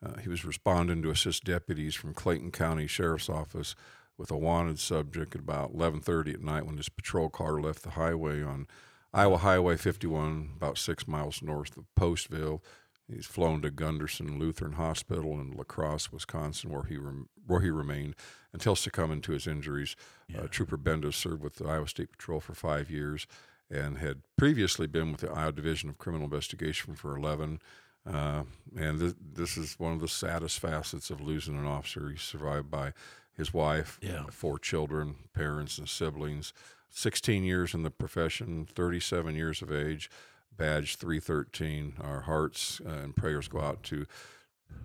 Uh, 0.05 0.19
he 0.19 0.29
was 0.29 0.45
responding 0.45 1.03
to 1.03 1.11
assist 1.11 1.45
deputies 1.45 1.95
from 1.95 2.15
Clayton 2.15 2.51
County 2.51 2.87
Sheriff's 2.87 3.29
Office 3.29 3.75
with 4.17 4.31
a 4.31 4.37
wanted 4.37 4.79
subject 4.79 5.35
at 5.35 5.43
about 5.43 5.75
11:30 5.75 6.35
at 6.35 6.41
night 6.41 6.67
when 6.67 6.77
his 6.79 6.89
patrol 6.89 7.29
car 7.29 7.61
left 7.61 7.83
the 7.83 7.91
highway 7.91 8.43
on 8.43 8.67
Iowa 9.13 9.39
Highway 9.39 9.77
51, 9.77 10.53
about 10.57 10.79
six 10.79 11.07
miles 11.07 11.43
north 11.43 11.77
of 11.77 11.85
Postville. 11.99 12.61
He's 13.09 13.27
flown 13.27 13.61
to 13.63 13.71
Gundersen 13.71 14.39
Lutheran 14.39 14.73
Hospital 14.73 15.33
in 15.41 15.53
La 15.53 15.65
Crosse, 15.65 16.11
Wisconsin, 16.13 16.71
where 16.71 16.85
he 16.85 16.97
rem- 16.97 17.29
where 17.47 17.61
he 17.61 17.71
remained 17.71 18.15
until 18.53 18.77
succumbing 18.77 19.21
to 19.23 19.33
his 19.33 19.47
injuries. 19.47 19.97
Uh, 20.37 20.47
Trooper 20.51 20.79
Bendis 20.79 21.15
served 21.15 21.43
with 21.43 21.57
the 21.57 21.67
Iowa 21.67 21.89
State 21.89 22.13
Patrol 22.13 22.41
for 22.41 22.55
five 22.55 22.91
years 22.91 23.27
and 23.71 23.99
had 23.99 24.23
previously 24.39 24.87
been 24.87 25.13
with 25.13 25.21
the 25.23 25.31
Iowa 25.31 25.53
Division 25.53 25.91
of 25.91 25.99
Criminal 25.99 26.25
Investigation 26.27 26.95
for 26.95 27.17
11. 27.17 27.61
Uh, 28.07 28.45
and 28.77 29.01
th- 29.01 29.15
this 29.35 29.57
is 29.57 29.79
one 29.79 29.93
of 29.93 30.01
the 30.01 30.09
saddest 30.09 30.59
facets 30.59 31.11
of 31.11 31.21
losing 31.21 31.57
an 31.57 31.67
officer. 31.67 32.09
He's 32.11 32.23
survived 32.23 32.71
by 32.71 32.93
his 33.37 33.53
wife, 33.55 33.99
Yeah. 34.03 34.27
four 34.31 34.59
children, 34.59 35.17
parents, 35.35 35.79
and 35.79 35.89
siblings. 35.89 36.53
16 36.91 37.43
years 37.45 37.73
in 37.75 37.83
the 37.83 37.91
profession, 37.91 38.67
37 38.67 39.35
years 39.35 39.63
of 39.63 39.73
age, 39.73 40.11
badge 40.57 40.97
313. 40.97 41.95
Our 42.01 42.21
hearts 42.23 42.81
and 42.85 43.15
prayers 43.17 43.49
go 43.49 43.61
out 43.61 43.83
to 43.85 44.07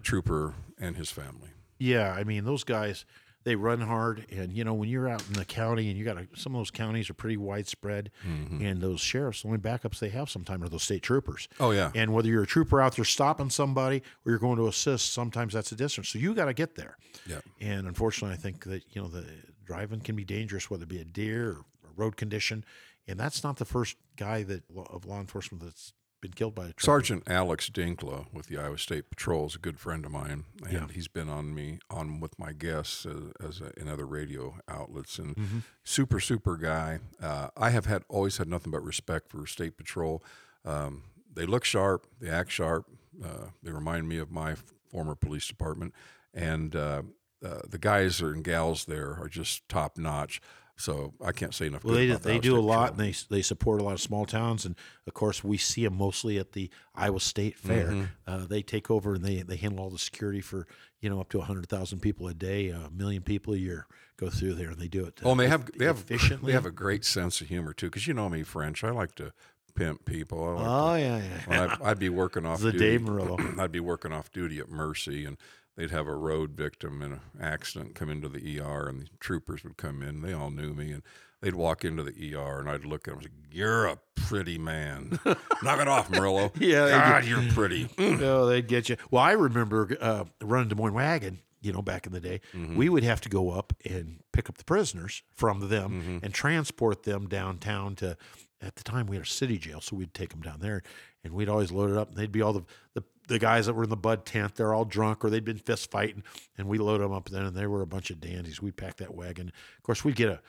Trooper 0.04 0.54
and 0.80 0.96
his 0.96 1.12
family. 1.12 1.50
Yeah, 1.80 2.12
I 2.12 2.24
mean 2.24 2.44
those 2.46 2.64
guys, 2.64 3.06
they 3.44 3.56
run 3.56 3.82
hard, 3.82 4.26
and 4.32 4.52
you 4.52 4.64
know 4.64 4.74
when 4.74 4.90
you're 4.90 5.08
out 5.08 5.24
in 5.28 5.34
the 5.34 5.46
county 5.46 5.90
and 5.90 5.98
you 5.98 6.04
got 6.04 6.18
a, 6.18 6.28
some 6.36 6.56
of 6.56 6.60
those 6.60 6.72
counties 6.72 7.10
are 7.10 7.14
pretty 7.14 7.38
widespread, 7.38 8.10
Mm-hmm. 8.28 8.66
and 8.66 8.82
those 8.82 9.00
sheriffs, 9.00 9.44
the 9.44 9.48
only 9.50 9.60
backups 9.60 10.00
they 10.00 10.10
have 10.10 10.30
sometimes 10.30 10.64
are 10.66 10.70
those 10.70 10.84
state 10.84 11.04
troopers. 11.04 11.48
Oh, 11.60 11.72
yeah. 11.72 11.92
and 11.96 12.14
whether 12.14 12.28
you're 12.28 12.44
a 12.44 12.48
trooper 12.48 12.82
out 12.82 12.96
there 12.96 13.06
stopping 13.06 13.50
somebody 13.50 14.02
or 14.26 14.32
you're 14.32 14.40
going 14.40 14.58
to 14.58 14.68
assist, 14.68 15.14
sometimes 15.14 15.54
that's 15.54 15.72
a 15.72 15.76
distance. 15.76 16.10
So 16.10 16.20
you 16.20 16.34
got 16.34 16.46
to 16.46 16.54
get 16.54 16.76
there. 16.76 16.98
Yeah. 17.28 17.40
And 17.62 17.88
unfortunately, 17.88 18.34
I 18.34 18.38
think 18.38 18.64
that 18.66 18.84
you 18.92 19.02
know 19.02 19.08
the 19.08 19.26
driving 19.66 20.00
can 20.02 20.16
be 20.16 20.26
dangerous, 20.26 20.70
whether 20.70 20.84
it 20.84 20.90
be 20.90 21.00
a 21.00 21.06
deer 21.06 21.50
or 21.52 21.58
a 21.86 21.94
road 21.96 22.18
condition, 22.18 22.66
and 23.08 23.20
that's 23.20 23.44
not 23.44 23.58
the 23.58 23.66
first 23.66 23.96
guy 24.16 24.44
that 24.44 24.64
of 24.90 25.06
law 25.06 25.20
enforcement 25.20 25.64
that's 25.64 25.94
been 26.22 26.32
killed 26.34 26.56
by 26.56 26.64
a 26.64 26.74
truck. 26.74 26.82
Sergeant 26.82 27.24
Alex 27.28 27.70
Dinkla 27.70 28.26
with 28.34 28.48
the 28.48 28.58
Iowa 28.58 28.80
State 28.80 29.10
Patrol 29.12 29.46
is 29.46 29.54
a 29.56 29.60
good 29.60 29.80
friend 29.80 30.04
of 30.04 30.12
mine, 30.12 30.46
and 30.64 30.72
Yeah. 30.74 30.88
he's 30.92 31.08
been 31.08 31.30
on 31.30 31.54
me 31.54 31.78
on 31.92 32.20
with 32.20 32.38
my 32.40 32.54
guests 32.54 33.06
as, 33.06 33.22
as 33.48 33.62
a, 33.62 33.72
in 33.80 33.88
other 33.88 34.06
radio 34.08 34.58
outlets, 34.68 35.20
and 35.20 35.36
Mm-hmm. 35.36 35.60
super 35.84 36.20
super 36.20 36.58
guy. 36.58 37.00
Uh, 37.22 37.50
I 37.56 37.70
have 37.70 37.86
had 37.86 38.04
always 38.10 38.38
had 38.38 38.48
nothing 38.48 38.72
but 38.72 38.84
respect 38.84 39.30
for 39.30 39.46
State 39.46 39.78
Patrol. 39.78 40.24
Um, 40.66 41.04
they 41.32 41.46
look 41.46 41.64
sharp, 41.66 42.08
they 42.20 42.30
act 42.30 42.52
sharp. 42.52 42.86
Uh, 43.24 43.48
they 43.64 43.72
remind 43.72 44.08
me 44.10 44.18
of 44.18 44.32
my 44.32 44.52
f- 44.54 44.64
former 44.90 45.14
police 45.16 45.48
department, 45.48 45.94
and 46.34 46.76
uh, 46.76 47.04
uh, 47.46 47.60
the 47.70 47.78
guys 47.78 48.22
and 48.22 48.44
gals 48.44 48.86
there 48.86 49.18
are 49.22 49.28
just 49.30 49.68
top 49.70 49.98
notch. 50.00 50.42
So 50.80 51.14
I 51.24 51.32
can't 51.32 51.56
say 51.56 51.66
enough. 51.66 51.84
Well, 51.84 51.96
good 51.96 52.22
they 52.22 52.34
they 52.34 52.40
do 52.40 52.56
a 52.56 52.62
lot, 52.62 52.92
and 52.92 53.00
they 53.00 53.14
they 53.30 53.42
support 53.42 53.82
a 53.82 53.84
lot 53.84 53.94
of 53.94 54.02
small 54.02 54.26
towns, 54.28 54.64
and 54.64 54.76
of 55.08 55.14
course 55.16 55.44
we 55.44 55.58
see 55.58 55.84
them 55.84 55.98
mostly 55.98 56.38
at 56.38 56.52
the 56.52 56.70
Iowa 56.94 57.20
State 57.20 57.58
Fair. 57.58 57.88
Mm-hmm. 57.88 58.04
Uh, 58.28 58.46
they 58.46 58.62
take 58.62 58.92
over 58.92 59.16
and 59.16 59.26
they 59.26 59.42
they 59.42 59.56
handle 59.56 59.84
all 59.84 59.90
the 59.90 59.98
security 59.98 60.40
for 60.40 60.68
you 61.02 61.10
know 61.10 61.20
up 61.20 61.30
to 61.30 61.42
hundred 61.42 61.68
thousand 61.68 62.00
people 62.02 62.28
a 62.28 62.34
day, 62.36 62.70
a 62.70 62.92
million 62.92 63.24
people 63.24 63.56
a 63.56 63.58
year 63.58 63.88
go 64.18 64.30
through 64.30 64.54
there, 64.54 64.70
and 64.70 64.78
they 64.78 64.88
do 64.88 65.04
it. 65.06 65.20
Oh, 65.24 65.32
and 65.32 65.40
they 65.40 65.48
have 65.48 65.66
they 65.78 65.86
have 65.86 65.98
efficiently. 65.98 66.52
they 66.52 66.54
have 66.54 66.68
a 66.68 66.72
great 66.72 67.04
sense 67.04 67.42
of 67.42 67.48
humor 67.48 67.74
too. 67.74 67.88
Because 67.88 68.06
you 68.06 68.14
know 68.14 68.30
me, 68.30 68.44
French. 68.44 68.84
I 68.84 68.92
like 68.92 69.16
to 69.16 69.34
pimp 69.74 70.06
people. 70.06 70.44
I 70.44 70.52
like 70.52 70.64
to- 70.64 70.70
oh 70.70 70.96
yeah, 70.96 71.22
yeah. 71.50 71.64
I'd, 71.64 71.82
I'd 71.82 72.00
be 72.00 72.10
working 72.10 72.46
off 72.46 72.62
The 72.62 72.72
duty. 72.72 72.86
Dave 72.86 73.02
Murillo. 73.02 73.38
I'd 73.60 73.72
be 73.72 73.80
working 73.80 74.14
off 74.14 74.32
duty 74.32 74.60
at 74.60 74.70
Mercy, 74.70 75.26
and 75.26 75.38
they'd 75.78 75.92
have 75.92 76.08
a 76.08 76.16
road 76.16 76.52
victim 76.52 77.02
in 77.02 77.14
an 77.14 77.22
accident 77.40 77.96
come 77.96 78.10
into 78.10 78.28
the 78.28 78.60
ER, 78.60 78.90
and 78.90 79.02
the 79.04 79.08
troopers 79.22 79.64
would 79.64 79.78
come 79.78 80.02
in. 80.04 80.22
They 80.22 80.34
all 80.34 80.50
knew 80.52 80.74
me, 80.74 80.92
and 80.92 81.04
they'd 81.42 81.56
walk 81.56 81.86
into 81.86 82.04
the 82.04 82.36
ER, 82.36 82.60
and 82.60 82.70
I'd 82.70 82.84
look 82.84 83.08
at 83.08 83.12
them 83.12 83.20
and 83.24 83.24
say, 83.24 83.58
"You're 83.58 83.86
a 83.86 83.98
pretty 84.16 84.58
man. 84.58 85.20
Knock 85.64 85.80
it 85.80 85.88
off, 85.88 86.10
Murillo. 86.10 86.52
Yeah, 86.60 86.90
God, 86.90 87.26
you're 87.26 87.44
pretty." 87.54 87.88
Oh, 88.00 88.48
they'd 88.48 88.68
get 88.68 88.90
you. 88.90 88.98
Well, 89.12 89.24
I 89.24 89.34
remember 89.34 89.96
uh, 90.02 90.26
running 90.42 90.70
Des 90.70 90.76
Moines 90.76 90.94
wagon. 90.94 91.40
You 91.62 91.74
know, 91.74 91.82
back 91.82 92.06
in 92.06 92.14
the 92.14 92.20
day, 92.20 92.42
Mm-hmm. 92.54 92.76
we 92.76 92.90
would 92.90 93.04
have 93.04 93.20
to 93.22 93.30
go 93.30 93.52
up 93.52 93.74
and 93.84 94.20
pick 94.32 94.50
up 94.50 94.58
the 94.58 94.64
prisoners 94.64 95.24
from 95.34 95.70
them 95.70 95.92
Mm-hmm. 96.02 96.26
and 96.26 96.34
transport 96.34 97.04
them 97.04 97.28
downtown 97.28 97.96
to. 97.96 98.18
At 98.60 98.76
the 98.76 98.84
time, 98.84 99.06
we 99.06 99.16
had 99.18 99.26
a 99.26 99.30
city 99.30 99.60
jail, 99.60 99.82
so 99.82 99.96
we'd 99.96 100.16
take 100.16 100.30
them 100.30 100.42
down 100.42 100.60
there, 100.62 100.82
and 101.24 101.32
we'd 101.34 101.48
always 101.48 101.72
load 101.72 101.92
it 101.92 101.98
up. 101.98 102.08
And 102.10 102.18
they'd 102.18 102.32
be 102.32 102.42
all 102.42 102.54
the, 102.54 102.64
the 102.96 103.04
the 103.28 103.38
guys 103.38 103.68
that 103.68 103.74
were 103.76 103.84
in 103.84 103.90
the 103.92 103.96
bud 103.98 104.26
tent. 104.26 104.56
They're 104.56 104.74
all 104.74 104.84
drunk 104.86 105.24
or 105.24 105.30
they'd 105.30 105.46
been 105.46 105.60
fist 105.60 105.92
fighting, 105.92 106.24
and 106.58 106.68
we 106.68 106.80
load 106.80 107.02
them 107.02 107.12
up 107.12 107.30
then, 107.30 107.44
and 107.46 107.56
they 107.56 107.68
were 107.68 107.84
a 107.84 107.88
bunch 107.88 108.10
of 108.10 108.20
dandies. 108.20 108.60
We'd 108.60 108.76
pack 108.78 108.98
that 108.98 109.14
wagon. 109.14 109.52
Of 109.78 109.84
course, 109.84 110.04
we'd 110.04 110.16
get 110.16 110.30
a 110.30 110.40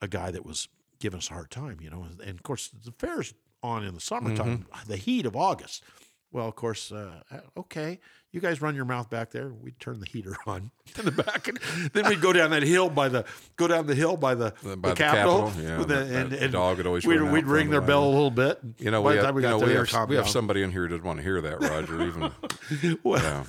a 0.00 0.08
guy 0.08 0.30
that 0.30 0.46
was 0.46 0.68
giving 1.00 1.18
us 1.18 1.28
a 1.30 1.34
hard 1.34 1.50
time, 1.50 1.76
you 1.82 1.90
know. 1.90 2.02
And, 2.04 2.18
and 2.20 2.30
of 2.30 2.42
course, 2.42 2.70
the 2.70 2.92
fair's 2.98 3.34
on 3.62 3.84
in 3.84 3.92
the 3.94 4.00
summertime, 4.00 4.66
the 4.86 4.96
heat 4.96 5.26
of 5.26 5.36
August. 5.36 5.84
Well, 6.32 6.46
of 6.46 6.54
course, 6.54 6.92
uh, 6.92 7.22
okay, 7.56 7.98
you 8.30 8.40
guys 8.40 8.62
run 8.62 8.76
your 8.76 8.84
mouth 8.84 9.10
back 9.10 9.32
there. 9.32 9.48
We'd 9.52 9.80
turn 9.80 9.98
the 9.98 10.06
heater 10.06 10.36
on 10.46 10.70
in 10.96 11.04
the 11.04 11.10
back, 11.10 11.48
and 11.48 11.58
then 11.92 12.08
we'd 12.08 12.20
go 12.20 12.32
down 12.32 12.50
that 12.50 12.62
hill 12.62 12.88
by 12.88 13.08
the 13.08 13.24
go 13.56 13.66
down 13.66 13.86
the 13.88 13.96
hill 13.96 14.16
by 14.16 14.36
the, 14.36 14.52
By 14.62 14.68
the 14.70 14.76
the 14.76 14.94
Capitol. 14.94 15.46
Capitol, 15.50 15.62
yeah, 15.64 15.76
the- 15.78 15.84
that- 15.86 16.06
and, 16.22 16.30
that 16.32 16.42
and 16.44 16.52
dog 16.52 16.76
would 16.76 16.86
always 16.86 17.04
we'd, 17.04 17.20
we'd 17.20 17.46
ring 17.46 17.70
their 17.70 17.80
the 17.80 17.86
bell 17.88 18.04
a 18.04 18.10
little 18.10 18.30
bit. 18.30 18.60
You 18.78 18.92
know, 18.92 19.02
we 19.02 19.14
the 19.16 19.24
have, 19.26 19.34
we 19.34 19.42
you 19.42 19.48
know, 19.48 19.58
we 19.58 19.72
have, 19.72 20.08
we 20.08 20.14
have 20.16 20.28
somebody 20.28 20.62
in 20.62 20.70
here 20.70 20.82
who 20.82 20.88
doesn't 20.88 21.04
want 21.04 21.16
to 21.18 21.22
hear 21.24 21.40
that, 21.40 21.60
Roger. 21.60 22.02
Even 22.02 22.98
Well, 23.02 23.20
Yeah. 23.20 23.44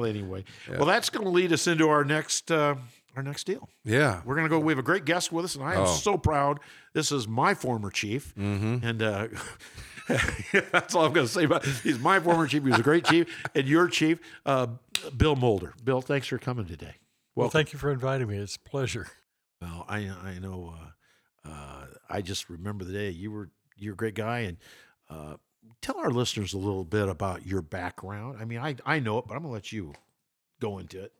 yeah, 0.00 0.04
anyway, 0.08 0.44
well, 0.68 0.86
that's 0.86 1.10
going 1.10 1.24
to 1.24 1.30
lead 1.30 1.52
us 1.52 1.68
into 1.68 1.88
our 1.88 2.04
next 2.04 2.50
uh, 2.50 2.74
our 3.16 3.22
next 3.22 3.44
deal. 3.44 3.68
yeah, 3.84 4.22
We're 4.24 4.34
gonna 4.36 4.48
go. 4.48 4.58
We 4.58 4.72
have 4.72 4.78
a 4.78 4.82
great 4.82 5.04
guest 5.04 5.30
with 5.32 5.44
us, 5.44 5.54
and 5.54 5.62
I 5.64 5.74
am 5.74 5.80
Oh. 5.82 5.86
so 5.86 6.16
proud. 6.18 6.58
This 6.94 7.10
is 7.12 7.26
my 7.28 7.54
former 7.54 7.90
chief, 7.90 8.34
Mm-hmm. 8.36 8.84
and 8.86 9.02
uh, 9.02 9.28
that's 10.72 10.94
all 10.94 11.04
I'm 11.04 11.12
gonna 11.12 11.28
say 11.28 11.44
about. 11.44 11.66
It. 11.66 11.74
He's 11.82 11.98
my 11.98 12.18
former 12.20 12.46
chief. 12.46 12.62
He 12.62 12.70
was 12.70 12.80
a 12.80 12.82
great 12.82 13.04
chief, 13.04 13.26
and 13.54 13.66
your 13.68 13.88
chief, 13.88 14.18
uh, 14.46 14.68
Bill 15.16 15.36
Moulder. 15.36 15.74
Bill, 15.84 16.00
thanks 16.00 16.28
for 16.28 16.38
coming 16.38 16.66
today. 16.66 16.94
Well, 17.34 17.50
thank 17.50 17.72
you 17.72 17.78
for 17.78 17.92
inviting 17.92 18.28
me. 18.28 18.38
It's 18.38 18.56
a 18.56 18.60
pleasure. 18.60 19.08
Well, 19.60 19.84
I 19.88 19.98
I 20.08 20.38
know. 20.40 20.74
Uh, 20.74 21.48
uh, 21.48 21.86
I 22.08 22.22
just 22.22 22.48
remember 22.48 22.84
the 22.84 22.92
day 22.92 23.10
you 23.10 23.30
were 23.30 23.50
you're 23.76 23.94
a 23.94 23.96
great 23.96 24.14
guy, 24.14 24.40
and 24.40 24.56
uh, 25.10 25.34
tell 25.82 25.98
our 25.98 26.10
listeners 26.10 26.54
a 26.54 26.58
little 26.58 26.84
bit 26.84 27.08
about 27.08 27.46
your 27.46 27.62
background. 27.62 28.38
I 28.40 28.44
mean, 28.44 28.58
I 28.58 28.76
I 28.86 29.00
know 29.00 29.18
it, 29.18 29.26
but 29.28 29.34
I'm 29.34 29.42
gonna 29.42 29.52
let 29.52 29.72
you 29.72 29.92
go 30.60 30.78
into 30.78 31.02
it. 31.02 31.12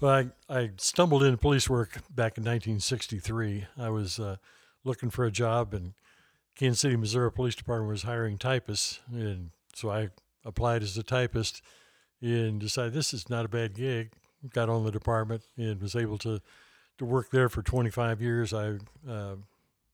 Well, 0.00 0.30
I, 0.48 0.54
I 0.54 0.70
stumbled 0.76 1.22
into 1.22 1.38
police 1.38 1.70
work 1.70 1.94
back 2.10 2.36
in 2.36 2.44
1963. 2.44 3.66
I 3.78 3.88
was 3.88 4.18
uh, 4.18 4.36
looking 4.84 5.10
for 5.10 5.24
a 5.24 5.30
job, 5.30 5.72
and 5.72 5.94
Kansas 6.56 6.80
City, 6.80 6.96
Missouri 6.96 7.30
Police 7.30 7.54
Department 7.54 7.90
was 7.90 8.02
hiring 8.02 8.38
typists, 8.38 9.00
and 9.12 9.50
so 9.74 9.90
I 9.90 10.08
applied 10.44 10.82
as 10.82 10.96
a 10.96 11.02
typist 11.02 11.60
and 12.20 12.58
decided 12.58 12.94
this 12.94 13.12
is 13.12 13.28
not 13.28 13.44
a 13.44 13.48
bad 13.48 13.74
gig. 13.74 14.12
Got 14.54 14.68
on 14.68 14.84
the 14.84 14.90
department 14.92 15.42
and 15.56 15.80
was 15.80 15.96
able 15.96 16.18
to 16.18 16.40
to 16.98 17.04
work 17.04 17.30
there 17.30 17.48
for 17.50 17.62
25 17.62 18.22
years. 18.22 18.54
I 18.54 18.76
uh, 19.08 19.36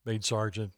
made 0.05 0.25
sergeant, 0.25 0.73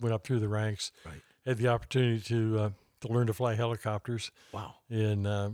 went 0.00 0.12
up 0.14 0.24
through 0.24 0.40
the 0.40 0.48
ranks, 0.48 0.90
Right. 1.04 1.20
had 1.46 1.58
the 1.58 1.68
opportunity 1.68 2.20
to 2.22 2.58
uh, 2.58 2.70
to 3.02 3.08
learn 3.08 3.26
to 3.28 3.32
fly 3.34 3.54
helicopters. 3.54 4.30
Wow. 4.52 4.76
And 4.88 5.26
uh, 5.26 5.50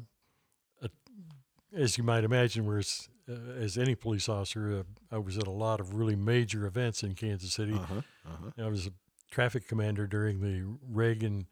as 1.77 1.99
you 1.99 2.05
might 2.05 2.25
imagine, 2.25 2.64
whereas 2.66 3.09
uh, 3.29 3.33
as 3.59 3.77
any 3.77 3.94
police 3.94 4.29
officer, 4.29 4.79
uh, 4.79 5.14
I 5.14 5.18
was 5.18 5.37
at 5.37 5.47
a 5.47 5.51
lot 5.51 5.81
of 5.81 5.94
really 5.94 6.14
major 6.16 6.66
events 6.66 7.03
in 7.03 7.14
Kansas 7.14 7.53
City. 7.53 7.75
Uh-huh. 7.75 8.03
Uh-huh. 8.27 8.64
I 8.64 8.68
was 8.68 8.87
a 8.87 8.90
traffic 9.35 9.66
commander 9.68 10.07
during 10.07 10.40
the 10.40 10.79
Reagan 10.88 11.47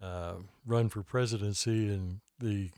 uh, 0.00 0.36
run 0.66 0.88
for 0.88 1.02
presidency, 1.02 1.88
and 1.88 2.20
the 2.38 2.70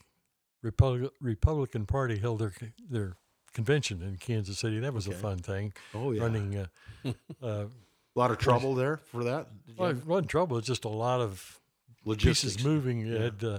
Repub- 0.63 1.11
Republican 1.21 1.87
Party 1.87 2.19
held 2.19 2.41
their 2.41 2.53
their 2.91 3.17
convention 3.55 4.03
in 4.03 4.17
Kansas 4.17 4.59
City. 4.59 4.81
That 4.81 4.93
was 4.93 5.07
a 5.07 5.13
fun 5.13 5.39
thing. 5.39 5.73
Oh 5.95 6.11
yeah. 6.11 6.23
Running, 6.23 6.57
uh, 6.57 7.13
uh, 7.43 7.67
A 7.67 8.19
lot 8.19 8.31
of 8.33 8.39
trouble 8.39 8.75
there 8.75 8.97
for 9.05 9.25
that. 9.25 9.47
Well, 9.77 9.91
it 9.91 10.05
wasn't 10.07 10.29
trouble. 10.29 10.59
It's 10.59 10.67
just 10.67 10.85
a 10.85 10.89
lot 10.89 11.21
of 11.21 11.61
logistics 12.05 12.55
pieces 12.55 12.65
moving. 12.67 13.01
You 13.07 13.15
Yeah. 13.15 13.23
had 13.23 13.45
uh, 13.45 13.59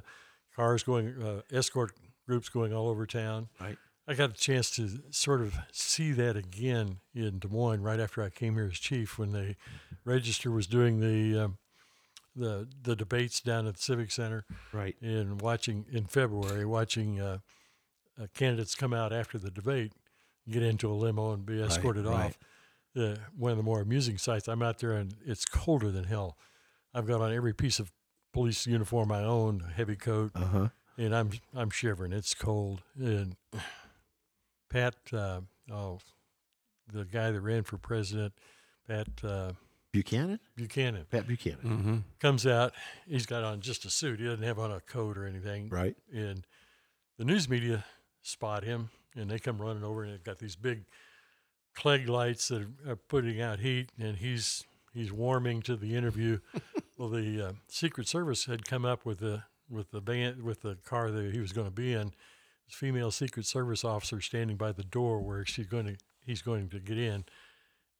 cars 0.55 0.83
going, 0.83 1.15
uh, 1.21 1.41
escort 1.51 1.93
groups 2.27 2.49
going 2.49 2.73
all 2.73 2.89
over 2.89 3.05
town. 3.05 3.47
Right. 3.61 3.77
I 4.07 4.15
got 4.15 4.31
a 4.31 4.33
chance 4.33 4.69
to 4.71 4.89
sort 5.11 5.41
of 5.41 5.55
see 5.71 6.11
that 6.11 6.35
again 6.35 6.97
in 7.15 7.39
Des 7.39 7.47
Moines 7.47 7.81
right 7.81 7.99
after 7.99 8.21
I 8.21 8.29
came 8.29 8.55
here 8.55 8.69
as 8.71 8.77
chief 8.79 9.17
when 9.17 9.31
the 9.31 9.55
register 10.03 10.51
was 10.51 10.67
doing 10.67 10.99
the 10.99 11.45
um, 11.45 11.57
the 12.35 12.67
the 12.81 12.95
debates 12.95 13.39
down 13.39 13.65
at 13.67 13.75
the 13.75 13.81
Civic 13.81 14.11
Center 14.11 14.45
Right. 14.73 14.95
and 15.01 15.39
watching 15.41 15.85
in 15.91 16.05
February, 16.05 16.65
watching 16.65 17.21
uh, 17.21 17.37
uh, 18.21 18.27
candidates 18.33 18.75
come 18.75 18.93
out 18.93 19.13
after 19.13 19.37
the 19.37 19.51
debate, 19.51 19.93
get 20.49 20.63
into 20.63 20.91
a 20.91 20.93
limo 20.95 21.31
and 21.31 21.45
be 21.45 21.61
escorted 21.61 22.05
right. 22.05 22.25
off. 22.25 22.37
Uh, 22.95 23.15
one 23.37 23.51
of 23.51 23.57
the 23.57 23.63
more 23.63 23.81
amusing 23.81 24.17
sights. 24.17 24.47
I'm 24.47 24.61
out 24.61 24.79
there 24.79 24.91
and 24.91 25.15
it's 25.25 25.45
colder 25.45 25.89
than 25.91 26.03
hell. 26.03 26.37
I've 26.93 27.07
got 27.07 27.21
on 27.21 27.33
every 27.33 27.53
piece 27.53 27.79
of 27.79 27.91
police 28.33 28.67
uniform 28.67 29.11
I 29.11 29.23
own, 29.23 29.63
a 29.67 29.71
heavy 29.73 29.95
coat, 29.95 30.31
Uh 30.35 30.45
huh. 30.45 30.67
and 30.97 31.15
I'm 31.15 31.31
I'm 31.55 31.69
shivering. 31.69 32.11
It's 32.11 32.33
cold. 32.33 32.81
And 32.99 33.35
Pat, 34.73 34.95
uh, 35.13 35.41
oh, 35.71 35.99
the 36.91 37.05
guy 37.05 37.29
that 37.31 37.39
ran 37.41 37.63
for 37.63 37.77
president, 37.77 38.33
Pat, 38.87 39.07
uh, 39.23 39.51
Buchanan, 39.91 40.39
Buchanan. 40.55 41.05
Pat 41.11 41.27
Buchanan, 41.27 41.59
Mm-hmm. 41.63 41.97
Comes 42.19 42.47
out, 42.47 42.73
he's 43.07 43.27
got 43.27 43.43
on 43.43 43.61
just 43.61 43.85
a 43.85 43.91
suit. 43.91 44.19
He 44.19 44.25
doesn't 44.25 44.43
have 44.43 44.57
on 44.57 44.71
a 44.71 44.79
coat 44.79 45.15
or 45.17 45.27
anything. 45.27 45.69
right? 45.69 45.95
And 46.11 46.43
the 47.19 47.23
news 47.25 47.47
media 47.47 47.85
spot 48.23 48.63
him 48.63 48.89
and 49.15 49.29
they 49.29 49.37
come 49.37 49.61
running 49.61 49.83
over 49.83 50.03
and 50.03 50.11
they've 50.11 50.23
got 50.23 50.39
these 50.39 50.55
big 50.55 50.85
klieg 51.77 52.07
lights 52.07 52.47
that 52.47 52.65
are 52.87 52.95
putting 52.95 53.39
out 53.39 53.59
heat 53.59 53.91
and 53.99 54.17
he's 54.17 54.63
he's 54.93 55.11
warming 55.11 55.61
to 55.61 55.75
the 55.75 55.95
interview. 55.95 56.39
well, 56.97 57.09
the 57.09 57.49
uh, 57.49 57.51
Secret 57.67 58.07
Service 58.07 58.45
had 58.45 58.65
come 58.65 58.85
up 58.85 59.05
with 59.05 59.19
the 59.19 59.43
with 59.69 59.91
the 59.91 59.99
van 59.99 60.43
with 60.43 60.61
the 60.61 60.77
car 60.83 61.11
that 61.11 61.31
he 61.31 61.39
was 61.39 61.51
going 61.53 61.67
to 61.67 61.71
be 61.71 61.93
in. 61.93 62.11
This 62.73 62.79
female 62.79 63.11
Secret 63.11 63.45
Service 63.45 63.83
officer 63.83 64.19
standing 64.19 64.57
by 64.57 64.71
the 64.71 64.83
door 64.83 65.21
where 65.21 65.45
she's 65.45 65.67
going 65.67 65.85
to 65.85 65.95
he's 66.25 66.41
going 66.41 66.69
to 66.69 66.79
get 66.79 66.97
in, 66.97 67.25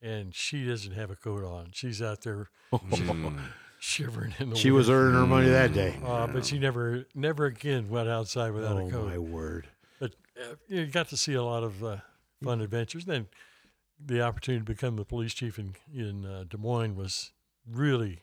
and 0.02 0.34
she 0.34 0.66
doesn't 0.66 0.94
have 0.94 1.12
a 1.12 1.16
coat 1.16 1.44
on. 1.44 1.70
She's 1.74 2.02
out 2.02 2.22
there 2.22 2.50
shivering 3.80 4.34
in 4.40 4.50
the 4.50 4.56
She 4.56 4.72
wind. 4.72 4.78
was 4.78 4.90
earning 4.90 5.14
her 5.20 5.28
money 5.28 5.50
that 5.50 5.74
day. 5.74 5.96
Uh, 6.04 6.26
but 6.28 6.46
she 6.46 6.58
never, 6.58 7.06
never 7.14 7.46
again 7.46 7.90
went 7.90 8.10
outside 8.10 8.52
without 8.52 8.78
oh 8.78 8.88
a 8.88 8.92
coat. 8.92 9.06
my 9.10 9.18
word! 9.20 9.68
But 10.00 10.16
uh, 10.42 10.56
you 10.68 10.88
got 10.88 11.10
to 11.10 11.18
see 11.18 11.34
a 11.36 11.44
lot 11.44 11.64
of 11.64 11.84
uh, 11.84 11.98
fun 12.44 12.62
adventures. 12.62 13.06
Then 13.06 13.28
the 14.04 14.22
opportunity 14.22 14.62
to 14.66 14.72
become 14.72 14.96
the 14.96 15.06
police 15.06 15.34
chief 15.36 15.60
in 15.60 15.76
in 15.94 16.26
uh, 16.26 16.46
Des 16.50 16.58
Moines 16.58 16.96
was 16.96 17.32
really 17.70 18.22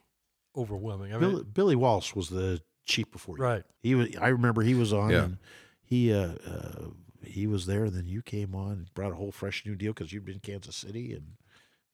overwhelming. 0.56 1.14
I 1.14 1.18
mean, 1.18 1.30
Billy, 1.30 1.44
Billy 1.44 1.76
Walsh 1.76 2.14
was 2.14 2.28
the 2.28 2.60
chief 2.86 3.10
before 3.12 3.36
you. 3.36 3.42
right? 3.44 3.62
He 3.82 3.94
was. 3.94 4.08
I 4.20 4.28
remember 4.28 4.62
he 4.62 4.74
was 4.74 4.92
on. 4.92 5.10
Yeah. 5.10 5.24
And 5.24 5.38
he 5.90 6.12
uh, 6.12 6.34
uh, 6.46 6.86
he 7.22 7.46
was 7.46 7.66
there. 7.66 7.84
And 7.84 7.94
then 7.94 8.06
you 8.06 8.22
came 8.22 8.54
on 8.54 8.72
and 8.72 8.94
brought 8.94 9.12
a 9.12 9.16
whole 9.16 9.32
fresh 9.32 9.66
new 9.66 9.74
deal 9.74 9.92
because 9.92 10.12
you'd 10.12 10.24
been 10.24 10.36
in 10.36 10.40
Kansas 10.40 10.76
City 10.76 11.12
and 11.12 11.32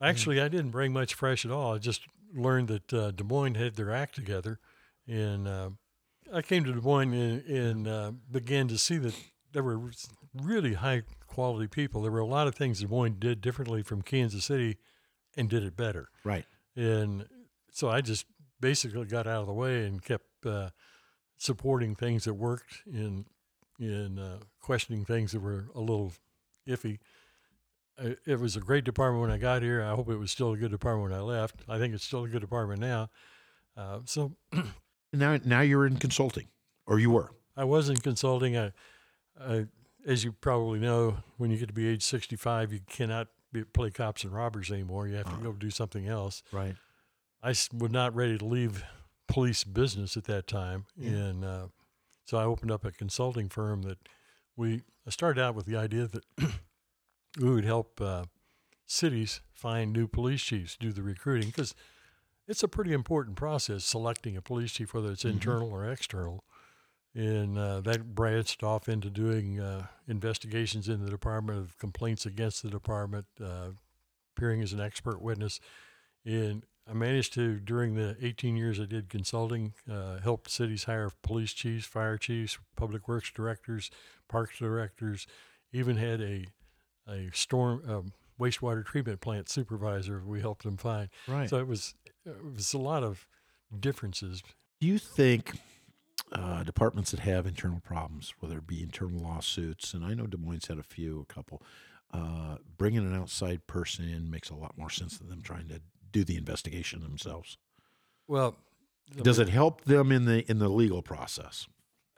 Actually, 0.01 0.41
I 0.41 0.49
didn't 0.49 0.71
bring 0.71 0.93
much 0.93 1.15
fresh 1.15 1.45
at 1.45 1.51
all. 1.51 1.75
I 1.75 1.79
just 1.79 2.03
learned 2.35 2.69
that 2.69 2.93
uh, 2.93 3.11
Des 3.13 3.25
Moines 3.25 3.55
had 3.55 3.77
their 3.77 3.91
act 3.91 4.15
together, 4.15 4.59
and 5.09 5.49
uh, 5.49 5.71
I 6.33 6.43
came 6.43 6.65
to 6.65 6.73
Des 6.73 6.83
Moines 6.83 7.15
and, 7.15 7.43
and 7.47 7.89
uh, 7.89 8.13
began 8.31 8.69
to 8.69 8.77
see 8.77 8.99
that 8.99 9.15
there 9.53 9.63
were 9.63 9.91
really 10.35 10.75
high 10.75 11.03
quality 11.27 11.67
people. 11.67 12.03
There 12.03 12.13
were 12.13 12.19
a 12.19 12.27
lot 12.27 12.47
of 12.47 12.55
things 12.55 12.81
Des 12.81 12.87
Moines 12.87 13.17
did 13.19 13.41
differently 13.41 13.83
from 13.83 14.03
Kansas 14.03 14.45
City, 14.45 14.77
and 15.37 15.49
did 15.49 15.63
it 15.63 15.77
better. 15.77 16.09
right. 16.25 16.45
And 16.75 17.27
so 17.73 17.89
I 17.89 18.03
just 18.03 18.27
basically 18.61 19.07
got 19.07 19.27
out 19.27 19.41
of 19.41 19.47
the 19.47 19.55
way 19.55 19.87
and 19.87 20.03
kept 20.03 20.45
uh, 20.45 20.71
supporting 21.39 21.95
things 21.95 22.25
that 22.25 22.35
worked 22.35 22.83
in 22.87 23.25
in 23.79 24.19
uh, 24.19 24.39
questioning 24.61 25.05
things 25.05 25.33
that 25.33 25.41
were 25.41 25.67
a 25.75 25.81
little 25.81 26.13
iffy. 26.69 26.99
I- 27.99 28.17
It 28.27 28.41
was 28.41 28.57
a 28.57 28.61
great 28.61 28.85
department 28.85 29.23
when 29.23 29.31
I 29.31 29.39
got 29.39 29.63
here. 29.63 29.83
I 29.83 29.95
hope 29.95 30.09
it 30.09 30.17
was 30.17 30.31
still 30.31 30.53
a 30.53 30.57
good 30.57 30.71
department 30.71 31.11
when 31.11 31.19
I 31.19 31.23
left. 31.23 31.57
I 31.69 31.79
think 31.79 31.95
it's 31.95 32.05
still 32.05 32.25
a 32.25 32.29
good 32.29 32.41
department 32.41 32.81
now. 32.81 33.11
Uh, 33.77 34.01
so 34.05 34.33
now 35.13 35.39
now 35.45 35.61
you're 35.61 35.87
in 35.87 35.97
consulting, 35.99 36.49
or 36.87 36.99
you 36.99 37.11
were. 37.11 37.31
I 37.57 37.65
was 37.65 37.89
in 37.89 37.97
consulting. 37.97 38.57
I, 38.57 38.73
I, 39.41 39.67
as 40.07 40.25
you 40.25 40.33
probably 40.33 40.79
know, 40.79 41.19
when 41.37 41.51
you 41.51 41.57
get 41.59 41.67
to 41.69 41.75
be 41.75 41.89
age 41.89 42.03
65, 42.03 42.73
you 42.73 42.81
cannot 42.89 43.29
be, 43.53 43.65
play 43.65 43.91
cops 43.91 44.25
and 44.25 44.33
robbers 44.33 44.71
anymore. 44.71 45.09
You 45.09 45.17
have 45.17 45.29
to 45.37 45.43
go 45.43 45.53
do 45.53 45.71
something 45.71 46.07
else. 46.07 46.43
Right. 46.53 46.77
I 47.43 47.49
was 47.49 47.69
not 47.91 48.15
ready 48.15 48.39
to 48.39 48.45
leave 48.45 48.85
police 49.29 49.65
business 49.65 50.17
at 50.17 50.25
that 50.25 50.47
time, 50.47 50.87
and 51.01 51.45
uh, 51.45 51.67
so 52.27 52.37
I 52.37 52.45
opened 52.45 52.71
up 52.71 52.85
a 52.85 52.93
consulting 52.93 53.49
firm 53.49 53.83
that 53.83 53.99
we. 54.57 54.83
I 55.07 55.11
started 55.11 55.41
out 55.41 55.55
with 55.55 55.67
the 55.67 55.77
idea 55.77 56.09
that 56.09 56.25
we 57.41 57.49
would 57.49 57.65
help 57.65 58.01
uh, 58.01 58.25
cities 58.87 59.41
find 59.53 59.93
new 59.93 60.09
police 60.09 60.43
chiefs, 60.43 60.77
do 60.79 60.93
the 60.93 61.03
recruiting, 61.03 61.49
because 61.49 61.75
it's 62.49 62.65
a 62.65 62.69
pretty 62.69 62.93
important 62.93 63.37
process 63.37 63.85
selecting 63.85 64.37
a 64.37 64.43
police 64.43 64.73
chief, 64.73 64.93
whether 64.93 65.11
it's 65.11 65.25
internal 65.25 65.73
or 65.73 65.89
external. 65.89 66.45
And 67.15 67.57
uh, 67.57 67.81
that 67.81 68.15
branched 68.15 68.63
off 68.63 68.89
into 68.89 69.09
doing 69.09 69.59
uh, 69.59 69.87
investigations 70.07 70.89
in 70.89 71.05
the 71.05 71.11
department 71.11 71.59
of 71.59 71.79
complaints 71.79 72.27
against 72.27 72.63
the 72.63 72.69
department, 72.69 73.27
uh, 73.43 73.71
appearing 74.37 74.61
as 74.61 74.73
an 74.73 74.81
expert 74.81 75.23
witness. 75.23 75.59
And 76.25 76.65
I 76.89 76.93
managed 76.93 77.35
to, 77.35 77.57
during 77.59 77.95
the 77.95 78.17
18 78.21 78.57
years 78.57 78.79
I 78.79 78.85
did 78.85 79.09
consulting, 79.09 79.75
uh, 79.91 80.21
help 80.21 80.49
cities 80.49 80.85
hire 80.85 81.11
police 81.23 81.53
chiefs, 81.53 81.85
fire 81.85 82.17
chiefs, 82.17 82.59
public 82.77 83.09
works 83.09 83.31
directors, 83.31 83.91
parks 84.29 84.59
directors, 84.59 85.27
even 85.73 85.97
had 85.97 86.21
a 86.21 86.47
a 87.09 87.31
storm 87.33 87.83
um, 87.89 88.13
wastewater 88.41 88.85
treatment 88.85 89.21
plant 89.21 89.49
supervisor. 89.49 90.23
We 90.25 90.41
helped 90.41 90.65
them 90.65 90.77
find. 90.77 91.09
Right. 91.29 91.49
So 91.49 91.59
it 91.59 91.67
was 91.67 91.95
it 92.25 92.45
was 92.45 92.73
a 92.75 92.79
lot 92.79 93.03
of 93.03 93.27
differences. 93.79 94.43
Do 94.81 94.87
you 94.87 94.99
think 94.99 95.59
uh, 96.33 96.63
departments 96.65 97.13
that 97.13 97.21
have 97.21 97.47
internal 97.47 97.81
problems, 97.81 98.35
whether 98.41 98.59
it 98.59 98.67
be 98.67 98.83
internal 98.83 99.21
lawsuits, 99.21 99.95
and 99.95 100.05
I 100.05 100.15
know 100.15 100.27
Des 100.27 100.37
Moines 100.37 100.67
had 100.67 100.79
a 100.79 100.83
few, 100.83 101.21
a 101.21 101.33
couple, 101.33 101.63
uh, 102.13 102.57
bringing 102.77 103.01
an 103.01 103.15
outside 103.15 103.67
person 103.67 104.09
in 104.09 104.31
makes 104.31 104.51
a 104.51 104.55
lot 104.55 104.77
more 104.77 104.91
sense 104.91 105.19
than 105.19 105.29
them 105.29 105.43
trying 105.43 105.69
to 105.69 105.81
do 106.17 106.25
the 106.25 106.37
investigation 106.37 107.03
themselves? 107.03 107.59
Well, 108.27 108.57
Does 109.23 109.39
it 109.39 109.49
help 109.51 109.85
them 109.85 110.11
in 110.11 110.25
the 110.25 110.51
in 110.51 110.59
the 110.59 110.69
legal 110.69 111.03
process? 111.03 111.67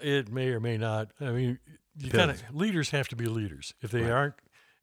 It 0.01 0.31
may 0.31 0.49
or 0.51 0.61
may 0.61 0.79
not. 0.79 1.11
I 1.21 1.31
mean, 1.33 1.59
you 1.97 2.11
kind 2.11 2.31
of 2.31 2.43
leaders 2.55 2.91
have 2.91 3.09
to 3.09 3.17
be 3.17 3.27
leaders. 3.27 3.75
If 3.83 3.91
they 3.91 4.03
Right. 4.03 4.13
aren't, 4.13 4.35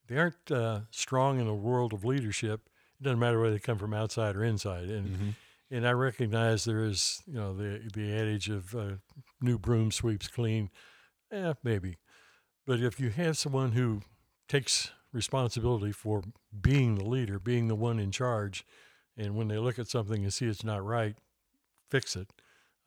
if 0.04 0.08
they 0.10 0.18
aren't 0.18 0.52
uh, 0.52 0.82
strong 0.92 1.40
in 1.40 1.46
the 1.48 1.54
world 1.54 1.94
of 1.94 2.04
leadership. 2.04 2.70
It 3.00 3.04
doesn't 3.04 3.20
matter 3.20 3.40
whether 3.42 3.54
they 3.54 3.60
come 3.60 3.78
from 3.78 3.94
outside 3.94 4.36
or 4.36 4.44
inside. 4.44 4.90
And 4.90 5.12
Mm-hmm. 5.12 5.30
and 5.72 5.88
I 5.88 5.92
recognize 5.92 6.64
there 6.66 6.84
is, 6.84 7.22
you 7.26 7.34
know, 7.36 7.56
the 7.56 7.90
the 7.94 8.14
adage 8.14 8.50
of 8.50 8.76
uh, 8.76 8.96
new 9.42 9.58
broom 9.58 9.92
sweeps 9.92 10.28
clean. 10.28 10.70
Eh, 11.32 11.54
maybe, 11.64 11.98
but 12.68 12.80
if 12.82 13.00
you 13.00 13.10
have 13.10 13.38
someone 13.38 13.72
who 13.72 14.02
takes 14.48 14.92
responsibility 15.12 15.92
for 15.92 16.22
being 16.62 16.96
the 16.96 17.06
leader, 17.06 17.40
being 17.40 17.68
the 17.68 17.76
one 17.76 18.00
in 18.00 18.12
charge, 18.12 18.66
and 19.18 19.36
when 19.36 19.48
they 19.48 19.58
look 19.58 19.80
at 19.80 19.88
something 19.88 20.24
and 20.24 20.34
see 20.34 20.46
it's 20.46 20.64
not 20.64 20.84
right, 20.86 21.16
fix 21.90 22.16
it. 22.16 22.28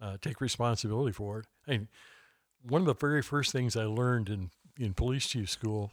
Uh, 0.01 0.17
take 0.21 0.41
responsibility 0.41 1.13
for 1.13 1.41
it. 1.41 1.47
And 1.67 1.89
one 2.63 2.81
of 2.83 2.87
the 2.87 2.95
very 2.95 3.23
first 3.23 3.51
things 3.53 3.77
I 3.77 3.85
learned 3.85 4.29
in, 4.29 4.51
in 4.79 4.95
police 4.95 5.27
chief 5.27 5.51
school 5.51 5.91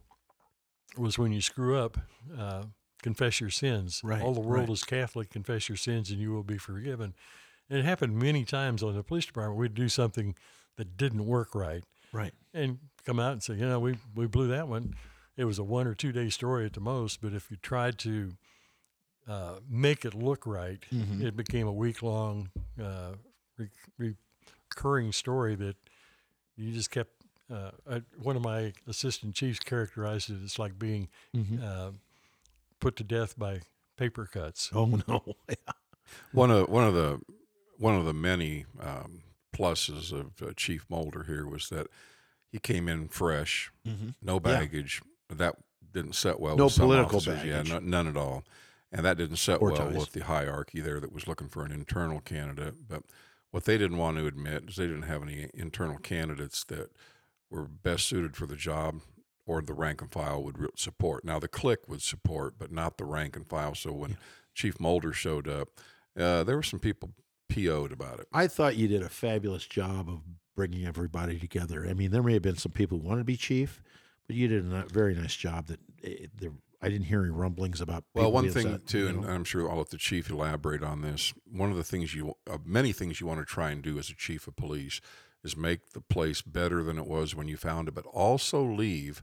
was 0.97 1.17
when 1.17 1.31
you 1.31 1.41
screw 1.41 1.77
up, 1.77 1.97
uh, 2.37 2.63
confess 3.01 3.39
your 3.41 3.49
sins. 3.49 4.01
Right, 4.03 4.21
All 4.21 4.33
the 4.33 4.39
world 4.41 4.69
right. 4.69 4.73
is 4.73 4.83
Catholic, 4.83 5.29
confess 5.31 5.67
your 5.69 5.75
sins 5.77 6.09
and 6.11 6.19
you 6.19 6.31
will 6.31 6.43
be 6.43 6.57
forgiven. 6.57 7.13
And 7.69 7.79
it 7.79 7.85
happened 7.85 8.15
many 8.17 8.45
times 8.45 8.83
on 8.83 8.95
the 8.95 9.03
police 9.03 9.25
department. 9.25 9.59
We'd 9.59 9.73
do 9.73 9.89
something 9.89 10.35
that 10.77 10.97
didn't 10.97 11.25
work 11.25 11.55
right 11.55 11.83
Right. 12.13 12.33
and 12.53 12.77
come 13.05 13.19
out 13.19 13.31
and 13.33 13.41
say, 13.43 13.55
you 13.55 13.65
know, 13.67 13.79
we, 13.79 13.97
we 14.15 14.27
blew 14.27 14.47
that 14.49 14.67
one. 14.67 14.93
It 15.35 15.45
was 15.45 15.57
a 15.59 15.63
one 15.63 15.87
or 15.87 15.95
two 15.95 16.11
day 16.11 16.29
story 16.29 16.65
at 16.65 16.73
the 16.73 16.79
most, 16.79 17.21
but 17.21 17.33
if 17.33 17.49
you 17.49 17.57
tried 17.57 17.97
to 17.99 18.33
uh, 19.27 19.55
make 19.69 20.05
it 20.05 20.13
look 20.13 20.45
right, 20.45 20.79
Mm-hmm. 20.93 21.25
it 21.25 21.35
became 21.35 21.67
a 21.67 21.73
week 21.73 22.01
long 22.03 22.49
uh, 22.81 23.13
re- 23.57 24.15
recurring 24.69 25.11
story 25.11 25.55
that 25.55 25.75
you 26.55 26.71
just 26.71 26.91
kept. 26.91 27.11
Uh, 27.51 27.71
I, 27.89 28.01
one 28.21 28.35
of 28.35 28.41
my 28.41 28.73
assistant 28.87 29.35
chiefs 29.35 29.59
characterized 29.59 30.29
it 30.31 30.43
as 30.43 30.57
like 30.59 30.77
being 30.79 31.09
Mm-hmm. 31.35 31.63
uh, 31.63 31.91
put 32.79 32.95
to 32.97 33.03
death 33.03 33.37
by 33.37 33.61
paper 33.97 34.25
cuts. 34.31 34.69
Oh 34.73 34.85
no. 35.07 35.23
One 36.31 36.51
of 36.51 36.69
one 36.69 36.83
of 36.87 36.93
the 36.93 37.19
one 37.77 37.95
of 37.95 38.05
the 38.05 38.13
many 38.13 38.65
um, 38.79 39.21
pluses 39.55 40.11
of 40.11 40.41
uh, 40.41 40.53
Chief 40.55 40.85
Moulder 40.89 41.23
here 41.23 41.45
was 41.47 41.69
that 41.69 41.87
he 42.51 42.59
came 42.59 42.87
in 42.87 43.07
fresh, 43.09 43.71
no 44.21 44.39
baggage. 44.39 45.01
That 45.29 45.55
didn't 45.93 46.13
set 46.15 46.39
well. 46.39 46.55
No 46.55 46.65
with 46.65 46.73
some 46.73 46.85
political 46.87 47.17
officers. 47.17 47.43
Yeah, 47.43 47.57
baggage. 47.63 47.71
no, 47.73 47.79
none 47.79 48.07
at 48.07 48.15
all. 48.17 48.43
And 48.95 49.05
that 49.05 49.17
didn't 49.17 49.37
set 49.37 49.61
well 49.61 49.75
ties. 49.75 49.95
with 49.95 50.13
the 50.13 50.23
hierarchy 50.23 50.79
there 50.79 50.99
that 50.99 51.11
was 51.11 51.27
looking 51.27 51.49
for 51.49 51.65
an 51.65 51.71
internal 51.71 52.21
candidate. 52.21 52.87
But 52.87 53.03
what 53.51 53.65
they 53.65 53.77
didn't 53.77 53.97
want 53.97 54.17
to 54.17 54.25
admit 54.25 54.63
is 54.69 54.77
they 54.77 54.87
didn't 54.87 55.03
have 55.03 55.21
any 55.21 55.49
internal 55.53 55.97
candidates 55.97 56.63
that 56.65 56.91
were 57.49 57.65
best 57.65 58.05
suited 58.05 58.35
for 58.35 58.45
the 58.45 58.55
job 58.55 59.01
or 59.45 59.61
the 59.61 59.73
rank 59.73 60.01
and 60.01 60.11
file 60.11 60.41
would 60.43 60.57
re- 60.57 60.67
support. 60.75 61.23
Now 61.23 61.39
the 61.39 61.47
click 61.47 61.87
would 61.87 62.01
support, 62.01 62.55
but 62.57 62.71
not 62.71 62.97
the 62.97 63.05
rank 63.05 63.35
and 63.35 63.47
file. 63.47 63.75
So 63.75 63.91
when 63.91 64.17
Chief 64.53 64.79
Moulder 64.79 65.13
showed 65.13 65.47
up, 65.47 65.69
uh, 66.17 66.43
there 66.43 66.55
were 66.55 66.63
some 66.63 66.79
people 66.79 67.11
PO'd 67.49 67.91
about 67.91 68.19
it. 68.19 68.27
I 68.33 68.47
thought 68.47 68.75
you 68.75 68.87
did 68.87 69.03
a 69.03 69.09
fabulous 69.09 69.65
job 69.67 70.09
of 70.09 70.21
bringing 70.55 70.85
everybody 70.85 71.37
together. 71.37 71.85
I 71.87 71.93
mean, 71.93 72.11
there 72.11 72.23
may 72.23 72.33
have 72.33 72.41
been 72.41 72.57
some 72.57 72.71
people 72.71 72.99
who 72.99 73.07
wanted 73.07 73.21
to 73.21 73.25
be 73.25 73.37
chief, 73.37 73.81
but 74.25 74.35
you 74.35 74.47
did 74.47 74.71
a 74.71 74.85
very 74.91 75.13
nice 75.13 75.35
job. 75.35 75.67
That 75.67 75.79
eh, 76.03 76.27
there, 76.35 76.51
I 76.81 76.89
didn't 76.89 77.05
hear 77.05 77.21
any 77.21 77.31
rumblings 77.31 77.81
about. 77.81 78.03
Well, 78.13 78.31
one 78.31 78.49
thing 78.49 78.67
upset, 78.67 78.87
too, 78.87 78.99
you 78.99 79.07
and? 79.07 79.25
I'm 79.25 79.43
sure 79.43 79.69
I'll 79.69 79.77
let 79.77 79.89
the 79.89 79.97
chief 79.97 80.29
elaborate 80.29 80.83
on 80.83 81.01
this. 81.01 81.33
One 81.51 81.71
of 81.71 81.77
the 81.77 81.83
things 81.83 82.13
you, 82.13 82.35
uh, 82.49 82.57
many 82.63 82.91
things 82.91 83.19
you 83.19 83.27
want 83.27 83.39
to 83.39 83.45
try 83.45 83.71
and 83.71 83.81
do 83.81 83.97
as 83.97 84.09
a 84.09 84.15
chief 84.15 84.47
of 84.47 84.55
police, 84.55 85.01
is 85.43 85.55
make 85.55 85.91
the 85.91 86.01
place 86.01 86.41
better 86.41 86.83
than 86.83 86.97
it 86.97 87.07
was 87.07 87.35
when 87.35 87.47
you 87.47 87.57
found 87.57 87.87
it, 87.87 87.93
but 87.93 88.05
also 88.07 88.63
leave 88.63 89.21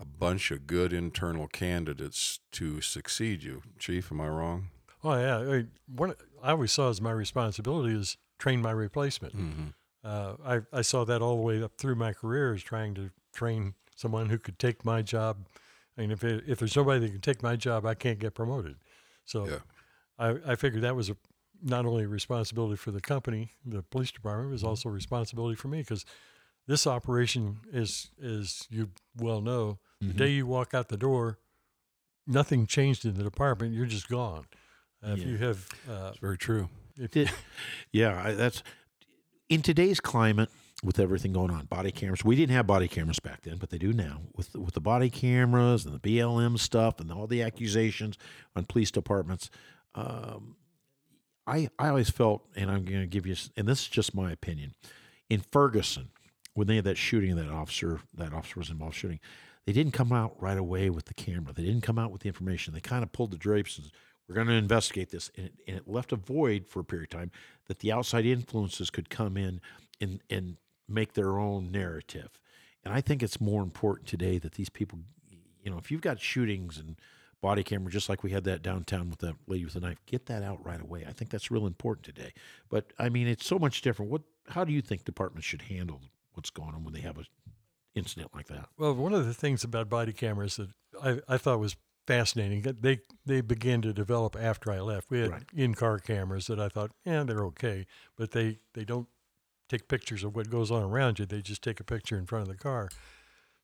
a 0.00 0.04
bunch 0.04 0.50
of 0.50 0.66
good 0.66 0.92
internal 0.92 1.46
candidates 1.46 2.40
to 2.52 2.80
succeed 2.80 3.42
you. 3.42 3.62
Chief, 3.78 4.10
am 4.10 4.20
I 4.20 4.28
wrong? 4.28 4.68
Oh 5.04 5.14
yeah, 5.14 5.38
I, 5.38 5.44
mean, 5.44 5.70
one 5.86 6.14
I 6.42 6.52
always 6.52 6.72
saw 6.72 6.90
as 6.90 7.00
my 7.00 7.10
responsibility 7.10 7.94
is 7.94 8.16
train 8.38 8.62
my 8.62 8.70
replacement. 8.70 9.36
Mm-hmm. 9.36 9.66
Uh, 10.04 10.34
I 10.44 10.78
I 10.78 10.82
saw 10.82 11.04
that 11.04 11.22
all 11.22 11.36
the 11.36 11.42
way 11.42 11.62
up 11.62 11.72
through 11.76 11.96
my 11.96 12.12
career 12.12 12.54
as 12.54 12.62
trying 12.62 12.94
to 12.94 13.10
train 13.32 13.74
someone 13.94 14.28
who 14.28 14.38
could 14.38 14.58
take 14.58 14.84
my 14.84 15.02
job. 15.02 15.46
I 15.96 16.00
mean, 16.02 16.10
if 16.10 16.24
it, 16.24 16.44
if 16.46 16.58
there's 16.58 16.76
nobody 16.76 17.00
that 17.00 17.10
can 17.12 17.20
take 17.20 17.42
my 17.42 17.56
job, 17.56 17.84
I 17.86 17.94
can't 17.94 18.18
get 18.18 18.34
promoted. 18.34 18.76
So 19.24 19.46
Yeah. 19.46 19.58
I 20.18 20.52
I 20.52 20.56
figured 20.56 20.82
that 20.82 20.96
was 20.96 21.10
a 21.10 21.16
not 21.62 21.86
only 21.86 22.04
a 22.04 22.08
responsibility 22.08 22.76
for 22.76 22.90
the 22.90 23.00
company, 23.00 23.50
the 23.64 23.82
police 23.82 24.10
department, 24.10 24.48
it 24.48 24.52
was 24.52 24.64
also 24.64 24.88
a 24.88 24.92
responsibility 24.92 25.54
for 25.54 25.68
me 25.68 25.78
because 25.78 26.04
this 26.66 26.86
operation 26.86 27.58
is, 27.72 28.10
as 28.22 28.66
you 28.70 28.90
well 29.16 29.40
know, 29.40 29.78
the 30.00 30.12
day 30.12 30.30
you 30.30 30.46
walk 30.46 30.74
out 30.74 30.88
the 30.88 30.96
door, 30.96 31.38
nothing 32.26 32.66
changed 32.66 33.04
in 33.04 33.14
the 33.14 33.22
department. 33.22 33.72
You're 33.74 33.86
just 33.86 34.08
gone. 34.08 34.46
Uh, 35.04 35.10
If 35.12 35.24
you 35.24 35.36
have, 35.38 35.68
uh, 35.88 36.08
It's 36.10 36.18
very 36.18 36.36
true. 36.38 36.68
if, 36.96 37.14
yeah, 37.92 38.20
I, 38.26 38.32
that's 38.32 38.62
in 39.48 39.62
today's 39.62 40.00
climate 40.00 40.50
with 40.82 40.98
everything 40.98 41.32
going 41.32 41.50
on. 41.50 41.66
Body 41.66 41.92
cameras. 41.92 42.24
We 42.24 42.36
didn't 42.36 42.54
have 42.54 42.66
body 42.66 42.88
cameras 42.88 43.20
back 43.20 43.42
then, 43.42 43.56
but 43.58 43.70
they 43.70 43.78
do 43.78 43.92
now. 43.92 44.22
With 44.36 44.54
with 44.54 44.74
the 44.74 44.80
body 44.80 45.10
cameras 45.10 45.84
and 45.84 45.94
the 45.94 46.00
BLM 46.00 46.58
stuff 46.58 47.00
and 47.00 47.10
all 47.12 47.26
the 47.26 47.42
accusations 47.42 48.18
on 48.56 48.64
police 48.64 48.90
departments. 48.90 49.50
Um, 49.94 50.56
I 51.46 51.68
I 51.78 51.88
always 51.88 52.10
felt, 52.10 52.44
and 52.56 52.70
I'm 52.70 52.84
going 52.84 53.00
to 53.00 53.06
give 53.06 53.26
you, 53.26 53.36
and 53.56 53.68
this 53.68 53.82
is 53.82 53.88
just 53.88 54.14
my 54.14 54.32
opinion. 54.32 54.74
In 55.30 55.40
Ferguson, 55.40 56.10
when 56.54 56.66
they 56.66 56.76
had 56.76 56.84
that 56.84 56.98
shooting, 56.98 57.36
that 57.36 57.48
officer, 57.48 58.00
that 58.14 58.32
officer 58.32 58.58
was 58.58 58.70
involved 58.70 58.96
shooting. 58.96 59.20
They 59.66 59.72
didn't 59.72 59.92
come 59.92 60.12
out 60.12 60.34
right 60.40 60.58
away 60.58 60.90
with 60.90 61.06
the 61.06 61.14
camera. 61.14 61.52
They 61.52 61.62
didn't 61.62 61.82
come 61.82 61.98
out 61.98 62.10
with 62.10 62.22
the 62.22 62.28
information. 62.28 62.74
They 62.74 62.80
kind 62.80 63.02
of 63.02 63.12
pulled 63.12 63.30
the 63.30 63.38
drapes 63.38 63.78
and 63.78 63.90
we're 64.28 64.34
going 64.34 64.48
to 64.48 64.54
investigate 64.54 65.10
this. 65.10 65.30
And 65.36 65.46
it, 65.46 65.52
and 65.66 65.76
it 65.76 65.88
left 65.88 66.12
a 66.12 66.16
void 66.16 66.66
for 66.66 66.80
a 66.80 66.84
period 66.84 67.12
of 67.12 67.18
time 67.18 67.30
that 67.68 67.78
the 67.78 67.92
outside 67.92 68.26
influences 68.26 68.90
could 68.90 69.08
come 69.08 69.36
in 69.36 69.60
and, 70.00 70.20
and 70.28 70.56
make 70.88 71.14
their 71.14 71.38
own 71.38 71.70
narrative. 71.70 72.38
And 72.84 72.92
I 72.92 73.00
think 73.00 73.22
it's 73.22 73.40
more 73.40 73.62
important 73.62 74.08
today 74.08 74.38
that 74.38 74.54
these 74.54 74.68
people, 74.68 74.98
you 75.62 75.70
know, 75.70 75.78
if 75.78 75.90
you've 75.90 76.00
got 76.00 76.20
shootings 76.20 76.78
and 76.78 76.96
body 77.40 77.62
camera, 77.62 77.90
just 77.90 78.08
like 78.08 78.22
we 78.22 78.30
had 78.30 78.44
that 78.44 78.62
downtown 78.62 79.08
with 79.10 79.18
that 79.20 79.34
lady 79.46 79.64
with 79.64 79.74
the 79.74 79.80
knife, 79.80 79.98
get 80.06 80.26
that 80.26 80.42
out 80.42 80.64
right 80.64 80.80
away. 80.80 81.04
I 81.08 81.12
think 81.12 81.30
that's 81.30 81.50
real 81.50 81.66
important 81.66 82.04
today. 82.04 82.32
But 82.68 82.92
I 82.98 83.08
mean, 83.08 83.26
it's 83.28 83.46
so 83.46 83.58
much 83.58 83.82
different. 83.82 84.10
What, 84.10 84.22
how 84.48 84.64
do 84.64 84.72
you 84.72 84.82
think 84.82 85.04
departments 85.04 85.46
should 85.46 85.62
handle 85.62 86.00
what's 86.34 86.50
going 86.50 86.74
on 86.74 86.84
when 86.84 86.94
they 86.94 87.00
have 87.00 87.18
a 87.18 87.24
incident 87.94 88.30
like 88.34 88.46
that? 88.46 88.68
well, 88.78 88.94
one 88.94 89.12
of 89.12 89.26
the 89.26 89.34
things 89.34 89.62
about 89.64 89.88
body 89.88 90.12
cameras 90.12 90.56
that 90.56 90.70
I, 91.02 91.34
I 91.34 91.36
thought 91.36 91.60
was 91.60 91.76
fascinating, 92.06 92.62
that 92.62 92.82
they, 92.82 93.00
they 93.26 93.40
began 93.40 93.80
to 93.82 93.92
develop 93.92 94.34
after 94.36 94.72
I 94.72 94.80
left. 94.80 95.10
We 95.10 95.20
had 95.20 95.30
Right. 95.30 95.42
in-car 95.54 95.98
cameras 96.00 96.46
that 96.48 96.58
I 96.58 96.68
thought, 96.68 96.90
yeah, 97.04 97.22
they're 97.22 97.44
okay, 97.46 97.86
but 98.16 98.32
they, 98.32 98.58
they 98.74 98.84
don't 98.84 99.06
take 99.72 99.88
pictures 99.88 100.22
of 100.24 100.36
what 100.36 100.50
goes 100.50 100.70
on 100.70 100.82
around 100.82 101.18
you. 101.18 101.26
They 101.26 101.40
just 101.42 101.62
take 101.62 101.80
a 101.80 101.84
picture 101.84 102.18
in 102.18 102.26
front 102.26 102.42
of 102.42 102.48
the 102.48 102.62
car. 102.62 102.88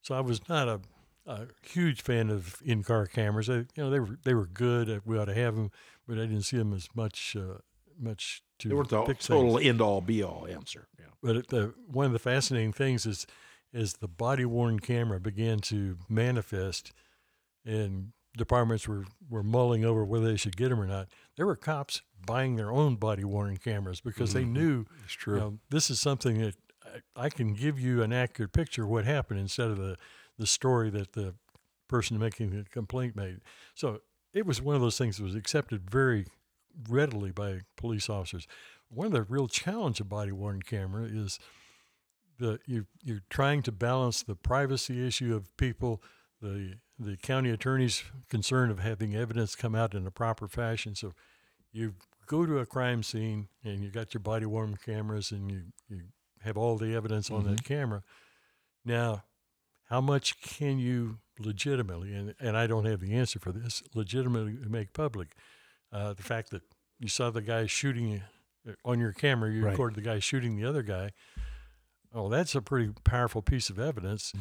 So 0.02 0.14
I 0.14 0.20
was 0.20 0.48
not 0.48 0.68
a, 0.68 0.80
a 1.26 1.46
huge 1.62 2.00
fan 2.02 2.30
of 2.30 2.60
in-car 2.64 3.06
cameras. 3.06 3.48
I, 3.50 3.54
you 3.54 3.66
know, 3.76 3.90
they 3.90 4.00
were 4.00 4.18
they 4.24 4.34
were 4.34 4.46
good. 4.46 4.88
uh, 4.88 5.00
We 5.04 5.18
ought 5.18 5.26
to 5.26 5.34
have 5.34 5.54
them, 5.56 5.70
but 6.06 6.18
I 6.18 6.22
didn't 6.22 6.42
see 6.42 6.56
them 6.56 6.72
as 6.72 6.88
much 6.94 7.36
uh, 7.36 7.58
much 8.00 8.42
to 8.60 8.68
They 8.68 8.74
weren't 8.74 8.88
the 8.88 9.04
total 9.14 9.56
things. 9.56 9.66
end 9.68 9.80
all 9.80 10.00
be 10.00 10.22
all 10.22 10.46
answer. 10.48 10.88
Yeah. 10.98 11.06
But 11.22 11.36
it, 11.36 11.48
the 11.48 11.74
one 11.86 12.06
of 12.06 12.12
the 12.12 12.18
fascinating 12.18 12.72
things 12.72 13.06
is 13.06 13.26
is 13.72 13.94
the 13.94 14.08
body 14.08 14.44
worn 14.46 14.78
camera 14.80 15.20
began 15.20 15.58
to 15.58 15.98
manifest, 16.08 16.92
and 17.66 18.12
departments 18.36 18.88
were 18.88 19.04
were 19.28 19.42
mulling 19.42 19.84
over 19.84 20.04
whether 20.04 20.26
they 20.26 20.36
should 20.36 20.56
get 20.56 20.70
them 20.70 20.80
or 20.80 20.86
not. 20.86 21.08
There 21.38 21.46
were 21.46 21.56
cops 21.56 22.02
buying 22.26 22.56
their 22.56 22.72
own 22.72 22.96
body 22.96 23.24
worn 23.24 23.56
cameras 23.56 24.00
because 24.00 24.32
they 24.32 24.42
mm-hmm. 24.42 24.52
knew 24.52 24.86
It's 25.04 25.14
true. 25.14 25.34
you 25.34 25.40
know, 25.40 25.58
this 25.70 25.88
is 25.88 26.00
something 26.00 26.40
that 26.40 26.56
I, 27.16 27.24
I 27.24 27.28
can 27.30 27.54
give 27.54 27.78
you 27.78 28.02
an 28.02 28.12
accurate 28.12 28.52
picture 28.52 28.82
of 28.82 28.90
what 28.90 29.04
happened 29.04 29.38
instead 29.38 29.70
of 29.70 29.78
the, 29.78 29.96
the 30.36 30.48
story 30.48 30.90
that 30.90 31.12
the 31.12 31.34
person 31.88 32.18
making 32.18 32.50
the 32.50 32.64
complaint 32.64 33.14
made. 33.14 33.40
So 33.76 34.00
it 34.34 34.46
was 34.46 34.60
one 34.60 34.74
of 34.74 34.80
those 34.80 34.98
things 34.98 35.16
that 35.16 35.22
was 35.22 35.36
accepted 35.36 35.88
very 35.88 36.26
readily 36.88 37.30
by 37.30 37.60
police 37.76 38.10
officers. 38.10 38.48
One 38.88 39.06
of 39.06 39.12
the 39.12 39.22
real 39.22 39.46
challenge 39.46 40.00
of 40.00 40.08
body 40.08 40.32
worn 40.32 40.62
camera 40.62 41.04
is 41.04 41.38
the 42.38 42.58
you 42.66 42.86
you're 43.02 43.22
trying 43.30 43.62
to 43.62 43.72
balance 43.72 44.22
the 44.24 44.34
privacy 44.34 45.06
issue 45.06 45.34
of 45.34 45.56
people, 45.56 46.02
the 46.40 46.74
the 46.98 47.16
county 47.16 47.50
attorney's 47.50 48.02
concern 48.28 48.70
of 48.70 48.80
having 48.80 49.14
evidence 49.14 49.54
come 49.54 49.74
out 49.74 49.94
in 49.94 50.06
a 50.06 50.10
proper 50.10 50.48
fashion. 50.48 50.94
So 50.94 51.14
you 51.72 51.94
go 52.26 52.44
to 52.44 52.58
a 52.58 52.66
crime 52.66 53.02
scene 53.02 53.48
and 53.64 53.82
you 53.84 53.90
got 53.90 54.12
your 54.14 54.20
body 54.20 54.46
worn 54.46 54.76
cameras 54.84 55.30
and 55.30 55.50
you, 55.50 55.62
you 55.88 56.00
have 56.42 56.56
all 56.56 56.76
the 56.76 56.94
evidence 56.94 57.30
on 57.30 57.44
that 57.44 57.64
camera. 57.64 58.02
Now, 58.84 59.24
how 59.84 60.00
much 60.00 60.40
can 60.40 60.78
you 60.78 61.18
legitimately, 61.38 62.12
and, 62.14 62.34
and 62.40 62.56
I 62.56 62.66
don't 62.66 62.84
have 62.84 63.00
the 63.00 63.14
answer 63.14 63.38
for 63.38 63.52
this, 63.52 63.82
legitimately 63.94 64.56
make 64.68 64.92
public? 64.92 65.28
Uh, 65.92 66.12
the 66.14 66.22
fact 66.22 66.50
that 66.50 66.62
you 66.98 67.08
saw 67.08 67.30
the 67.30 67.40
guy 67.42 67.66
shooting 67.66 68.22
uh, 68.68 68.72
on 68.84 68.98
your 68.98 69.12
camera, 69.12 69.50
you 69.50 69.64
Right. 69.64 69.70
recorded 69.70 69.96
the 69.96 70.02
guy 70.06 70.18
shooting 70.18 70.56
the 70.56 70.64
other 70.64 70.82
guy. 70.82 71.12
Oh, 72.12 72.28
that's 72.28 72.54
a 72.54 72.60
pretty 72.62 72.92
powerful 73.04 73.40
piece 73.42 73.70
of 73.70 73.78
evidence. 73.78 74.32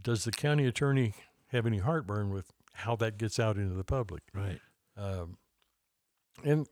Does 0.00 0.24
the 0.24 0.32
county 0.32 0.66
attorney 0.66 1.14
have 1.48 1.66
any 1.66 1.78
heartburn 1.78 2.30
with 2.30 2.50
how 2.74 2.96
that 2.96 3.16
gets 3.18 3.38
out 3.38 3.56
into 3.56 3.74
the 3.74 3.84
public? 3.84 4.22
Right. 4.34 4.60
Um, 4.96 5.38
and 6.44 6.66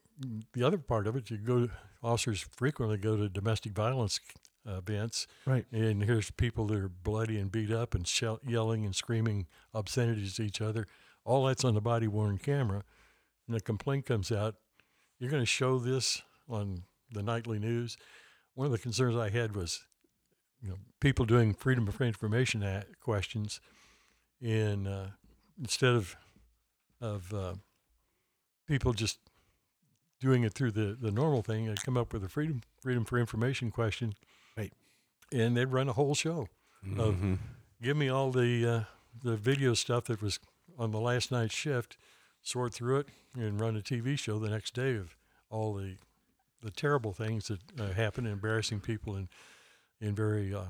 the 0.53 0.63
other 0.65 0.79
part 0.79 1.07
of 1.07 1.17
it, 1.17 1.31
you 1.31 1.39
go 1.39 1.69
officers 2.03 2.45
frequently 2.57 2.99
go 2.99 3.17
to 3.17 3.29
domestic 3.29 3.73
violence 3.73 4.21
uh, 4.69 4.75
events, 4.79 5.27
Right. 5.47 5.65
and 5.73 6.03
here's 6.05 6.31
people 6.31 6.67
that 6.69 6.79
are 6.79 6.89
bloody 6.89 7.39
and 7.39 7.51
beat 7.51 7.71
up 7.73 7.95
and 7.95 8.07
shell, 8.07 8.39
yelling 8.47 8.85
and 8.85 8.95
screaming 8.95 9.47
obscenities 9.75 10.35
to 10.37 10.43
each 10.43 10.61
other. 10.61 10.87
All 11.25 11.47
that's 11.47 11.65
on 11.65 11.75
the 11.75 11.81
body 11.81 12.07
worn 12.09 12.39
camera, 12.39 12.83
and 13.47 13.57
a 13.57 13.61
complaint 13.61 14.07
comes 14.07 14.31
out. 14.31 14.57
You're 15.19 15.31
going 15.31 15.43
to 15.43 15.47
show 15.47 15.79
this 15.79 16.23
on 16.49 16.85
the 17.11 17.23
nightly 17.23 17.59
news. 17.59 17.97
One 18.55 18.67
of 18.67 18.73
the 18.73 18.79
concerns 18.79 19.17
I 19.17 19.31
had 19.31 19.55
was, 19.57 19.85
you 20.63 20.69
know, 20.71 20.77
people 21.01 21.25
doing 21.27 21.55
Freedom 21.55 21.89
of 21.89 22.01
Information 22.01 22.63
Act 22.63 23.01
questions, 23.01 23.61
and 24.41 24.87
uh, 24.87 25.07
instead 25.61 25.95
of 25.95 26.17
of 27.01 27.33
uh, 27.35 27.55
people 28.67 28.93
just 28.93 29.19
doing 30.21 30.45
it 30.45 30.53
through 30.53 30.71
the, 30.71 30.97
the 31.01 31.11
normal 31.11 31.43
thing. 31.43 31.67
They'd 31.67 31.83
come 31.83 31.97
up 31.97 32.13
with 32.13 32.23
a 32.25 32.29
freedom 32.29 32.63
freedom 32.81 33.05
for 33.05 33.19
information 33.19 33.71
question, 33.71 34.15
Right. 34.57 34.73
And 35.33 35.57
they'd 35.57 35.65
run 35.67 35.89
a 35.89 35.93
whole 35.95 36.15
show 36.15 36.49
of 36.97 37.17
Mhm. 37.17 37.39
give 37.81 37.97
me 37.97 38.09
all 38.09 38.31
the 38.31 38.67
uh, 38.67 38.85
the 39.23 39.37
video 39.37 39.75
stuff 39.75 40.05
that 40.05 40.23
was 40.23 40.39
on 40.79 40.91
the 40.93 41.01
last 41.01 41.31
night's 41.33 41.55
shift, 41.55 41.97
sort 42.43 42.73
through 42.75 42.99
it, 43.01 43.09
and 43.35 43.61
run 43.61 43.77
a 43.77 43.81
TV 43.83 44.17
show 44.19 44.39
the 44.39 44.49
next 44.51 44.75
day 44.75 44.95
of 44.97 45.17
all 45.51 45.75
the 45.75 45.97
the 46.63 46.71
terrible 46.71 47.13
things 47.13 47.49
that 47.49 47.61
uh, 47.81 47.93
happen, 47.93 48.25
embarrassing 48.27 48.81
people 48.81 49.17
in 49.17 49.29
in 50.03 50.15
very 50.15 50.55
uh, 50.55 50.65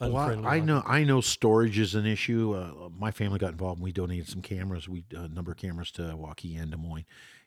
Well, 0.00 0.16
I- 0.16 0.56
I, 0.56 0.60
know. 0.60 0.82
I 0.86 1.04
know 1.04 1.20
storage 1.20 1.78
is 1.78 1.94
an 1.94 2.06
issue. 2.06 2.54
Uh, 2.54 2.88
my 2.96 3.10
family 3.10 3.38
got 3.38 3.52
involved. 3.52 3.78
and 3.78 3.84
We 3.84 3.92
donated 3.92 4.28
some 4.28 4.42
cameras. 4.42 4.88
We 4.88 5.04
uh, 5.16 5.22
a 5.22 5.28
number 5.28 5.52
of 5.52 5.58
cameras 5.58 5.90
to 5.92 6.02
Waukee 6.02 6.60
and 6.60 6.70
Des 6.70 6.76
Moines, 6.76 7.04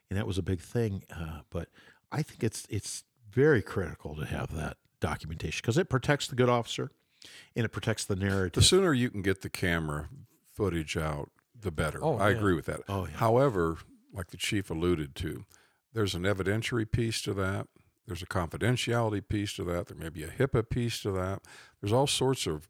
and 0.08 0.18
that 0.18 0.26
was 0.26 0.38
a 0.38 0.42
big 0.42 0.60
thing. 0.60 1.04
Uh, 1.14 1.40
but 1.50 1.68
I 2.10 2.22
think 2.22 2.42
it's 2.44 2.66
it's 2.70 3.04
very 3.30 3.62
critical 3.62 4.14
to 4.16 4.24
have 4.26 4.54
that 4.54 4.76
documentation 5.00 5.60
because 5.62 5.78
it 5.78 5.88
protects 5.88 6.26
the 6.28 6.36
good 6.36 6.48
officer, 6.48 6.90
and 7.56 7.64
it 7.64 7.70
protects 7.70 8.04
the 8.04 8.16
narrative. 8.16 8.52
The 8.52 8.62
sooner 8.62 8.92
you 8.92 9.10
can 9.10 9.22
get 9.22 9.42
the 9.42 9.50
camera 9.50 10.08
footage 10.52 10.96
out, 10.96 11.30
the 11.58 11.70
better. 11.70 11.98
Oh, 12.02 12.18
I 12.18 12.30
yeah. 12.30 12.36
agree 12.36 12.54
with 12.54 12.66
that. 12.66 12.80
Oh, 12.88 13.06
yeah. 13.06 13.16
However, 13.16 13.78
like 14.12 14.28
the 14.30 14.36
chief 14.36 14.70
alluded 14.70 15.14
to, 15.16 15.46
there's 15.94 16.14
an 16.14 16.22
evidentiary 16.24 16.90
piece 16.90 17.22
to 17.22 17.32
that. 17.34 17.66
There's 18.06 18.22
a 18.22 18.26
confidentiality 18.26 19.26
piece 19.26 19.52
to 19.54 19.64
that. 19.64 19.86
There 19.86 19.96
may 19.96 20.08
be 20.08 20.24
a 20.24 20.28
HIPAA 20.28 20.68
piece 20.68 21.00
to 21.02 21.12
that. 21.12 21.42
There's 21.80 21.92
all 21.92 22.06
sorts 22.06 22.46
of 22.46 22.68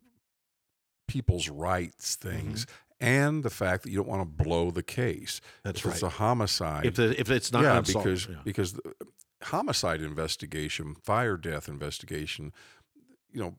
people's 1.08 1.48
rights 1.48 2.16
things, 2.16 2.66
mm-hmm. 2.66 3.06
and 3.06 3.42
the 3.42 3.50
fact 3.50 3.82
that 3.82 3.90
you 3.90 3.96
don't 3.96 4.08
want 4.08 4.22
to 4.22 4.44
blow 4.44 4.70
the 4.70 4.82
case. 4.82 5.40
That's 5.64 5.84
right. 5.84 5.94
It's 5.94 6.02
a 6.02 6.08
homicide. 6.08 6.86
if 6.86 6.96
the, 6.96 7.18
if 7.18 7.30
it's 7.30 7.52
not 7.52 7.62
yeah, 7.62 7.78
unsolved, 7.78 8.04
because 8.04 8.28
yeah. 8.28 8.36
because 8.44 8.72
the 8.74 8.94
homicide 9.42 10.00
investigation, 10.00 10.94
fire 11.02 11.36
death 11.36 11.68
investigation, 11.68 12.52
you 13.32 13.40
know, 13.40 13.54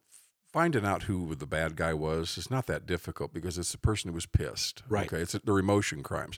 finding 0.51 0.85
out 0.85 1.03
who 1.03 1.33
the 1.35 1.47
bad 1.47 1.75
guy 1.75 1.93
was 1.93 2.37
is 2.37 2.51
not 2.51 2.67
that 2.67 2.85
difficult 2.85 3.33
because 3.33 3.57
it's 3.57 3.71
the 3.71 3.77
person 3.77 4.09
who 4.09 4.13
was 4.13 4.27
pissed. 4.27 4.83
Right. 4.87 5.11
Okay, 5.11 5.21
it's 5.21 5.33
their 5.33 5.59
emotion 5.59 6.03
crimes. 6.03 6.37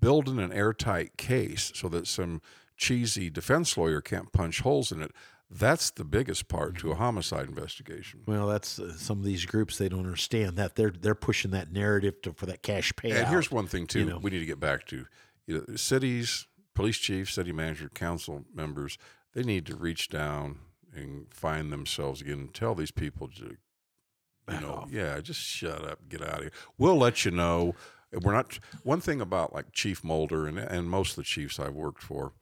Building 0.00 0.38
an 0.38 0.52
airtight 0.52 1.16
case 1.16 1.72
so 1.74 1.88
that 1.88 2.06
some 2.06 2.42
cheesy 2.76 3.30
defense 3.30 3.76
lawyer 3.76 4.00
can't 4.00 4.32
punch 4.32 4.60
holes 4.60 4.92
in 4.92 5.02
it. 5.02 5.12
That's 5.50 5.90
the 5.90 6.04
biggest 6.04 6.48
part 6.48 6.78
to 6.78 6.90
a 6.90 6.94
homicide 6.94 7.48
investigation. 7.48 8.22
well, 8.26 8.48
that's 8.48 8.78
uh, 8.78 8.96
some 8.96 9.18
of 9.18 9.24
these 9.24 9.44
groups 9.44 9.78
they 9.78 9.88
don't 9.88 10.00
understand 10.00 10.56
that 10.56 10.74
they're 10.74 10.90
they're 10.90 11.14
pushing 11.14 11.50
that 11.52 11.70
narrative 11.70 12.20
to, 12.22 12.32
for 12.32 12.46
that 12.46 12.62
cash 12.62 12.92
payout. 12.94 13.18
And 13.18 13.28
here's 13.28 13.50
one 13.50 13.66
thing 13.66 13.86
too 13.86 14.00
you 14.00 14.04
know. 14.06 14.18
we 14.18 14.30
need 14.30 14.40
to 14.40 14.46
get 14.46 14.58
back 14.58 14.86
to: 14.86 15.06
you 15.46 15.64
know, 15.68 15.76
cities, 15.76 16.46
police 16.74 16.98
chief, 16.98 17.30
city 17.30 17.52
manager, 17.52 17.88
council 17.88 18.44
members, 18.52 18.98
they 19.34 19.42
need 19.42 19.66
to 19.66 19.76
reach 19.76 20.08
down 20.08 20.58
and 20.94 21.26
find 21.32 21.72
themselves 21.72 22.20
again 22.20 22.38
and 22.38 22.54
tell 22.54 22.74
these 22.74 22.90
people 22.92 23.28
to, 23.28 23.56
you 24.50 24.60
know, 24.60 24.86
yeah, 24.90 25.20
just 25.20 25.40
shut 25.40 25.84
up, 25.84 26.08
get 26.08 26.22
out 26.22 26.36
of 26.36 26.40
here. 26.42 26.52
We'll 26.78 26.96
let 26.96 27.24
you 27.24 27.30
know. 27.30 27.74
We're 28.12 28.32
not 28.32 28.58
one 28.82 29.00
thing 29.00 29.20
about 29.20 29.52
like 29.52 29.72
Chief 29.72 30.02
Moulder 30.02 30.46
and 30.46 30.58
and 30.58 30.88
most 30.88 31.10
of 31.10 31.16
the 31.16 31.22
chiefs 31.24 31.60
I've 31.60 31.74
worked 31.74 32.02
for. 32.02 32.32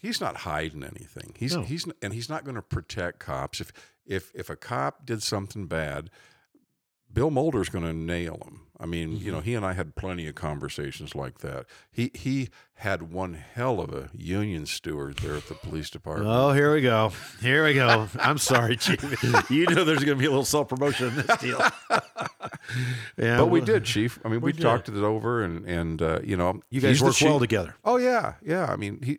He's 0.00 0.20
not 0.20 0.38
hiding 0.38 0.82
anything. 0.82 1.34
He's 1.38 1.54
No. 1.54 1.62
he's 1.62 1.86
and 2.02 2.12
he's 2.12 2.28
not 2.28 2.44
going 2.44 2.54
to 2.56 2.62
protect 2.62 3.18
cops. 3.18 3.60
If 3.60 3.72
if 4.06 4.32
if 4.34 4.48
a 4.50 4.56
cop 4.56 5.04
did 5.04 5.22
something 5.22 5.66
bad, 5.66 6.10
Bill 7.12 7.30
Moulder's 7.30 7.68
going 7.68 7.84
to 7.84 7.92
nail 7.92 8.40
him. 8.46 8.60
I 8.82 8.86
mean, 8.86 9.18
you 9.18 9.30
know, 9.30 9.40
he 9.40 9.54
and 9.54 9.66
I 9.66 9.74
had 9.74 9.94
plenty 9.94 10.26
of 10.26 10.34
conversations 10.34 11.14
like 11.14 11.40
that. 11.40 11.66
He 11.92 12.10
he 12.14 12.48
had 12.76 13.12
one 13.12 13.34
hell 13.34 13.78
of 13.78 13.92
a 13.92 14.08
union 14.16 14.64
steward 14.64 15.18
there 15.18 15.34
at 15.34 15.48
the 15.48 15.54
police 15.54 15.90
department. 15.90 16.30
Oh, 16.30 16.52
here 16.52 16.72
we 16.72 16.80
go. 16.80 17.12
Here 17.42 17.62
we 17.62 17.74
go. 17.74 18.08
I'm 18.18 18.38
sorry, 18.38 18.76
Chief. 18.76 19.00
You 19.50 19.66
know 19.66 19.84
there's 19.84 20.02
going 20.02 20.16
to 20.16 20.22
be 20.22 20.24
a 20.24 20.30
little 20.30 20.46
self 20.46 20.68
promotion 20.68 21.08
in 21.08 21.16
this 21.16 21.36
deal. 21.38 21.60
yeah, 23.18 23.36
but 23.36 23.46
we 23.50 23.60
did, 23.60 23.84
Chief. 23.84 24.18
I 24.24 24.28
mean, 24.28 24.40
we, 24.40 24.54
talked 24.54 24.88
it 24.88 24.94
over, 24.94 25.42
and 25.42 25.66
and 25.66 26.00
uh, 26.00 26.20
you 26.24 26.36
know, 26.38 26.60
You 26.70 26.80
guys 26.80 27.02
work 27.02 27.20
well 27.20 27.38
together. 27.38 27.74
Oh 27.84 27.98
yeah, 27.98 28.34
yeah. 28.42 28.66
I 28.66 28.76
mean, 28.76 29.02
he. 29.02 29.18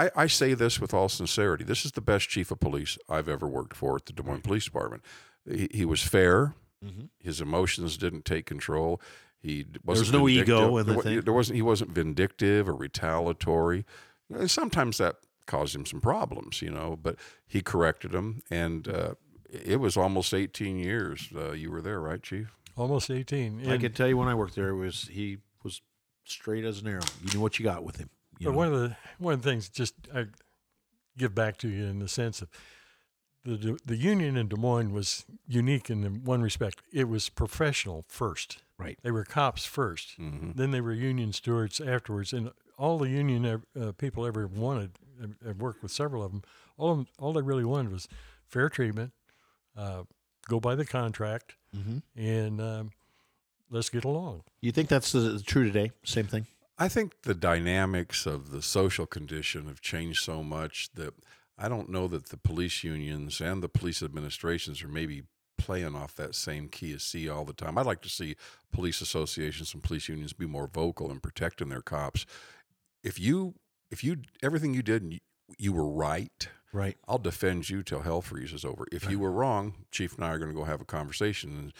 I, 0.00 0.10
I 0.16 0.26
say 0.26 0.54
this 0.54 0.80
with 0.80 0.94
all 0.94 1.08
sincerity. 1.08 1.64
This 1.64 1.84
is 1.84 1.92
the 1.92 2.00
best 2.00 2.28
chief 2.28 2.50
of 2.50 2.60
police 2.60 2.96
I've 3.08 3.28
ever 3.28 3.46
worked 3.46 3.76
for 3.76 3.96
at 3.96 4.06
the 4.06 4.12
Des 4.12 4.22
Moines 4.22 4.40
Police 4.42 4.64
Department. 4.64 5.04
He, 5.50 5.68
he 5.72 5.84
was 5.84 6.02
fair. 6.02 6.54
Mm-hmm. 6.84 7.06
His 7.18 7.40
emotions 7.40 7.96
didn't 7.96 8.24
take 8.24 8.46
control. 8.46 9.00
He 9.42 9.64
d- 9.64 9.80
was 9.84 10.00
wasn't 10.00 10.18
no 10.18 10.28
ego 10.28 10.76
vindictive. 10.76 10.78
in 10.80 10.86
the 10.86 10.92
there, 10.92 10.96
wa- 10.96 11.02
thing. 11.02 11.20
there 11.22 11.32
wasn't. 11.34 11.56
He 11.56 11.62
wasn't 11.62 11.90
vindictive 11.90 12.68
or 12.68 12.74
retaliatory. 12.74 13.84
And 14.32 14.50
sometimes 14.50 14.98
that 14.98 15.16
caused 15.46 15.74
him 15.74 15.84
some 15.86 16.00
problems, 16.00 16.62
you 16.62 16.70
know. 16.70 16.98
But 17.00 17.16
he 17.46 17.60
corrected 17.60 18.12
them, 18.12 18.42
and 18.50 18.88
uh, 18.88 19.14
it 19.50 19.80
was 19.80 19.96
almost 19.96 20.32
18 20.32 20.78
years. 20.78 21.28
Uh, 21.34 21.52
you 21.52 21.70
were 21.70 21.82
there, 21.82 22.00
right, 22.00 22.22
Chief? 22.22 22.54
Almost 22.76 23.10
18. 23.10 23.68
I 23.68 23.76
can 23.76 23.92
tell 23.92 24.08
you 24.08 24.16
when 24.16 24.28
I 24.28 24.34
worked 24.34 24.54
there, 24.54 24.68
it 24.70 24.76
was 24.76 25.08
he 25.12 25.38
was 25.62 25.82
straight 26.24 26.64
as 26.64 26.80
an 26.80 26.88
arrow. 26.88 27.02
You 27.22 27.34
knew 27.34 27.40
what 27.40 27.58
you 27.58 27.64
got 27.64 27.82
with 27.84 27.96
him. 27.96 28.08
But 28.40 28.50
know? 28.52 28.56
one 28.56 28.72
of 28.72 28.80
the 28.80 28.96
one 29.18 29.34
of 29.34 29.42
the 29.42 29.50
things 29.50 29.68
just 29.68 29.94
I 30.14 30.26
give 31.18 31.34
back 31.34 31.56
to 31.58 31.68
you 31.68 31.84
in 31.86 31.98
the 31.98 32.08
sense 32.08 32.40
of 32.42 32.48
the 33.44 33.78
the 33.84 33.96
union 33.96 34.36
in 34.36 34.48
Des 34.48 34.56
Moines 34.56 34.92
was 34.92 35.24
unique 35.46 35.90
in 35.90 36.00
the 36.02 36.08
one 36.10 36.42
respect. 36.42 36.82
It 36.92 37.08
was 37.08 37.28
professional 37.28 38.04
first. 38.08 38.58
Right. 38.78 38.98
They 39.02 39.10
were 39.10 39.24
cops 39.24 39.66
1st 39.66 40.18
Mhm. 40.18 40.56
Then 40.56 40.70
they 40.70 40.80
were 40.80 40.92
union 40.94 41.32
stewards 41.32 41.80
afterwards, 41.80 42.32
and 42.32 42.50
all 42.78 42.98
the 42.98 43.10
union 43.10 43.44
uh, 43.78 43.92
people 43.92 44.26
ever 44.26 44.46
wanted. 44.46 44.92
I've- 45.22 45.58
worked 45.58 45.82
with 45.82 45.92
several 45.92 46.22
of 46.22 46.32
them. 46.32 46.42
All 46.78 46.92
of 46.92 46.96
them, 46.98 47.06
all 47.18 47.34
they 47.34 47.42
really 47.42 47.64
wanted 47.64 47.92
was 47.92 48.08
fair 48.46 48.70
treatment, 48.70 49.12
uh, 49.76 50.04
go 50.48 50.60
by 50.60 50.74
the 50.74 50.86
contract, 50.86 51.56
Mhm. 51.76 52.02
and 52.16 52.58
um, 52.58 52.92
let's 53.68 53.90
get 53.90 54.04
along. 54.04 54.44
You 54.62 54.72
think 54.72 54.88
that's 54.88 55.12
the, 55.12 55.38
true 55.40 55.64
today? 55.64 55.92
Same 56.04 56.26
thing. 56.26 56.46
I 56.80 56.88
think 56.88 57.22
the 57.22 57.34
dynamics 57.34 58.24
of 58.24 58.50
the 58.50 58.62
social 58.62 59.04
condition 59.04 59.66
have 59.66 59.82
changed 59.82 60.24
so 60.24 60.42
much 60.42 60.88
that 60.94 61.12
I 61.58 61.68
don't 61.68 61.90
know 61.90 62.08
that 62.08 62.30
the 62.30 62.38
police 62.38 62.82
unions 62.82 63.38
and 63.40 63.62
the 63.62 63.68
police 63.68 64.02
administrations 64.02 64.82
are 64.82 64.88
maybe 64.88 65.24
playing 65.58 65.94
off 65.94 66.16
that 66.16 66.34
same 66.34 66.68
key 66.68 66.94
as 66.94 67.02
C 67.02 67.28
all 67.28 67.44
the 67.44 67.52
time. 67.52 67.76
I'd 67.76 67.84
like 67.84 68.00
to 68.00 68.08
see 68.08 68.34
police 68.72 69.02
associations 69.02 69.74
and 69.74 69.82
police 69.82 70.08
unions 70.08 70.32
be 70.32 70.46
more 70.46 70.66
vocal 70.66 71.10
in 71.10 71.20
protecting 71.20 71.68
their 71.68 71.82
cops. 71.82 72.24
If 73.04 73.20
you 73.20 73.56
if 73.90 74.02
you 74.02 74.22
everything 74.42 74.72
you 74.72 74.82
did 74.82 75.02
and 75.02 75.12
you, 75.12 75.18
you 75.58 75.72
were 75.74 75.88
right, 75.88 76.48
Right. 76.72 76.96
I'll 77.08 77.18
defend 77.18 77.68
you 77.68 77.82
till 77.82 78.02
hell 78.02 78.22
freezes 78.22 78.64
over. 78.64 78.86
If 78.92 79.10
you 79.10 79.18
were 79.18 79.32
wrong, 79.32 79.74
Chief 79.90 80.14
and 80.14 80.24
I 80.24 80.28
are 80.28 80.38
going 80.38 80.52
to 80.52 80.56
go 80.56 80.64
have 80.64 80.80
a 80.80 80.84
conversation. 80.84 81.50
And 81.58 81.72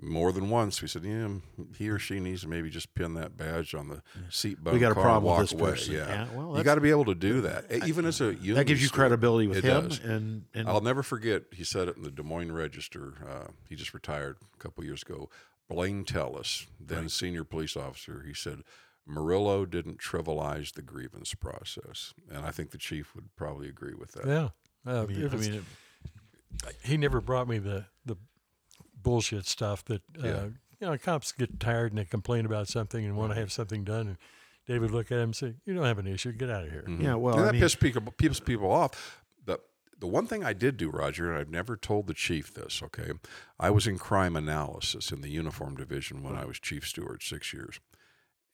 more 0.00 0.30
than 0.32 0.50
once, 0.50 0.82
we 0.82 0.88
said, 0.88 1.04
"Yeah, 1.04 1.28
he 1.76 1.88
or 1.88 1.98
she 1.98 2.20
needs 2.20 2.42
to 2.42 2.48
maybe 2.48 2.68
just 2.70 2.94
pin 2.94 3.14
that 3.14 3.36
badge 3.36 3.74
on 3.74 3.88
the 3.88 4.02
seat 4.30 4.62
button. 4.62 4.74
We 4.78 4.80
got 4.80 4.92
a 4.92 4.94
car 4.94 5.04
problem 5.04 5.38
with 5.38 5.50
this 5.50 5.58
away." 5.58 5.70
person. 5.70 5.94
Yeah, 5.94 6.08
Yeah, 6.08 6.34
well, 6.34 6.56
you 6.58 6.62
got 6.64 6.74
to 6.76 6.80
be 6.80 6.90
able 6.90 7.06
to 7.06 7.14
do 7.14 7.40
that, 7.42 7.70
even 7.86 8.04
as 8.04 8.20
a 8.20 8.34
union 8.34 8.54
That 8.56 8.66
gives 8.66 8.82
you 8.82 8.88
steward. 8.88 8.98
credibility 9.00 9.46
with 9.48 9.58
It 9.58 9.64
him, 9.64 9.88
does. 9.88 9.98
and 10.00 10.44
and 10.54 10.68
I'll 10.68 10.80
never 10.82 11.02
forget. 11.02 11.44
He 11.52 11.64
said 11.64 11.88
it 11.88 11.96
in 11.96 12.02
the 12.02 12.10
Des 12.10 12.22
Moines 12.22 12.52
Register. 12.52 13.14
Uh, 13.26 13.52
he 13.68 13.74
just 13.76 13.94
retired 13.94 14.36
a 14.54 14.58
couple 14.58 14.84
years 14.84 15.02
ago. 15.02 15.30
Blaine 15.68 16.04
Tellis, 16.04 16.66
then 16.78 17.08
senior 17.08 17.42
police 17.42 17.76
officer, 17.76 18.22
he 18.24 18.32
said 18.34 18.62
Murillo 19.06 19.64
didn't 19.66 19.98
trivialize 19.98 20.74
the 20.74 20.82
grievance 20.82 21.34
process, 21.34 22.14
and 22.30 22.44
I 22.46 22.50
think 22.52 22.70
the 22.70 22.78
chief 22.78 23.14
would 23.16 23.34
probably 23.34 23.68
agree 23.68 23.94
with 23.94 24.12
that. 24.12 24.26
Yeah. 24.26 24.48
Uh, 24.86 25.02
I 25.02 25.06
mean, 25.06 25.22
I 25.26 25.34
was- 25.34 25.48
mean, 25.48 25.64
he 26.82 26.96
never 26.96 27.20
brought 27.20 27.48
me 27.48 27.58
the 27.58 27.86
the 28.04 28.16
bullshit 29.06 29.46
stuff 29.46 29.84
that 29.84 30.02
uh, 30.22 30.26
Yeah. 30.26 30.44
you 30.80 30.86
know 30.88 30.98
cops 30.98 31.30
get 31.32 31.60
tired 31.60 31.92
and 31.92 31.98
they 31.98 32.04
complain 32.04 32.44
about 32.44 32.66
something 32.66 33.04
and 33.04 33.16
want 33.16 33.32
to 33.32 33.38
have 33.38 33.52
something 33.52 33.84
done 33.84 34.08
and 34.08 34.16
David 34.66 34.90
look 34.90 35.12
at 35.12 35.18
him 35.18 35.28
and 35.30 35.36
say 35.36 35.54
you 35.64 35.74
don't 35.74 35.84
have 35.84 36.00
an 36.00 36.08
issue 36.08 36.32
get 36.32 36.50
out 36.50 36.64
of 36.64 36.70
here 36.72 36.84
Mhm. 36.88 37.02
Yeah, 37.02 37.14
well, 37.14 37.34
and 37.34 37.42
I 37.42 37.46
that 37.46 37.52
mean- 37.52 37.62
pissed 37.62 37.78
people, 37.78 38.02
pisses 38.02 38.44
people 38.44 38.70
off. 38.72 39.22
The 39.44 39.60
the 39.98 40.08
one 40.08 40.26
thing 40.26 40.42
I 40.44 40.52
did 40.54 40.76
do, 40.76 40.90
Roger, 40.90 41.30
and 41.30 41.38
I've 41.38 41.48
never 41.50 41.76
told 41.76 42.08
the 42.08 42.14
chief 42.14 42.52
this. 42.52 42.82
Okay, 42.82 43.12
I 43.60 43.70
was 43.70 43.86
in 43.86 43.96
crime 43.96 44.34
analysis 44.34 45.12
in 45.12 45.20
the 45.20 45.30
uniform 45.30 45.76
division 45.76 46.22
when 46.24 46.34
I 46.34 46.44
was 46.44 46.58
chief 46.58 46.86
steward 46.86 47.22
six 47.22 47.52
years, 47.52 47.78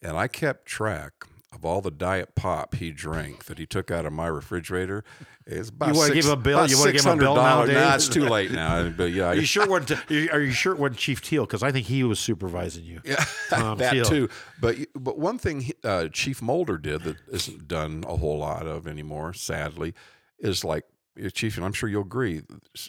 and 0.03 0.16
I 0.18 0.28
kept 0.28 0.66
track 0.66 1.26
of 1.53 1.64
all 1.64 1.80
the 1.80 1.90
diet 1.90 2.34
pop 2.34 2.74
he 2.76 2.90
drank 2.92 3.44
that 3.44 3.59
he 3.59 3.66
took 3.66 3.90
out 3.90 4.07
of 4.07 4.12
my 4.12 4.26
refrigerator. 4.26 5.05
It's 5.46 5.68
about 5.68 5.88
You 5.90 5.94
wanna 6.00 6.14
give 6.14 6.24
him 6.24 6.30
a 6.30 6.36
bill? 6.36 6.66
You 6.66 6.78
wanna 6.78 6.92
give 6.92 7.05
him 7.05 7.12
a 7.12 7.16
bill 7.16 7.34
$600. 7.34 7.36
nowadays? 7.36 7.74
Nah, 7.76 7.94
it's 7.94 8.09
too 8.09 8.28
late 8.28 8.50
now. 8.53 8.88
But 8.88 9.12
yeah, 9.12 9.26
Are 9.28 9.34
you 9.34 9.44
sure 9.44 9.64
it 9.64 9.70
wasn't? 9.70 10.11
Are 10.32 10.40
you 10.40 10.53
sure 10.53 10.74
wasn't 10.74 10.98
Chief 10.98 11.20
Teal? 11.20 11.44
Because 11.44 11.62
I 11.62 11.70
think 11.72 11.86
he 11.86 12.05
was 12.05 12.18
supervising 12.20 12.84
you. 12.84 13.00
Yeah, 13.05 13.24
Tom 13.50 13.78
that 13.78 13.92
Teal. 13.92 14.05
too. 14.05 14.28
But 14.61 14.76
but 14.94 15.18
one 15.18 15.38
thing 15.38 15.70
uh, 15.84 16.09
Chief 16.09 16.40
Moulder 16.40 16.78
did 16.78 17.03
that 17.03 17.16
isn't 17.30 17.68
done 17.68 18.05
a 18.09 18.16
whole 18.16 18.38
lot 18.38 18.66
of 18.66 18.86
anymore, 18.86 19.34
sadly, 19.34 19.94
is 20.38 20.64
like 20.64 20.84
Chief, 21.34 21.57
and 21.57 21.66
I'm 21.66 21.74
sure 21.74 21.88
you'll 21.88 22.03
agree. 22.03 22.42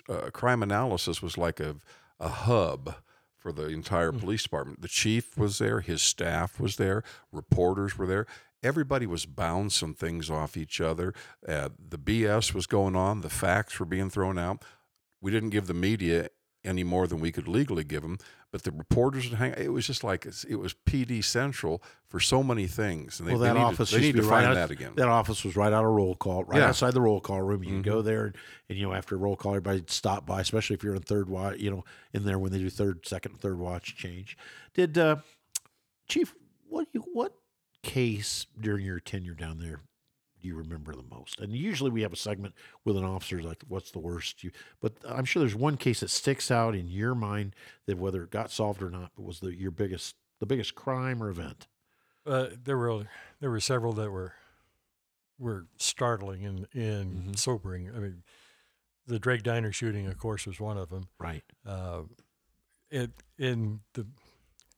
Uh, 0.08 0.30
crime 0.32 0.64
analysis 0.64 1.22
was 1.22 1.38
like 1.38 1.60
a 1.60 1.76
a 2.20 2.30
hub 2.30 2.96
for 3.38 3.52
the 3.52 3.68
entire 3.68 4.14
police 4.14 4.44
department. 4.44 4.82
The 4.82 4.88
chief 4.88 5.38
was 5.38 5.58
there, 5.58 5.82
his 5.82 6.02
staff 6.02 6.58
was 6.62 6.78
there, 6.78 7.04
reporters 7.34 7.98
were 7.98 8.08
there. 8.08 8.26
Everybody 8.64 9.06
was 9.06 9.26
bouncing 9.26 9.94
things 9.94 10.30
off 10.30 10.56
each 10.58 10.80
other. 10.80 11.14
Uh, 11.48 11.70
the 11.78 11.98
BS 11.98 12.54
was 12.54 12.66
going 12.66 12.96
on. 12.96 13.22
The 13.22 13.30
facts 13.30 13.80
were 13.80 13.86
being 13.86 14.10
thrown 14.10 14.40
out. 14.40 14.64
We 15.22 15.32
didn't 15.32 15.50
give 15.50 15.68
the 15.68 15.74
media 15.74 16.30
any 16.66 16.84
more 16.84 17.08
than 17.08 17.20
we 17.20 17.30
could 17.32 17.46
legally 17.48 17.84
give 17.84 18.04
them, 18.04 18.18
but 18.50 18.64
the 18.64 18.72
reporters 18.72 19.30
would 19.30 19.38
hang. 19.38 19.54
It 19.58 19.74
was 19.74 19.86
just 19.86 20.02
like 20.02 20.26
it 20.26 20.56
was 20.56 20.74
PD 20.88 21.22
Central 21.22 21.84
for 22.08 22.22
so 22.22 22.42
many 22.42 22.68
things. 22.68 23.20
And 23.20 23.28
they, 23.28 23.34
well, 23.34 23.42
they 23.42 23.48
that 23.50 23.56
need 23.56 23.60
office 23.60 23.90
to, 23.90 23.96
they 23.98 24.02
need 24.02 24.16
to 24.16 24.22
right 24.22 24.30
find 24.30 24.46
out, 24.48 24.54
that 24.54 24.72
again. 24.72 24.94
That 24.96 25.10
office 25.10 25.44
was 25.44 25.58
right 25.58 25.74
out 25.74 25.84
of 25.84 25.92
roll 25.92 26.16
call, 26.16 26.46
right 26.46 26.60
Yeah. 26.60 26.70
outside 26.70 26.94
the 26.94 27.02
roll 27.02 27.20
call 27.20 27.42
room. 27.42 27.64
You 27.66 27.70
can 27.72 27.82
go 27.82 28.02
there, 28.02 28.28
and, 28.28 28.36
and 28.70 28.78
you 28.78 28.86
know 28.88 28.94
after 28.94 29.18
roll 29.18 29.36
call, 29.36 29.52
everybody 29.56 29.84
stop 29.88 30.26
by, 30.26 30.40
especially 30.40 30.76
if 30.76 30.84
you're 30.84 30.96
in 30.96 31.02
third 31.02 31.30
watch. 31.30 31.60
You 31.60 31.72
know, 31.72 31.84
in 32.14 32.24
there 32.24 32.40
when 32.40 32.54
they 32.54 32.60
do 32.60 32.70
third, 32.70 33.06
second, 33.06 33.42
third 33.42 33.60
watch 33.60 33.98
change. 33.98 34.38
Did 34.74 34.98
uh, 34.98 35.18
Chief? 36.08 36.34
What 36.70 36.88
you 36.94 37.02
what 37.12 37.34
case 37.84 38.48
during 38.60 38.86
your 38.86 39.00
tenure 39.00 39.36
down 39.36 39.60
there 39.60 39.82
do 40.42 40.50
you 40.50 40.56
remember 40.58 40.94
the 40.94 41.04
most? 41.04 41.40
And 41.40 41.54
usually 41.56 41.90
we 41.90 42.02
have 42.02 42.12
a 42.12 42.18
segment 42.18 42.54
with 42.84 42.98
an 42.98 43.06
officer 43.06 43.42
like, 43.42 43.64
"What's 43.70 43.92
the 43.92 44.00
worst?" 44.00 44.44
You, 44.44 44.52
but 44.82 44.92
I'm 45.08 45.24
sure 45.24 45.40
there's 45.40 45.56
one 45.56 45.78
case 45.78 46.02
that 46.02 46.10
sticks 46.10 46.52
out 46.52 46.76
in 46.76 46.90
your 46.90 47.16
mind 47.16 47.56
that 47.86 47.98
whether 47.98 48.24
it 48.24 48.30
got 48.30 48.52
solved 48.52 48.84
or 48.84 48.90
not, 48.90 49.12
but 49.16 49.24
was 49.24 49.40
the 49.40 49.56
your 49.56 49.72
biggest 49.72 50.16
the 50.40 50.46
biggest 50.46 50.76
crime 50.76 51.24
or 51.24 51.30
event. 51.30 51.68
uh, 52.26 52.48
there 52.62 52.78
were 52.78 53.08
there 53.40 53.50
were 53.52 53.60
several 53.62 53.94
that 53.94 54.12
were 54.12 54.34
were 55.40 55.68
startling 55.78 56.46
and, 56.46 56.68
and 56.74 57.36
Mhm. 57.36 57.38
sobering 57.40 57.90
I 57.96 58.00
mean 58.00 58.24
the 59.06 59.20
Drake 59.20 59.44
Diner 59.44 59.72
shooting 59.72 60.08
of 60.08 60.18
course 60.18 60.46
was 60.46 60.60
one 60.60 60.78
of 60.78 60.90
them 60.90 61.08
Right. 61.18 61.44
uh, 61.66 62.04
it 62.90 63.12
in 63.38 63.82
the 63.94 64.08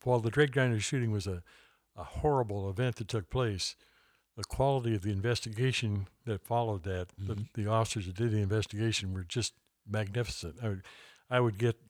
while 0.04 0.20
the 0.20 0.30
Drake 0.30 0.52
Diner 0.52 0.78
shooting 0.80 1.10
was 1.10 1.26
a, 1.26 1.42
a 1.96 2.04
horrible 2.04 2.68
event 2.70 2.96
that 2.96 3.08
took 3.08 3.30
place, 3.30 3.74
the 4.36 4.44
quality 4.44 4.94
of 4.94 5.02
the 5.02 5.10
investigation 5.10 6.08
that 6.26 6.42
followed 6.44 6.82
that, 6.84 7.08
the, 7.18 7.34
Mhm. 7.34 7.48
the 7.54 7.66
officers 7.66 8.06
that 8.06 8.16
did 8.16 8.32
the 8.32 8.40
investigation 8.42 9.14
were 9.14 9.24
just 9.24 9.54
magnificent. 9.86 10.56
I 10.62 10.68
would, 10.68 10.82
I 11.30 11.40
would 11.40 11.58
get 11.58 11.80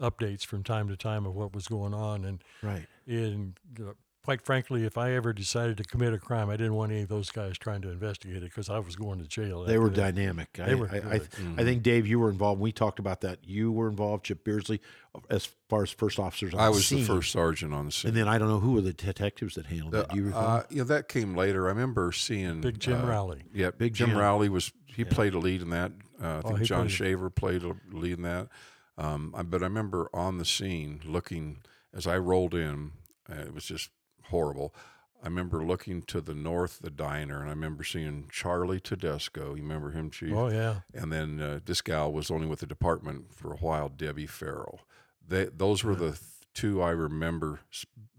updates 0.00 0.46
from 0.46 0.64
time 0.64 0.88
to 0.88 0.96
time 0.96 1.26
of 1.26 1.34
what 1.34 1.52
was 1.54 1.68
going 1.68 1.92
on, 1.92 2.24
and 2.24 2.42
Right. 2.62 2.86
in 3.06 3.56
you 3.76 3.84
know, 3.84 3.94
quite 4.30 4.42
frankly, 4.42 4.84
if 4.84 4.96
I 4.96 5.10
ever 5.14 5.32
decided 5.32 5.76
to 5.78 5.82
commit 5.82 6.12
a 6.14 6.18
crime, 6.18 6.50
I 6.50 6.56
didn't 6.56 6.74
want 6.76 6.92
any 6.92 7.02
of 7.02 7.08
those 7.08 7.30
guys 7.30 7.58
trying 7.58 7.82
to 7.82 7.90
investigate 7.90 8.36
it 8.36 8.42
because 8.42 8.70
I 8.70 8.78
was 8.78 8.94
going 8.94 9.18
to 9.18 9.26
jail. 9.26 9.64
They 9.64 9.76
were 9.76 9.88
that. 9.88 10.14
dynamic. 10.14 10.52
They 10.52 10.70
I, 10.70 10.74
were 10.74 10.88
I, 10.88 10.96
I, 10.98 11.18
good. 11.18 11.28
I 11.58 11.64
think 11.64 11.82
Dave, 11.82 12.06
you 12.06 12.20
were 12.20 12.30
involved. 12.30 12.60
We 12.60 12.70
talked 12.70 13.00
about 13.00 13.22
that. 13.22 13.40
You 13.42 13.72
were 13.72 13.88
involved, 13.88 14.26
Chip 14.26 14.44
Beardsley, 14.44 14.80
as 15.28 15.48
far 15.68 15.82
as 15.82 15.90
first 15.90 16.20
officers. 16.20 16.54
On 16.54 16.60
I 16.60 16.66
the 16.66 16.70
was 16.70 16.88
the 16.88 16.96
scene. 16.98 17.04
first 17.06 17.32
sergeant 17.32 17.74
on 17.74 17.86
the 17.86 17.90
scene. 17.92 18.10
and 18.10 18.16
then 18.16 18.28
I 18.28 18.38
don't 18.38 18.46
know 18.46 18.60
who 18.60 18.74
were 18.74 18.82
the 18.82 18.92
detectives 18.92 19.56
that 19.56 19.66
handled 19.66 19.96
it. 19.96 20.08
Do 20.10 20.16
you 20.16 20.26
recall? 20.26 20.58
Uh, 20.58 20.62
yeah, 20.70 20.84
that 20.84 21.08
came 21.08 21.34
later. 21.34 21.66
I 21.66 21.70
remember 21.70 22.12
seeing 22.12 22.60
Big 22.60 22.78
Jim 22.78 23.00
uh, 23.04 23.08
Rowley. 23.08 23.42
Yeah, 23.52 23.72
Big 23.72 23.94
Jim, 23.94 24.10
Jim. 24.10 24.18
Rowley 24.18 24.48
was 24.48 24.70
he 24.86 25.02
played 25.04 25.34
a 25.34 25.40
lead 25.40 25.60
in 25.60 25.70
that. 25.70 25.90
Uh, 26.22 26.26
I 26.38 26.40
think 26.42 26.44
Oh, 26.44 26.56
he 26.56 26.64
John 26.66 26.80
played- 26.82 26.92
Shaver 26.92 27.30
played 27.30 27.64
a 27.64 27.74
lead 27.90 28.18
in 28.18 28.22
that. 28.22 28.46
Um, 28.96 29.34
but 29.48 29.60
I 29.62 29.64
remember 29.66 30.08
on 30.14 30.38
the 30.38 30.44
scene 30.44 31.00
looking 31.04 31.62
as 31.92 32.06
I 32.06 32.16
rolled 32.18 32.54
in. 32.54 32.92
Uh, 33.28 33.42
it 33.42 33.54
was 33.54 33.64
just 33.64 33.90
horrible. 34.30 34.74
I 35.22 35.26
remember 35.26 35.62
looking 35.62 36.00
to 36.04 36.22
the 36.22 36.34
north, 36.34 36.78
the 36.80 36.88
diner, 36.90 37.40
and 37.40 37.46
I 37.48 37.50
remember 37.52 37.84
seeing 37.84 38.28
Charlie 38.32 38.80
Tedesco. 38.80 39.54
You 39.54 39.62
remember 39.62 39.90
him, 39.90 40.10
Chief? 40.10 40.32
Oh 40.34 40.48
yeah, 40.48 40.80
And 40.94 41.12
then 41.12 41.38
uh, 41.40 41.60
this 41.64 41.82
gal 41.82 42.10
was 42.10 42.30
only 42.30 42.46
with 42.46 42.60
the 42.60 42.66
department 42.66 43.34
for 43.34 43.52
a 43.52 43.56
while, 43.58 43.90
Debbie 43.90 44.26
Farrell. 44.26 44.80
They, 45.28 45.44
those 45.44 45.84
were 45.84 45.94
the 45.94 46.12
th- 46.12 46.20
two 46.54 46.80
I 46.82 46.90
remember 46.90 47.60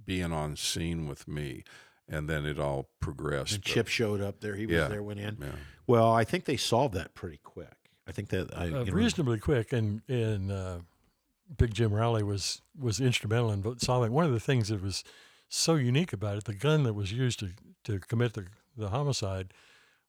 being 0.05 0.32
on 0.32 0.55
scene 0.55 1.07
with 1.07 1.28
me. 1.28 1.64
And 2.07 2.30
then 2.30 2.45
it 2.45 2.59
all 2.59 2.89
progressed. 2.99 3.53
and 3.53 3.64
but- 3.64 3.70
Chip 3.72 3.88
showed 3.88 4.22
up 4.22 4.41
there. 4.41 4.55
He 4.55 4.66
was 4.68 4.76
Yeah. 4.76 4.88
there, 4.88 5.01
went 5.01 5.20
in. 5.20 5.38
Yeah. 5.41 5.47
Well, 5.88 6.12
I 6.12 6.24
think 6.24 6.45
they 6.45 6.57
solved 6.57 6.93
that 6.93 7.16
pretty 7.16 7.39
quick. 7.43 7.74
I 8.07 8.12
think 8.12 8.30
that 8.30 8.49
I 8.55 8.64
uh, 8.64 8.66
you 8.66 8.72
know, 8.72 8.84
reasonably 8.91 9.39
quick, 9.39 9.72
and 9.74 10.01
and 10.09 10.51
uh, 10.51 10.80
Big 11.57 11.74
Jim 11.74 11.93
Rowley 11.93 12.24
was 12.24 12.62
was 12.78 12.99
instrumental 12.99 13.51
in 13.51 13.80
solving 13.80 14.12
one 14.12 14.26
of 14.26 14.34
the 14.34 14.39
things 14.39 14.68
that 14.70 14.82
was 14.84 15.03
so 15.51 15.75
unique 15.75 16.13
about 16.13 16.37
it. 16.37 16.45
The 16.45 16.53
gun 16.53 16.83
that 16.83 16.93
was 16.93 17.11
used 17.11 17.39
to 17.39 17.49
to 17.83 17.99
commit 17.99 18.33
the 18.33 18.47
the 18.75 18.89
homicide 18.89 19.53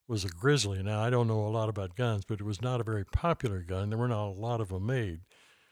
was 0.07 0.23
a 0.25 0.29
Grizzly. 0.29 0.81
Now 0.81 1.01
I 1.01 1.09
don't 1.09 1.27
know 1.27 1.45
a 1.45 1.49
lot 1.49 1.69
about 1.69 1.95
guns, 1.95 2.25
but 2.25 2.39
it 2.39 2.43
was 2.43 2.61
not 2.61 2.81
a 2.81 2.83
very 2.83 3.05
popular 3.05 3.59
gun. 3.59 3.89
There 3.89 3.99
were 3.99 4.07
not 4.07 4.27
a 4.27 4.39
lot 4.39 4.61
of 4.61 4.69
them 4.69 4.85
made, 4.85 5.21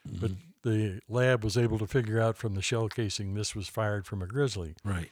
but 0.05 0.31
mm-hmm. 0.31 0.69
the 0.69 0.99
lab 1.09 1.43
was 1.43 1.57
able 1.57 1.79
to 1.79 1.87
figure 1.87 2.19
out 2.19 2.37
from 2.37 2.53
the 2.53 2.61
shell 2.61 2.87
casing 2.89 3.33
this 3.33 3.55
was 3.55 3.67
fired 3.67 4.05
from 4.05 4.21
a 4.21 4.27
Grizzly. 4.27 4.75
right. 4.83 5.11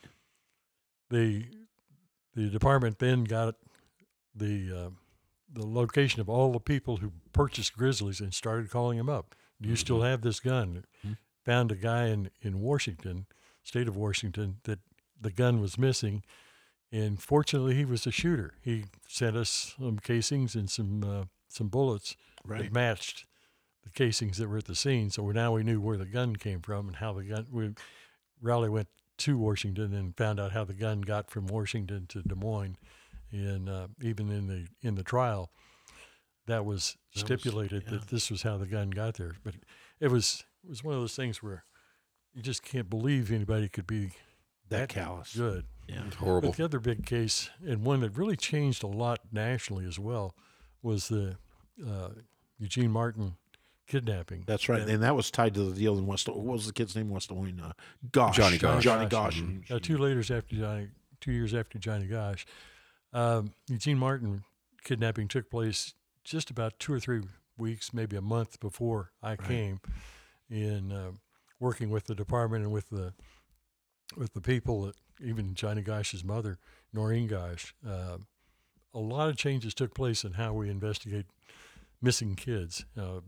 the 1.09 1.45
the 2.35 2.49
department 2.49 2.99
then 2.99 3.23
got 3.23 3.55
the 4.35 4.71
uh, 4.71 4.89
the 5.51 5.65
location 5.65 6.21
of 6.21 6.29
all 6.29 6.51
the 6.51 6.59
people 6.59 6.97
who 6.97 7.11
purchased 7.33 7.75
Grizzlies 7.75 8.19
and 8.19 8.33
started 8.33 8.69
calling 8.69 8.97
them 8.97 9.09
up. 9.09 9.35
Do 9.61 9.67
you 9.67 9.75
still 9.75 9.97
mm-hmm. 9.97 10.05
have 10.05 10.21
this 10.21 10.39
gun? 10.39 10.85
Hmm. 11.01 11.13
Found 11.45 11.71
a 11.71 11.75
guy 11.75 12.07
in 12.07 12.29
in 12.41 12.61
Washington, 12.61 13.25
state 13.69 13.87
of 13.87 13.95
Washington, 13.95 14.57
that 14.63 14.79
the 15.21 15.31
gun 15.31 15.61
was 15.61 15.77
missing, 15.77 16.23
and 16.91 17.21
fortunately 17.21 17.75
he 17.75 17.85
was 17.85 18.07
a 18.07 18.11
shooter. 18.11 18.53
He 18.61 18.85
sent 19.07 19.35
us 19.37 19.75
some 19.79 19.99
casings 19.99 20.55
and 20.55 20.69
some 20.69 21.03
uh, 21.03 21.23
some 21.47 21.67
bullets 21.69 22.15
Right. 22.45 22.63
that 22.63 22.73
matched 22.73 23.25
the 23.83 23.89
casings 23.91 24.37
that 24.37 24.47
were 24.49 24.57
at 24.57 24.65
the 24.65 24.75
scene. 24.75 25.09
So 25.11 25.29
now 25.31 25.53
we 25.53 25.63
knew 25.63 25.79
where 25.81 25.97
the 25.97 26.05
gun 26.05 26.35
came 26.35 26.61
from 26.61 26.87
and 26.87 26.95
how 26.97 27.13
the 27.13 27.23
gun. 27.23 27.45
We 27.51 27.73
Rowley 28.41 28.69
went 28.69 28.87
to 29.19 29.37
Washington 29.37 29.93
and 29.93 30.15
found 30.17 30.39
out 30.39 30.51
how 30.53 30.63
the 30.63 30.73
gun 30.73 31.01
got 31.01 31.29
from 31.29 31.45
Washington 31.47 32.05
to 32.07 32.21
Des 32.23 32.35
Moines, 32.35 32.77
and 33.31 33.69
uh, 33.69 33.87
even 34.01 34.31
in 34.31 34.47
the 34.47 34.67
in 34.81 34.95
the 34.95 35.03
trial, 35.03 35.51
that 36.47 36.65
was 36.65 36.95
That 37.13 37.29
was- 37.29 37.41
stipulated 37.41 37.83
yeah. 37.83 37.91
that 37.91 38.07
this 38.07 38.31
was 38.31 38.41
how 38.43 38.57
the 38.57 38.65
gun 38.67 38.89
got 38.89 39.15
there. 39.15 39.35
But 39.43 39.55
it 39.99 40.07
was 40.09 40.43
it 40.63 40.69
was 40.69 40.83
one 40.83 40.95
of 40.95 41.01
those 41.01 41.15
things 41.15 41.43
where 41.43 41.63
you 42.33 42.41
just 42.41 42.63
can't 42.63 42.89
believe 42.89 43.31
anybody 43.31 43.67
could 43.69 43.87
be 43.87 44.11
That 44.69 44.89
callous. 44.89 45.35
good. 45.35 45.65
Yeah. 45.87 46.03
Horrible. 46.19 46.49
But 46.49 46.57
the 46.57 46.65
other 46.65 46.79
big 46.79 47.05
case, 47.05 47.49
and 47.65 47.83
one 47.83 48.01
that 48.01 48.11
really 48.15 48.35
changed 48.37 48.83
a 48.83 48.87
lot 48.87 49.19
nationally 49.31 49.85
as 49.85 49.97
well, 49.97 50.35
was 50.83 51.07
the 51.07 51.37
uh, 51.85 52.09
Eugene 52.59 52.91
Martin 52.91 53.35
kidnapping. 53.87 54.43
That's 54.45 54.69
right. 54.69 54.87
And 54.87 55.01
that 55.01 55.15
was 55.15 55.31
tied 55.31 55.55
to 55.55 55.63
the 55.63 55.75
deal 55.75 55.97
in 55.97 56.05
West. 56.05 56.27
What 56.27 56.37
was 56.37 56.67
the 56.67 56.73
kid's 56.73 56.95
name? 56.95 57.07
in 57.07 57.13
West 57.13 57.29
Des 57.29 57.35
Moines. 57.35 57.59
Uh, 57.59 57.71
Gosh. 58.11 58.37
Johnny 58.37 58.57
Gosch. 58.59 58.83
Johnny 58.83 59.07
Gosch. 59.07 59.41
Gosh. 59.41 59.71
Uh, 59.71 59.79
two 59.81 59.97
years 59.97 60.29
after 60.29 60.55
Johnny, 60.55 60.87
two 61.19 61.31
years 61.31 61.55
after 61.55 61.79
Johnny 61.79 62.05
Gosch, 62.05 62.45
um, 63.11 63.51
Eugene 63.67 63.97
Martin 63.97 64.43
kidnapping 64.83 65.27
took 65.27 65.49
place 65.49 65.95
just 66.23 66.51
about 66.51 66.77
two 66.77 66.93
or 66.93 66.99
three 66.99 67.21
weeks, 67.57 67.91
maybe 67.93 68.15
a 68.15 68.21
month 68.21 68.59
before 68.59 69.09
I 69.23 69.35
came, 69.35 69.81
in 70.51 70.91
uh, 70.91 71.11
working 71.59 71.89
with 71.89 72.05
the 72.05 72.15
department 72.15 72.63
and 72.63 72.73
with 72.73 72.89
the 72.89 73.13
with 74.17 74.33
the 74.33 74.41
people, 74.41 74.91
even 75.23 75.53
Johnny 75.53 75.81
Gosch's 75.81 76.23
mother, 76.23 76.57
Noreen 76.93 77.27
Gosch. 77.27 77.73
Uh, 77.87 78.17
a 78.93 78.99
lot 78.99 79.29
of 79.29 79.37
changes 79.37 79.73
took 79.75 79.93
place 79.93 80.23
in 80.23 80.33
how 80.33 80.53
we 80.53 80.69
investigate 80.69 81.27
missing 82.01 82.35
kids. 82.35 82.85
Uh, 82.97 83.19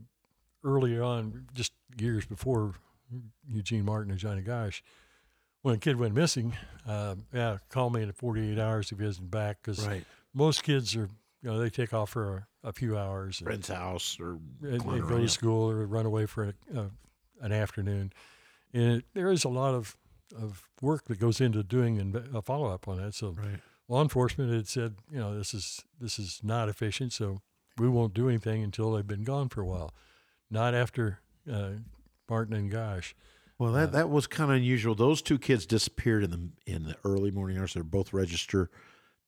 early 0.63 0.99
on, 0.99 1.47
just 1.53 1.73
years 1.99 2.25
before 2.25 2.75
Eugene 3.47 3.86
Martin 3.86 4.09
and 4.09 4.19
Johnny 4.19 4.41
Gosch, 4.41 4.82
when 5.61 5.75
a 5.75 5.77
kid 5.77 5.97
went 5.97 6.15
missing, 6.15 6.53
uh, 6.88 7.15
yeah, 7.32 7.57
call 7.69 7.91
me 7.91 8.01
in 8.01 8.11
48 8.11 8.57
hours 8.57 8.91
if 8.91 8.97
he 8.99 9.05
isn't 9.05 9.29
back 9.29 9.57
because 9.61 9.86
Right. 9.86 10.03
most 10.34 10.63
kids 10.63 10.95
are, 10.95 11.09
you 11.43 11.51
know, 11.51 11.59
they 11.59 11.69
take 11.69 11.93
off 11.93 12.09
for 12.09 12.47
a, 12.63 12.69
a 12.69 12.73
few 12.73 12.97
hours 12.97 13.38
Friend's 13.38 13.67
house 13.67 14.17
or 14.19 14.39
and 14.63 14.84
go 14.84 15.19
to 15.19 15.29
school 15.29 15.69
or 15.69 15.86
run 15.86 16.07
away 16.07 16.25
for 16.25 16.45
a, 16.45 16.79
a, 16.79 16.86
an 17.42 17.52
afternoon. 17.52 18.14
And 18.74 18.84
it, 19.00 19.06
there 19.14 19.32
is 19.32 19.44
a 19.44 19.50
lot 19.50 19.74
of, 19.74 19.98
of 20.42 20.64
work 20.82 21.06
that 21.06 21.20
goes 21.20 21.42
into 21.42 21.64
doing 21.64 21.98
inve- 21.98 22.34
a 22.34 22.42
follow 22.42 22.68
up 22.72 22.88
on 22.88 22.98
that. 23.02 23.14
So 23.14 23.32
Right. 23.32 23.60
law 23.89 24.02
enforcement 24.02 24.54
had 24.54 24.68
said, 24.68 24.96
you 25.12 25.20
know, 25.20 25.38
this 25.38 25.54
is 25.54 25.84
this 26.00 26.18
is 26.20 26.39
not 26.44 26.70
efficient, 26.70 27.12
so 27.14 27.42
we 27.78 27.89
won't 27.89 28.14
do 28.14 28.30
anything 28.30 28.64
until 28.64 28.92
they've 28.94 29.06
been 29.08 29.24
gone 29.24 29.50
for 29.50 29.62
a 29.62 29.66
while. 29.66 29.94
Not 30.50 30.74
after 30.74 31.20
uh, 31.52 31.72
Martin 32.30 32.54
and 32.56 32.72
Gosch. 32.72 33.14
Well, 33.58 33.74
that 33.74 33.92
that 33.92 34.10
was 34.10 34.26
kind 34.28 34.50
of 34.52 34.58
unusual. 34.58 34.96
Those 34.96 35.22
two 35.22 35.38
kids 35.38 35.66
disappeared 35.66 36.24
in 36.24 36.32
the 36.32 36.50
in 36.66 36.84
the 36.86 36.96
early 37.06 37.30
morning 37.32 37.58
hours. 37.58 37.74
They're 37.74 37.84
both 37.84 38.12
register 38.14 38.70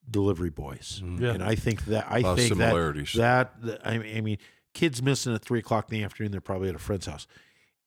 delivery 0.10 0.50
boys, 0.50 1.02
Yeah. 1.20 1.34
and 1.34 1.44
I 1.44 1.56
think 1.56 1.86
that 1.86 2.06
I 2.10 2.22
think 2.36 2.40
similarities. 2.54 3.14
that 3.14 3.62
that 3.62 3.86
I 3.88 3.98
mean, 4.22 4.38
kids 4.74 5.02
missing 5.02 5.34
at 5.36 5.42
three 5.44 5.60
o'clock 5.60 5.92
in 5.92 5.98
the 6.00 6.04
afternoon. 6.04 6.32
They're 6.32 6.42
probably 6.42 6.70
at 6.70 6.76
a 6.76 6.80
friend's 6.80 7.06
house 7.06 7.28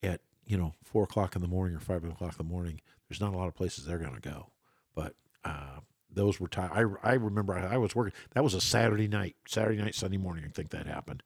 at 0.03 0.20
you 0.47 0.57
know 0.57 0.74
four 0.84 1.05
o'clock 1.05 1.36
in 1.36 1.42
the 1.42 1.49
morning 1.49 1.76
or 1.76 1.80
five 1.80 2.05
o'clock 2.05 2.32
in 2.38 2.47
the 2.47 2.53
morning. 2.53 2.80
There's 3.09 3.20
not 3.20 3.34
a 3.34 3.36
lot 3.36 3.49
of 3.49 3.55
places 3.55 3.84
they're 3.84 3.99
going 3.99 4.14
to 4.14 4.20
go, 4.20 4.51
but 4.94 5.14
uh, 5.44 5.80
those 6.11 6.40
were 6.40 6.49
time. 6.49 6.70
I 7.03 7.11
I 7.11 7.14
remember 7.14 7.55
I, 7.55 7.74
I 7.74 7.76
was 7.78 7.94
working. 7.94 8.12
That 8.34 8.42
was 8.44 8.55
a 8.55 8.61
Saturday 8.61 9.09
night, 9.09 9.36
Saturday 9.47 9.80
night, 9.80 9.94
Sunday 9.94 10.16
morning. 10.16 10.44
I 10.47 10.51
think 10.51 10.70
that 10.70 10.86
happened, 10.86 11.22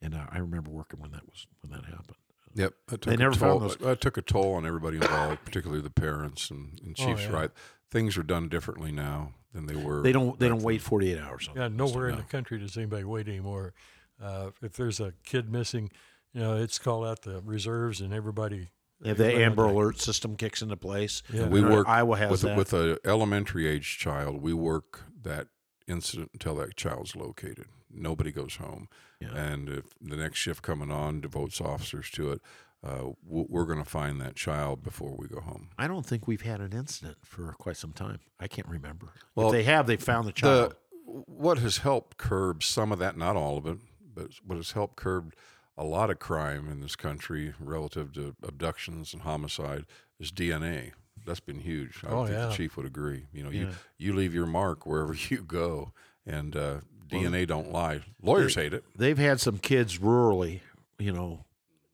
and 0.00 0.14
uh, 0.14 0.26
I 0.30 0.38
remember 0.38 0.70
working 0.70 1.00
when 1.00 1.10
that 1.12 1.26
was 1.26 1.46
when 1.60 1.72
that 1.72 1.84
happened. 1.84 2.16
Yep. 2.54 2.74
That 2.88 3.02
They 3.02 3.16
never 3.16 3.32
a 3.32 3.36
found 3.36 3.60
toll. 3.60 3.68
those- 3.68 3.86
I, 3.86 3.94
took 3.94 4.16
a 4.16 4.22
toll 4.22 4.54
on 4.54 4.66
everybody 4.66 4.96
involved, 4.96 5.44
particularly 5.44 5.82
the 5.82 5.90
parents 5.90 6.50
and, 6.50 6.80
and 6.84 6.96
Oh, 6.98 7.04
Chief's 7.06 7.22
yeah. 7.24 7.30
right. 7.30 7.50
Things 7.90 8.16
are 8.18 8.22
done 8.24 8.48
differently 8.48 8.90
now 8.90 9.34
than 9.52 9.66
they 9.66 9.76
were. 9.76 10.02
They 10.02 10.12
don't 10.12 10.38
they 10.40 10.46
back 10.46 10.52
don't 10.52 10.58
then. 10.60 10.66
wait 10.66 10.80
48 10.80 11.18
hours. 11.18 11.46
On 11.48 11.54
Yeah, 11.56 11.62
that. 11.64 11.72
nowhere 11.72 12.08
in 12.08 12.14
no. 12.16 12.22
the 12.22 12.26
country 12.26 12.58
does 12.58 12.76
anybody 12.76 13.04
wait 13.04 13.28
anymore. 13.28 13.74
Uh, 14.20 14.50
if 14.62 14.72
there's 14.72 14.98
a 14.98 15.12
kid 15.24 15.52
missing, 15.52 15.90
you 16.32 16.40
know, 16.40 16.56
it's 16.56 16.78
called 16.78 17.06
out 17.06 17.22
the 17.22 17.40
reserves 17.44 18.00
and 18.00 18.12
everybody. 18.12 18.68
Yeah, 19.00 19.12
the 19.14 19.24
everybody 19.26 19.44
Amber 19.44 19.66
deck. 19.66 19.74
Alert 19.74 20.00
system 20.00 20.36
kicks 20.36 20.60
into 20.62 20.76
place. 20.76 21.22
Yeah. 21.32 21.46
We 21.48 21.62
work 21.62 21.88
Iowa 21.88 22.16
has 22.16 22.30
with 22.30 22.40
that. 22.42 22.52
a, 22.54 22.56
with 22.56 22.72
a 22.72 22.98
elementary 23.04 23.66
age 23.68 23.98
child. 23.98 24.42
We 24.42 24.52
work 24.52 25.04
that 25.22 25.46
incident 25.86 26.30
until 26.32 26.56
that 26.56 26.76
child's 26.76 27.14
located. 27.14 27.66
Nobody 27.90 28.30
goes 28.32 28.56
home, 28.56 28.88
Yeah. 29.20 29.34
and 29.34 29.68
if 29.68 29.84
the 30.00 30.16
next 30.16 30.38
shift 30.38 30.62
coming 30.62 30.90
on 30.90 31.20
devotes 31.22 31.60
officers 31.60 32.10
to 32.10 32.32
it, 32.32 32.42
uh, 32.84 33.12
we're 33.24 33.64
going 33.64 33.82
to 33.82 33.88
find 33.88 34.20
that 34.20 34.36
child 34.36 34.82
before 34.82 35.16
we 35.18 35.26
go 35.26 35.40
home. 35.40 35.70
I 35.78 35.88
don't 35.88 36.04
think 36.04 36.28
we've 36.28 36.42
had 36.42 36.60
an 36.60 36.72
incident 36.72 37.16
for 37.24 37.52
quite 37.58 37.76
some 37.76 37.92
time. 37.92 38.18
I 38.38 38.46
can't 38.46 38.68
remember. 38.68 39.14
Well, 39.34 39.48
if 39.48 39.52
they 39.52 39.62
have, 39.64 39.86
they 39.86 39.96
found 39.96 40.28
the 40.28 40.32
child. 40.32 40.72
The, 41.06 41.10
what 41.26 41.58
has 41.58 41.78
helped 41.78 42.18
curb 42.18 42.62
some 42.62 42.92
of 42.92 42.98
that, 42.98 43.16
not 43.16 43.34
all 43.36 43.56
of 43.56 43.66
it, 43.66 43.78
but 44.14 44.28
what 44.44 44.56
has 44.56 44.72
helped 44.72 44.96
curb 44.96 45.32
a 45.78 45.84
lot 45.84 46.10
of 46.10 46.18
crime 46.18 46.68
in 46.68 46.80
this 46.80 46.96
country 46.96 47.54
relative 47.60 48.12
to 48.14 48.34
abductions 48.42 49.12
and 49.14 49.22
homicide 49.22 49.86
is 50.20 50.30
DNA. 50.32 50.92
That's 51.24 51.40
been 51.40 51.60
huge. 51.60 52.02
I 52.04 52.08
Oh, 52.10 52.26
think 52.26 52.36
yeah. 52.36 52.46
the 52.48 52.54
chief 52.54 52.76
would 52.76 52.84
agree. 52.86 53.26
You 53.32 53.44
know, 53.44 53.50
Yeah. 53.50 53.60
you 53.60 53.70
you 53.98 54.12
leave 54.14 54.34
your 54.34 54.46
mark 54.46 54.84
wherever 54.86 55.14
you 55.30 55.38
go, 55.44 55.92
and 56.26 56.54
uh, 56.56 56.80
DNA 57.08 57.46
don't 57.46 57.70
lie. 57.72 58.02
Lawyers 58.22 58.54
hate 58.56 58.74
it. 58.74 58.84
They've 58.96 59.16
had 59.18 59.40
some 59.40 59.58
kids 59.58 59.98
rurally, 59.98 60.60
you 60.98 61.12
know, 61.12 61.44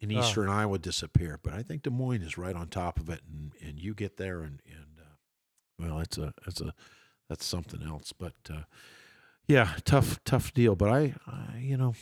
in 0.00 0.10
Oh. 0.14 0.18
eastern 0.20 0.48
Iowa 0.48 0.78
disappear, 0.78 1.38
but 1.42 1.52
I 1.52 1.62
think 1.62 1.82
Des 1.82 1.90
Moines 1.90 2.22
is 2.22 2.36
right 2.38 2.56
on 2.56 2.68
top 2.68 2.98
of 2.98 3.08
it, 3.10 3.20
and, 3.30 3.52
and 3.62 3.78
you 3.80 3.94
get 3.94 4.16
there, 4.16 4.40
and 4.40 4.60
and 4.66 4.98
uh, 5.00 5.04
well, 5.78 5.98
it's 6.00 6.18
a 6.18 6.32
it's 6.46 6.60
a 6.60 6.74
that's 7.28 7.44
something 7.44 7.82
else. 7.82 8.12
But 8.12 8.34
uh, 8.50 8.64
yeah, 9.46 9.74
tough 9.84 10.22
tough 10.24 10.52
deal. 10.54 10.74
But 10.76 10.90
I, 10.90 11.14
I 11.26 11.58
you 11.58 11.76
know, 11.76 11.94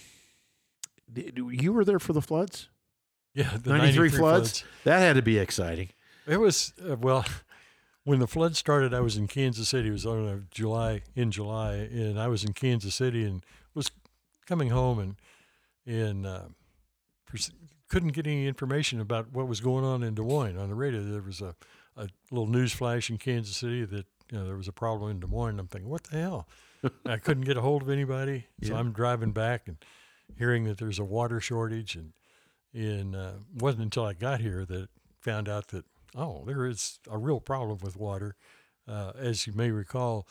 you 1.15 1.73
were 1.73 1.85
there 1.85 1.99
for 1.99 2.13
the 2.13 2.23
floods, 2.23 2.69
Yeah, 3.35 3.51
the 3.63 3.71
93 3.71 3.79
93 4.09 4.09
floods? 4.11 4.65
That 4.85 4.99
had 4.99 5.17
to 5.17 5.23
be 5.23 5.39
exciting. 5.39 5.91
It 6.27 6.39
was 6.39 6.73
uh, 6.89 6.97
well. 6.97 7.25
when 8.05 8.19
the 8.19 8.27
flood 8.27 8.57
started, 8.57 8.93
I 8.93 8.99
was 9.01 9.17
in 9.17 9.29
Kansas 9.29 9.69
City. 9.69 9.89
It 9.89 9.93
was 9.93 10.07
on 10.07 10.27
a 10.27 10.41
July 10.51 11.03
in 11.15 11.31
July, 11.31 11.75
and 11.75 12.19
I 12.19 12.27
was 12.29 12.43
in 12.45 12.53
Kansas 12.53 12.95
City 12.97 13.25
and 13.25 13.45
was 13.75 13.91
coming 14.47 14.71
home 14.71 14.99
and 14.99 15.17
and 15.87 16.27
uh, 16.27 16.43
pers- 17.27 17.53
couldn't 17.89 18.13
get 18.13 18.27
any 18.27 18.47
information 18.47 19.01
about 19.01 19.33
what 19.33 19.47
was 19.47 19.61
going 19.61 19.85
on 19.85 20.03
in 20.03 20.15
Des 20.15 20.23
Moines 20.23 20.57
on 20.57 20.69
the 20.69 20.75
radio. 20.75 21.03
There 21.03 21.23
was 21.23 21.41
a, 21.41 21.55
a 21.97 22.09
little 22.31 22.47
news 22.49 22.73
flash 22.73 23.09
in 23.11 23.19
Kansas 23.19 23.57
City 23.57 23.85
that 23.85 24.07
you 24.31 24.39
know 24.39 24.47
there 24.47 24.57
was 24.57 24.69
a 24.69 24.73
problem 24.73 25.11
in 25.11 25.21
Des 25.21 25.27
Moines. 25.29 25.59
I'm 25.61 25.69
thinking, 25.69 25.91
what 25.91 26.05
the 26.05 26.19
hell? 26.19 26.49
I 27.07 27.19
couldn't 27.19 27.45
get 27.45 27.57
a 27.57 27.61
hold 27.61 27.83
of 27.83 27.91
anybody, 27.91 28.47
so 28.63 28.73
Yeah. 28.73 28.81
I'm 28.81 28.93
driving 28.93 29.31
back 29.33 29.69
and 29.69 29.77
hearing 30.39 30.65
that 30.65 30.79
there's 30.79 30.99
a 30.99 31.05
water 31.05 31.41
shortage, 31.41 31.97
and 31.97 32.13
and 32.75 33.15
uh, 33.15 33.33
it 33.55 33.63
wasn't 33.63 33.85
until 33.85 34.05
I 34.05 34.15
got 34.15 34.41
here 34.41 34.65
that 34.65 34.89
found 35.21 35.49
out 35.49 35.69
that 35.69 35.85
oh, 36.17 36.45
there 36.47 36.67
is 36.67 36.99
a 37.11 37.19
real 37.19 37.41
problem 37.41 37.79
with 37.83 37.97
water. 37.97 38.37
Uh, 38.89 39.13
as 39.17 39.47
you 39.47 39.53
may 39.53 39.71
recall, 39.71 40.27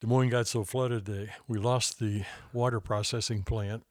Des 0.00 0.06
Moines 0.06 0.30
got 0.30 0.46
so 0.46 0.64
flooded 0.64 1.04
that 1.06 1.28
we 1.46 1.58
lost 1.58 1.98
the 1.98 2.24
water 2.52 2.80
processing 2.80 3.42
plant. 3.42 3.84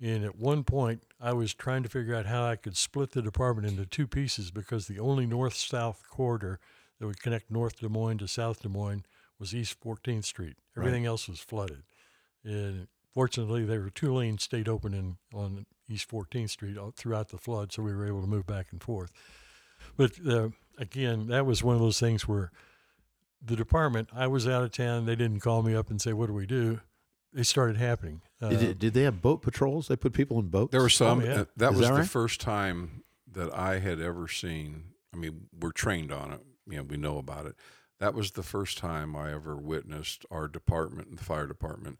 And 0.00 0.24
at 0.24 0.36
one 0.36 0.64
point, 0.64 1.04
I 1.20 1.32
was 1.32 1.54
trying 1.54 1.82
to 1.84 1.88
figure 1.88 2.14
out 2.14 2.26
how 2.26 2.44
I 2.44 2.56
could 2.56 2.76
split 2.76 3.12
the 3.12 3.22
department 3.22 3.68
into 3.68 3.86
two 3.86 4.06
pieces 4.06 4.50
because 4.50 4.86
the 4.86 4.98
only 4.98 5.24
north 5.24 5.54
south 5.54 6.02
corridor 6.10 6.58
that 6.98 7.06
would 7.06 7.22
connect 7.22 7.50
North 7.50 7.80
Des 7.80 7.88
Moines 7.88 8.18
to 8.18 8.28
South 8.28 8.62
Des 8.62 8.68
Moines 8.68 9.04
was 9.38 9.54
East 9.54 9.80
14th 9.80 10.24
Street. 10.24 10.56
Everything 10.76 11.06
else 11.06 11.28
was 11.28 11.40
flooded. 11.40 11.84
And 12.44 12.88
fortunately, 13.14 13.64
there 13.64 13.80
were 13.80 13.90
two 13.90 14.12
lanes 14.12 14.42
stayed 14.42 14.68
open 14.68 14.92
in, 14.92 15.16
on 15.32 15.66
East 15.88 16.10
14th 16.10 16.50
Street 16.50 16.76
throughout 16.96 17.28
the 17.28 17.38
flood, 17.38 17.72
so 17.72 17.82
we 17.82 17.94
were 17.94 18.06
able 18.06 18.20
to 18.20 18.26
move 18.26 18.46
back 18.46 18.66
and 18.72 18.82
forth. 18.82 19.12
But 19.96 20.12
uh, 20.26 20.48
again, 20.78 21.28
that 21.28 21.46
was 21.46 21.62
one 21.62 21.74
of 21.74 21.80
those 21.80 22.00
things 22.00 22.26
where 22.26 22.50
the 23.44 23.56
department, 23.56 24.08
I 24.14 24.26
was 24.26 24.48
out 24.48 24.62
of 24.62 24.72
town. 24.72 25.06
They 25.06 25.16
didn't 25.16 25.40
call 25.40 25.62
me 25.62 25.74
up 25.74 25.90
and 25.90 26.00
say, 26.00 26.12
"What 26.12 26.26
do 26.26 26.32
we 26.32 26.46
do?" 26.46 26.80
They 27.32 27.42
started 27.42 27.76
happening. 27.76 28.22
Uh, 28.40 28.50
Did, 28.50 28.78
did 28.78 28.94
they 28.94 29.02
have 29.02 29.20
boat 29.20 29.42
patrols? 29.42 29.88
They 29.88 29.96
put 29.96 30.12
people 30.12 30.38
in 30.38 30.46
boats. 30.48 30.70
There 30.70 30.80
were 30.80 30.88
some. 30.88 31.20
yeah. 31.20 31.40
uh, 31.40 31.44
that 31.56 31.72
Is 31.72 31.78
was 31.78 31.88
that 31.88 31.96
the 31.96 32.04
first 32.06 32.40
time 32.40 33.02
that 33.32 33.52
I 33.52 33.80
had 33.80 34.00
ever 34.00 34.28
seen. 34.28 34.84
I 35.12 35.16
mean, 35.16 35.48
we're 35.60 35.72
trained 35.72 36.12
on 36.12 36.32
it. 36.32 36.40
You 36.68 36.78
know, 36.78 36.82
we 36.84 36.96
know 36.96 37.18
about 37.18 37.46
it. 37.46 37.56
That 38.00 38.14
was 38.14 38.32
the 38.32 38.42
first 38.42 38.78
time 38.78 39.14
I 39.14 39.32
ever 39.32 39.56
witnessed 39.56 40.24
our 40.30 40.48
department, 40.48 41.08
and 41.08 41.18
the 41.18 41.24
fire 41.24 41.46
department, 41.46 41.98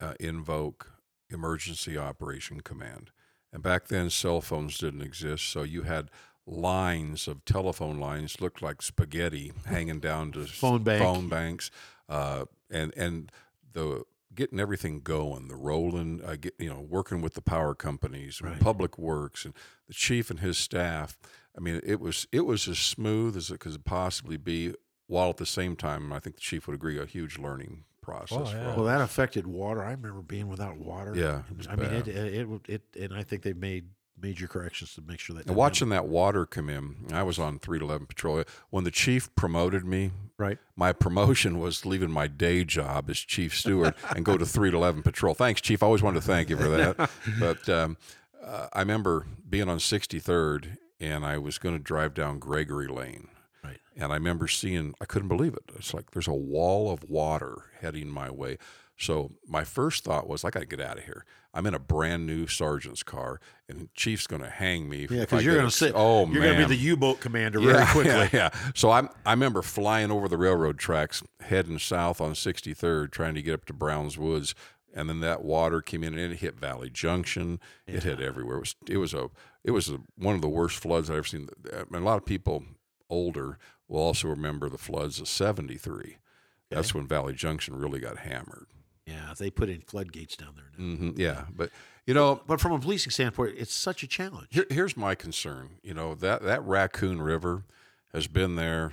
uh, 0.00 0.14
invoke 0.20 0.92
emergency 1.30 1.96
operation 1.98 2.60
command. 2.60 3.10
And 3.52 3.62
back 3.62 3.88
then, 3.88 4.10
cell 4.10 4.40
phones 4.40 4.78
didn't 4.78 5.02
exist, 5.02 5.44
so 5.48 5.62
you 5.62 5.82
had 5.82 6.10
lines 6.46 7.26
of 7.26 7.44
telephone 7.44 7.98
lines 7.98 8.40
looked 8.40 8.62
like 8.62 8.80
spaghetti 8.82 9.52
hanging 9.66 9.98
down 10.00 10.32
to 10.32 10.44
Phone 10.46 10.82
bank. 10.84 11.02
phone 11.02 11.28
banks, 11.28 11.70
uh, 12.08 12.44
and 12.70 12.92
and 12.96 13.32
the 13.72 14.04
getting 14.34 14.60
everything 14.60 15.00
going, 15.00 15.48
the 15.48 15.56
rolling, 15.56 16.20
uh, 16.22 16.36
get, 16.38 16.52
you 16.58 16.68
know, 16.68 16.80
working 16.80 17.22
with 17.22 17.32
the 17.34 17.40
power 17.40 17.74
companies, 17.74 18.40
and 18.40 18.50
Right. 18.50 18.60
Public 18.60 18.98
Works, 18.98 19.44
and 19.46 19.54
the 19.88 19.94
chief 19.94 20.30
and 20.30 20.40
his 20.40 20.58
staff. 20.58 21.18
I 21.56 21.60
mean, 21.60 21.80
it 21.82 22.00
was 22.00 22.26
it 22.32 22.44
was 22.44 22.68
as 22.68 22.78
smooth 22.78 23.36
as 23.36 23.50
it 23.50 23.60
could 23.60 23.84
possibly 23.84 24.36
be, 24.36 24.74
while 25.06 25.30
at 25.30 25.38
the 25.38 25.46
same 25.46 25.74
time, 25.74 26.12
I 26.12 26.18
think 26.20 26.36
the 26.36 26.42
chief 26.42 26.66
would 26.66 26.74
agree, 26.74 26.98
a 26.98 27.06
huge 27.06 27.38
learning 27.38 27.84
process. 28.06 28.38
Oh, 28.38 28.56
yeah. 28.56 28.70
all 28.70 28.76
Well, 28.76 28.84
that 28.86 29.00
affected 29.00 29.46
water. 29.46 29.82
I 29.82 29.90
remember 29.90 30.22
being 30.22 30.48
without 30.48 30.78
water. 30.78 31.12
Yeah, 31.14 31.42
I 31.68 31.76
mean, 31.76 31.90
it, 31.90 32.08
it, 32.08 32.48
it, 32.48 32.82
it, 32.94 33.02
and 33.02 33.12
I 33.12 33.24
think 33.24 33.42
they 33.42 33.52
made 33.52 33.86
major 34.20 34.46
corrections 34.46 34.94
to 34.94 35.02
make 35.02 35.18
sure 35.18 35.34
that. 35.34 35.40
And 35.40 35.48
didn't 35.48 35.58
watching 35.58 35.88
that 35.90 36.06
water 36.06 36.46
come 36.46 36.70
in, 36.70 36.94
I 37.12 37.24
was 37.24 37.38
on 37.38 37.58
3 37.58 37.80
to 37.80 37.84
11 37.84 38.06
patrol. 38.06 38.44
When 38.70 38.84
the 38.84 38.90
chief 38.90 39.34
promoted 39.34 39.84
me, 39.84 40.12
right. 40.38 40.58
my 40.76 40.92
promotion 40.92 41.58
was 41.58 41.84
leaving 41.84 42.10
my 42.10 42.28
day 42.28 42.64
job 42.64 43.10
as 43.10 43.18
chief 43.18 43.54
steward 43.54 43.94
and 44.16 44.24
go 44.24 44.38
to 44.38 44.46
3 44.46 44.70
to 44.70 44.76
11 44.76 45.02
patrol. 45.02 45.34
Thanks, 45.34 45.60
chief. 45.60 45.82
I 45.82 45.86
always 45.86 46.02
wanted 46.02 46.20
to 46.20 46.26
thank 46.26 46.48
you 46.48 46.56
for 46.56 46.68
that. 46.68 47.10
but 47.40 47.68
um, 47.68 47.96
uh, 48.42 48.68
I 48.72 48.80
remember 48.80 49.26
being 49.48 49.68
on 49.68 49.78
63rd 49.78 50.78
and 51.00 51.26
I 51.26 51.38
was 51.38 51.58
going 51.58 51.76
to 51.76 51.82
drive 51.82 52.14
down 52.14 52.38
Gregory 52.38 52.88
Lane. 52.88 53.28
Right. 53.66 53.80
And 53.96 54.12
I 54.12 54.16
remember 54.16 54.48
seeing, 54.48 54.94
I 55.00 55.04
couldn't 55.04 55.28
believe 55.28 55.54
it. 55.54 55.64
It's 55.76 55.94
like 55.94 56.10
there's 56.12 56.28
a 56.28 56.34
wall 56.34 56.90
of 56.90 57.08
water 57.08 57.64
heading 57.80 58.08
my 58.08 58.30
way. 58.30 58.58
So 58.98 59.32
my 59.46 59.64
first 59.64 60.04
thought 60.04 60.28
was, 60.28 60.44
I 60.44 60.50
got 60.50 60.60
to 60.60 60.66
get 60.66 60.80
out 60.80 60.98
of 60.98 61.04
here. 61.04 61.24
I'm 61.52 61.66
in 61.66 61.74
a 61.74 61.78
brand 61.78 62.26
new 62.26 62.46
sergeant's 62.46 63.02
car, 63.02 63.40
and 63.68 63.88
Chief's 63.94 64.26
going 64.26 64.42
to 64.42 64.50
hang 64.50 64.88
me. 64.88 65.06
Yeah, 65.08 65.20
because 65.20 65.44
you're 65.44 65.54
going 65.54 65.66
to 65.66 65.74
sit. 65.74 65.92
Oh 65.94 66.26
you're 66.26 66.42
man, 66.42 66.54
going 66.54 66.62
to 66.62 66.68
be 66.68 66.76
the 66.76 66.82
U-boat 66.82 67.20
commander 67.20 67.60
very 67.60 67.84
quickly. 67.92 68.12
yeah, 68.12 68.28
yeah. 68.32 68.50
So 68.74 68.90
I'm, 68.90 69.08
I 69.24 69.32
remember 69.32 69.62
flying 69.62 70.10
over 70.10 70.28
the 70.28 70.36
railroad 70.36 70.78
tracks, 70.78 71.22
heading 71.40 71.78
south 71.78 72.20
on 72.20 72.32
63rd, 72.32 73.10
trying 73.10 73.34
to 73.34 73.42
get 73.42 73.54
up 73.54 73.64
to 73.66 73.72
Browns 73.72 74.18
Woods, 74.18 74.54
and 74.94 75.08
then 75.08 75.20
that 75.20 75.44
water 75.44 75.80
came 75.80 76.02
in 76.02 76.18
and 76.18 76.32
it 76.32 76.38
hit 76.38 76.58
Valley 76.58 76.90
Junction. 76.90 77.60
It 77.86 78.02
hit 78.02 78.20
everywhere. 78.20 78.56
It 78.56 78.60
was, 78.60 78.76
it 78.88 78.96
was 78.96 79.14
a, 79.14 79.30
it 79.64 79.70
was 79.70 79.90
a, 79.90 79.98
one 80.16 80.34
of 80.34 80.42
the 80.42 80.48
worst 80.48 80.78
floods 80.78 81.10
I've 81.10 81.16
ever 81.16 81.26
seen. 81.26 81.48
Uh, 81.70 81.80
I 81.80 81.84
mean, 81.90 82.02
a 82.02 82.06
lot 82.06 82.18
of 82.18 82.24
people 82.26 82.64
older 83.08 83.58
will 83.88 84.00
also 84.00 84.28
remember 84.28 84.68
the 84.68 84.78
floods 84.78 85.20
of 85.20 85.28
73. 85.28 86.16
That's 86.70 86.94
when 86.94 87.06
Valley 87.06 87.32
Junction 87.32 87.76
really 87.76 88.00
got 88.00 88.18
hammered. 88.18 88.66
Yeah, 89.06 89.34
they 89.38 89.50
put 89.50 89.68
in 89.68 89.82
floodgates 89.82 90.36
down 90.36 90.54
there. 90.56 90.72
Now. 90.76 90.96
hmm 90.96 91.10
Yeah, 91.16 91.44
but 91.54 91.70
you 92.06 92.14
know, 92.14 92.42
But 92.46 92.60
from 92.60 92.72
a 92.72 92.78
policing 92.80 93.12
standpoint, 93.12 93.54
it's 93.56 93.72
such 93.72 94.02
a 94.02 94.08
challenge. 94.08 94.48
Here, 94.50 94.66
here's 94.68 94.96
my 94.96 95.14
concern. 95.14 95.78
You 95.82 95.94
know 95.94 96.14
that 96.16 96.42
that 96.42 96.64
Raccoon 96.64 97.22
River 97.22 97.64
has 98.12 98.26
been 98.26 98.56
there, 98.56 98.92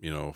you 0.00 0.10
know, 0.12 0.34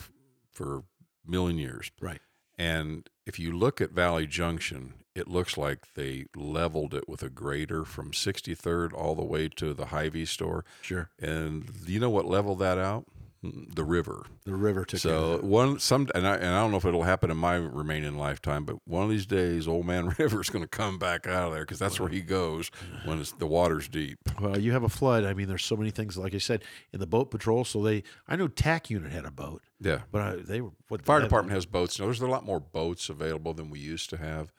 for 0.50 0.78
a 0.78 0.82
million 1.30 1.58
years. 1.58 1.90
Right. 2.00 2.20
And 2.58 3.08
if 3.26 3.38
you 3.38 3.56
look 3.56 3.80
at 3.80 3.92
Valley 3.92 4.26
Junction, 4.26 4.94
it 5.14 5.28
looks 5.28 5.56
like 5.56 5.94
they 5.94 6.26
leveled 6.36 6.94
it 6.94 7.08
with 7.08 7.22
a 7.22 7.28
grader 7.30 7.84
from 7.84 8.12
63rd 8.12 8.92
all 8.92 9.14
the 9.14 9.24
way 9.24 9.48
to 9.48 9.74
the 9.74 9.86
Hy-Vee 9.86 10.24
store. 10.24 10.64
Sure. 10.80 11.10
And 11.20 11.70
you 11.86 12.00
know 12.00 12.10
what 12.10 12.24
leveled 12.24 12.58
that 12.60 12.78
out? 12.78 13.04
Mm, 13.44 13.74
The 13.74 13.82
river. 13.84 14.24
The 14.44 14.54
river 14.54 14.84
took 14.84 15.00
So 15.00 15.32
of 15.34 15.44
one 15.44 15.78
some 15.80 16.06
and 16.14 16.26
I, 16.26 16.36
and 16.36 16.46
I 16.46 16.60
don't 16.60 16.70
know 16.70 16.76
if 16.76 16.84
it'll 16.84 17.02
happen 17.02 17.30
in 17.30 17.36
my 17.36 17.56
remaining 17.56 18.16
lifetime, 18.16 18.64
but 18.64 18.76
one 18.86 19.02
of 19.02 19.10
these 19.10 19.26
days, 19.26 19.66
Old 19.66 19.84
Man 19.86 20.08
River's 20.18 20.48
going 20.48 20.62
to 20.64 20.68
come 20.68 20.98
back 20.98 21.26
out 21.26 21.48
of 21.48 21.52
there 21.52 21.62
because 21.62 21.78
that's 21.80 21.98
where 21.98 22.08
he 22.08 22.20
goes 22.20 22.70
when 23.04 23.18
it's, 23.20 23.32
the 23.32 23.46
water's 23.46 23.88
deep. 23.88 24.18
Well, 24.40 24.58
you 24.58 24.70
have 24.72 24.84
a 24.84 24.88
flood. 24.88 25.24
I 25.24 25.34
mean, 25.34 25.48
there's 25.48 25.64
so 25.64 25.76
many 25.76 25.90
things. 25.90 26.16
Like 26.16 26.34
I 26.34 26.38
said, 26.38 26.62
in 26.92 27.00
the 27.00 27.06
boat 27.06 27.30
patrol. 27.32 27.64
So 27.64 27.82
they, 27.82 28.04
I 28.28 28.36
know 28.36 28.46
TAC 28.48 28.90
unit 28.90 29.10
had 29.10 29.24
a 29.24 29.30
boat, 29.32 29.62
Yeah. 29.80 30.02
but 30.12 30.20
I, 30.22 30.36
they 30.36 30.60
were 30.60 30.70
what 30.88 31.04
Fire 31.04 31.18
that- 31.18 31.24
department 31.26 31.54
has 31.54 31.66
boats. 31.66 31.98
now. 31.98 32.04
there's 32.06 32.20
a 32.20 32.26
lot 32.28 32.44
more 32.44 32.60
boats 32.60 33.08
available 33.08 33.54
than 33.54 33.70
we 33.70 33.78
used 33.80 34.08
to 34.10 34.16
have. 34.18 34.52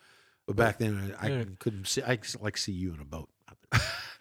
But 0.45 0.57
back 0.57 0.77
then, 0.79 1.15
I, 1.21 1.27
I 1.27 1.29
Yeah. 1.29 1.43
couldn't 1.59 1.87
see. 1.87 2.03
I 2.03 2.19
like 2.41 2.57
see 2.57 2.73
you 2.73 2.93
in 2.93 2.99
a 2.99 3.05
boat. 3.05 3.29
Out 3.49 3.57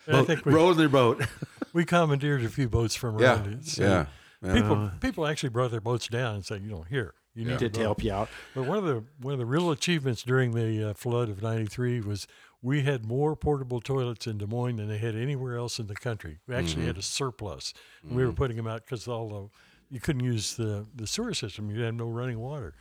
I 0.06 0.12
Boat- 0.12 0.26
think 0.28 0.44
we, 0.46 0.52
rowing 0.54 0.76
their 0.76 0.88
boat. 0.88 1.20
we 1.72 1.84
commandeered 1.84 2.44
a 2.44 2.48
few 2.48 2.68
boats 2.68 2.94
from 2.94 3.18
Yeah, 3.18 3.34
around 3.34 3.52
it. 3.54 3.66
So 3.66 3.82
yeah, 3.82 3.88
yeah. 3.90 4.06
People 4.42 4.72
uh-huh. 4.72 4.90
people 5.00 5.26
actually 5.26 5.50
brought 5.50 5.70
their 5.70 5.80
boats 5.80 6.08
down 6.08 6.34
and 6.34 6.44
said, 6.44 6.62
you 6.62 6.70
know, 6.70 6.82
here 6.82 7.14
you 7.34 7.44
need 7.44 7.58
to, 7.60 7.68
to 7.68 7.80
help 7.80 8.02
you 8.02 8.12
out. 8.12 8.28
But 8.54 8.66
one 8.66 8.78
of 8.78 8.84
the 8.84 9.04
one 9.20 9.32
of 9.32 9.38
the 9.38 9.46
real 9.46 9.70
achievements 9.70 10.22
during 10.22 10.52
the 10.52 10.90
uh, 10.90 10.94
flood 10.94 11.28
of 11.28 11.42
'93 11.42 12.00
was 12.00 12.26
we 12.60 12.82
had 12.82 13.06
more 13.06 13.34
portable 13.34 13.80
toilets 13.80 14.26
in 14.26 14.38
Des 14.38 14.46
Moines 14.46 14.76
than 14.76 14.88
they 14.88 14.98
had 14.98 15.16
anywhere 15.16 15.56
else 15.56 15.78
in 15.78 15.86
the 15.86 15.94
country. 15.94 16.38
We 16.46 16.54
actually 16.54 16.84
had 16.84 16.92
mm-hmm. 16.92 17.00
a 17.00 17.02
surplus. 17.02 17.74
And 18.02 18.16
We 18.16 18.22
were 18.22 18.28
mm-hmm. 18.28 18.36
putting 18.36 18.56
them 18.56 18.68
out 18.68 18.84
because 18.84 19.08
all 19.08 19.28
the 19.28 19.48
you 19.94 20.00
couldn't 20.00 20.24
use 20.24 20.54
the 20.54 20.86
the 20.94 21.06
sewer 21.06 21.34
system. 21.34 21.70
You 21.70 21.82
had 21.82 21.94
no 21.94 22.06
running 22.06 22.38
water. 22.38 22.74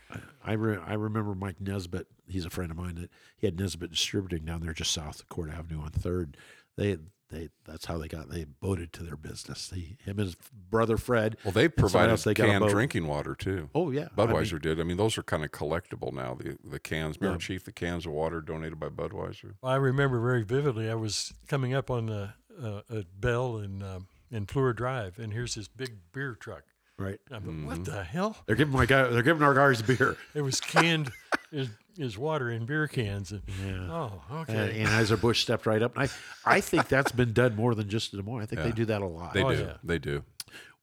I 0.44 0.54
re- 0.54 0.80
I 0.86 0.94
remember 0.94 1.36
Mike 1.36 1.60
Nesbitt. 1.60 2.08
He's 2.28 2.46
a 2.46 2.50
friend 2.50 2.72
of 2.72 2.78
mine 2.78 2.96
that 2.96 3.10
he 3.38 3.48
had 3.48 3.60
Nesbitt 3.60 3.92
Distributing 3.92 4.46
down 4.46 4.62
there 4.62 4.74
just 4.74 4.92
south 4.92 5.20
of 5.20 5.30
Court 5.30 5.50
Avenue 5.50 5.82
on 5.82 5.90
Third. 5.90 6.38
They 6.82 6.98
they 7.30 7.50
that's 7.66 7.86
how 7.86 7.98
they 7.98 8.08
got 8.10 8.30
they 8.30 8.44
boated 8.44 8.92
to 8.94 9.04
their 9.04 9.16
business. 9.16 9.72
He 9.74 9.98
him 10.04 10.18
and 10.20 10.22
his 10.22 10.36
brother 10.70 10.98
Fred. 10.98 11.38
Well, 11.46 11.54
they 11.54 11.70
provided 11.70 12.12
else, 12.12 12.24
they 12.26 12.34
got 12.34 12.46
a 12.50 12.52
canned 12.52 12.70
drinking 12.70 13.08
water 13.08 13.36
too. 13.36 13.70
Oh 13.74 13.90
yeah, 13.92 14.08
I 14.18 14.26
mean, 14.26 14.36
Budweiser 14.36 14.62
did. 14.62 14.80
I 14.80 14.84
mean, 14.84 14.98
those 14.98 15.18
are 15.18 15.24
kind 15.24 15.44
of 15.46 15.52
collectible 15.52 16.12
now. 16.12 16.34
The 16.34 16.58
the 16.64 16.80
cans, 16.80 17.18
remember, 17.22 17.42
Yeah. 17.42 17.48
Chief, 17.48 17.64
the 17.64 17.72
cans 17.72 18.06
of 18.06 18.12
water 18.12 18.42
donated 18.42 18.80
by 18.80 18.90
Budweiser. 18.90 19.54
I 19.64 19.76
remember 19.76 20.20
very 20.20 20.44
vividly. 20.44 20.90
I 20.90 20.96
was 20.96 21.32
coming 21.48 21.74
up 21.74 21.90
on 21.90 22.08
the 22.08 22.34
uh, 22.62 22.82
at 22.94 23.06
Bell 23.22 23.58
in 23.60 23.82
um, 23.82 24.08
in 24.30 24.46
Fleur 24.46 24.74
Drive, 24.74 25.18
and 25.20 25.32
here's 25.32 25.56
this 25.56 25.68
big 25.70 25.98
beer 26.14 26.36
truck. 26.36 26.64
right. 26.98 27.20
And 27.30 27.36
I 27.36 27.40
thought, 27.40 27.48
Mm-hmm. 27.50 27.66
what 27.68 27.86
the 27.86 28.04
hell? 28.04 28.36
They're 28.46 28.56
giving 28.58 28.74
my 28.74 28.86
guy. 28.86 29.04
They're 29.08 29.24
giving 29.24 29.44
our 29.44 29.54
guys 29.54 29.82
beer. 29.82 30.18
It 30.34 30.42
was 30.42 30.60
canned 30.60 31.12
is 31.52 31.70
is 31.98 32.18
water 32.18 32.50
in 32.50 32.66
beer 32.66 32.88
cans. 32.88 33.32
And, 33.32 33.42
Yeah. 33.64 33.88
Oh, 33.92 34.22
And, 34.30 34.50
okay. 34.50 34.80
and 34.82 34.88
Anheuser 34.90 35.20
Busch 35.20 35.42
stepped 35.42 35.66
right 35.66 35.82
up. 35.82 35.96
And 35.98 36.10
I, 36.46 36.56
I 36.58 36.62
think 36.62 36.88
that's 36.88 37.12
been 37.12 37.34
done 37.34 37.56
more 37.56 37.76
than 37.76 37.90
just 37.90 38.14
in 38.14 38.20
Des 38.20 38.26
Moines. 38.26 38.44
I 38.44 38.46
think 38.46 38.62
they 38.62 38.72
do 38.72 38.86
that 38.86 39.02
a 39.02 39.08
lot. 39.08 39.34
They 39.34 39.44
Oh, 39.44 39.54
do. 39.56 39.62
yeah. 39.62 39.78
They 39.84 40.00
do. 40.00 40.24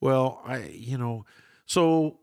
Well, 0.01 0.41
I 0.47 0.65
you 0.69 0.97
know, 0.99 1.25
so 1.67 2.21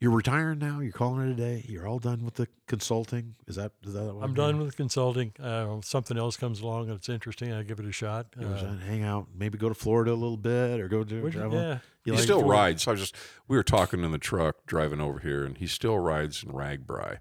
You're 0.00 0.12
retiring 0.12 0.60
now. 0.60 0.78
You're 0.78 0.92
calling 0.92 1.28
it 1.28 1.32
a 1.32 1.34
day. 1.34 1.64
You're 1.68 1.88
all 1.88 1.98
done 1.98 2.24
with 2.24 2.34
the 2.34 2.46
consulting. 2.68 3.34
Is 3.48 3.56
that 3.56 3.72
is 3.84 3.94
that? 3.94 4.04
What 4.14 4.22
I'm 4.22 4.32
done 4.32 4.58
with 4.60 4.76
consulting. 4.76 5.32
Uh, 5.42 5.80
something 5.82 6.16
else 6.16 6.36
comes 6.36 6.60
along 6.60 6.84
and 6.88 6.92
it's 6.98 7.08
interesting, 7.08 7.52
I 7.52 7.64
give 7.64 7.80
it 7.80 7.84
a 7.84 7.90
shot. 7.90 8.26
You 8.38 8.46
Uh, 8.46 8.76
hang 8.86 9.02
out, 9.02 9.26
maybe 9.34 9.58
go 9.58 9.68
to 9.68 9.74
Florida 9.74 10.12
a 10.12 10.14
little 10.14 10.36
bit, 10.36 10.78
or 10.78 10.86
go 10.86 11.02
to 11.02 11.22
Would 11.22 11.34
you- 11.34 11.40
travel. 11.40 11.58
yeah. 11.58 11.78
You 12.04 12.12
he 12.12 12.18
like 12.18 12.22
still 12.22 12.38
Florida? 12.42 12.62
rides. 12.62 12.86
I 12.86 12.92
was 12.92 13.00
just 13.00 13.16
we 13.48 13.56
were 13.56 13.64
talking 13.64 14.04
in 14.04 14.12
the 14.12 14.18
truck 14.18 14.64
driving 14.66 15.00
over 15.00 15.18
here, 15.18 15.44
and 15.44 15.58
he 15.58 15.66
still 15.66 15.98
rides 15.98 16.44
in 16.44 16.52
RAGBRAI. 16.52 17.18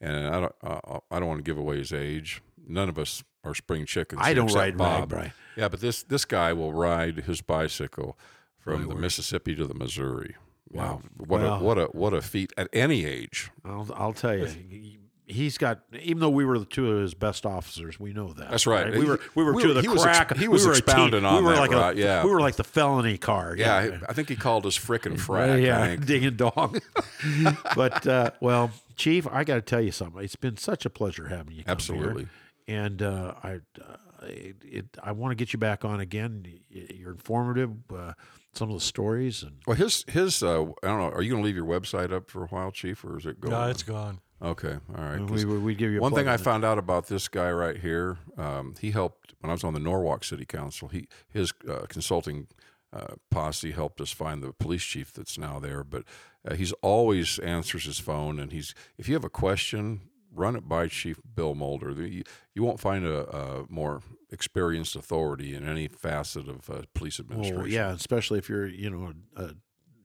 And 0.00 0.26
I 0.34 0.40
don't 0.40 0.54
uh, 0.62 0.98
I 1.10 1.18
don't 1.18 1.28
want 1.28 1.38
to 1.38 1.48
give 1.48 1.58
away 1.58 1.78
his 1.78 1.92
age. 1.92 2.42
None 2.66 2.88
of 2.88 2.98
us 2.98 3.22
are 3.44 3.54
spring 3.54 3.84
chickens. 3.86 4.20
I 4.24 4.32
don't 4.34 4.52
ride 4.52 4.76
Bob. 4.78 5.10
RAGBRAI. 5.10 5.32
Yeah, 5.56 5.68
but 5.68 5.80
this 5.80 6.02
this 6.02 6.24
guy 6.24 6.52
will 6.52 6.72
ride 6.72 7.18
his 7.20 7.40
bicycle 7.42 8.18
from 8.58 8.74
My 8.82 8.88
the 8.88 8.94
word. 8.94 9.00
Mississippi 9.00 9.54
to 9.56 9.66
the 9.66 9.74
Missouri. 9.74 10.36
Wow. 10.70 11.02
what 11.16 11.40
Well- 11.40 11.54
a 11.54 11.58
what 11.62 11.78
a 11.78 11.84
what 11.86 12.14
a 12.14 12.22
feat 12.22 12.52
at 12.56 12.68
any 12.72 13.04
age. 13.04 13.50
I'll, 13.64 13.88
I'll 13.94 14.12
tell 14.12 14.36
you, 14.38 14.46
he- 14.46 14.98
he's 15.26 15.58
got. 15.58 15.80
Even 16.00 16.20
though 16.20 16.30
we 16.30 16.44
were 16.44 16.58
the 16.58 16.64
two 16.64 16.90
of 16.92 17.02
his 17.02 17.12
best 17.14 17.44
officers, 17.44 17.98
we 18.00 18.12
know 18.12 18.32
that. 18.34 18.50
That's 18.50 18.66
right. 18.66 18.92
We 18.92 19.00
He- 19.00 19.04
were 19.06 19.20
we 19.34 19.42
were 19.44 19.52
we 19.52 19.62
two 19.62 19.68
were- 19.68 19.76
of 19.76 19.76
the 19.76 19.82
he 19.82 19.88
was 19.88 20.06
ex- 20.06 20.16
crack. 20.18 20.36
he 20.38 20.48
was 20.48 20.64
were 20.64 20.72
a 20.72 20.74
team. 20.76 20.82
expounding 20.84 21.24
on 21.24 21.36
we 21.36 21.42
were 21.42 21.54
that, 21.56 21.60
like 21.60 21.70
right, 21.72 21.96
a, 21.96 22.00
yeah. 22.00 22.24
we 22.24 22.30
were 22.30 22.40
like 22.40 22.56
the 22.56 22.64
felony 22.64 23.18
car. 23.18 23.54
Yeah, 23.56 23.98
I 24.08 24.12
think 24.12 24.28
he 24.28 24.36
called 24.36 24.64
us 24.64 24.78
frickin' 24.78 25.18
frack. 25.26 25.50
I 25.52 25.56
yeah, 25.56 25.86
think. 25.86 26.06
ding 26.06 26.24
and 26.24 26.36
dong. 26.36 26.78
but 27.76 28.06
uh, 28.06 28.30
well, 28.40 28.70
Chief, 29.00 29.26
I 29.26 29.44
got 29.44 29.54
to 29.54 29.62
tell 29.62 29.80
you 29.80 29.90
something. 29.92 30.22
It's 30.22 30.36
been 30.36 30.56
such 30.56 30.84
a 30.84 30.90
pleasure 30.90 31.28
having 31.28 31.54
you. 31.54 31.64
Come 31.64 31.72
Absolutely. 31.72 32.28
Here. 32.66 32.76
And 32.82 33.02
uh, 33.02 33.34
I, 33.42 33.52
uh, 33.80 33.96
it, 34.26 34.56
it, 34.62 34.86
I 35.02 35.12
want 35.12 35.32
to 35.32 35.34
get 35.34 35.52
you 35.52 35.58
back 35.58 35.84
on 35.84 36.00
again. 36.00 36.46
You're 36.68 37.10
informative. 37.12 37.70
Uh, 37.92 38.12
some 38.52 38.68
of 38.68 38.74
the 38.76 38.84
stories 38.84 39.42
and 39.44 39.56
Well, 39.66 39.76
his 39.76 40.04
his 40.08 40.42
uh, 40.42 40.62
I 40.62 40.86
don't 40.88 40.98
know. 40.98 41.08
Are 41.10 41.22
you 41.22 41.30
going 41.30 41.42
to 41.42 41.46
leave 41.46 41.54
your 41.56 41.64
website 41.66 42.12
up 42.12 42.28
for 42.30 42.44
a 42.44 42.46
while, 42.48 42.70
Chief, 42.72 43.04
or 43.04 43.16
is 43.18 43.24
it 43.26 43.40
gone? 43.40 43.50
no, 43.52 43.68
it's 43.70 43.82
gone. 43.84 44.20
Okay, 44.42 44.76
all 44.96 45.04
right. 45.04 45.20
we, 45.20 45.26
'cause 45.28 45.46
we, 45.46 45.58
we'd 45.58 45.78
give 45.78 45.90
you 45.92 45.98
a 45.98 46.00
one 46.02 46.12
thing 46.14 46.26
I 46.26 46.34
it. 46.34 46.40
found 46.40 46.64
out 46.64 46.76
about 46.78 47.06
this 47.08 47.28
guy 47.28 47.50
right 47.52 47.76
here, 47.76 48.18
um, 48.36 48.74
he 48.80 48.90
helped 48.90 49.34
when 49.40 49.50
I 49.50 49.52
was 49.52 49.62
on 49.64 49.72
the 49.74 49.80
Norwalk 49.80 50.24
City 50.24 50.44
Council. 50.44 50.88
He 50.88 51.06
his 51.30 51.52
uh, 51.68 51.86
consulting 51.88 52.48
uh, 52.92 53.14
posse 53.30 53.72
helped 53.72 54.00
us 54.00 54.10
find 54.10 54.42
the 54.42 54.52
police 54.52 54.82
chief 54.82 55.12
that's 55.12 55.38
now 55.38 55.58
there. 55.58 55.84
But 55.84 56.04
uh, 56.48 56.54
he's 56.54 56.72
always 56.82 57.38
answers 57.38 57.84
his 57.84 57.98
phone, 57.98 58.38
and 58.38 58.52
he's 58.52 58.74
if 58.98 59.08
you 59.08 59.14
have 59.14 59.24
a 59.24 59.30
question, 59.30 60.00
run 60.34 60.56
it 60.56 60.68
by 60.68 60.88
Chief 60.88 61.20
Bill 61.34 61.54
Moulder. 61.54 61.92
You, 61.92 62.22
you 62.54 62.62
won't 62.62 62.80
find 62.80 63.04
a, 63.04 63.28
a 63.28 63.64
more 63.68 64.02
experienced 64.30 64.96
authority 64.96 65.54
in 65.54 65.68
any 65.68 65.88
facet 65.88 66.48
of 66.48 66.70
uh, 66.70 66.82
police 66.94 67.20
administration. 67.20 67.58
Well, 67.58 67.68
yeah, 67.68 67.92
especially 67.92 68.38
if 68.38 68.48
you're, 68.48 68.66
you 68.66 68.90
know, 68.90 69.12
a 69.36 69.50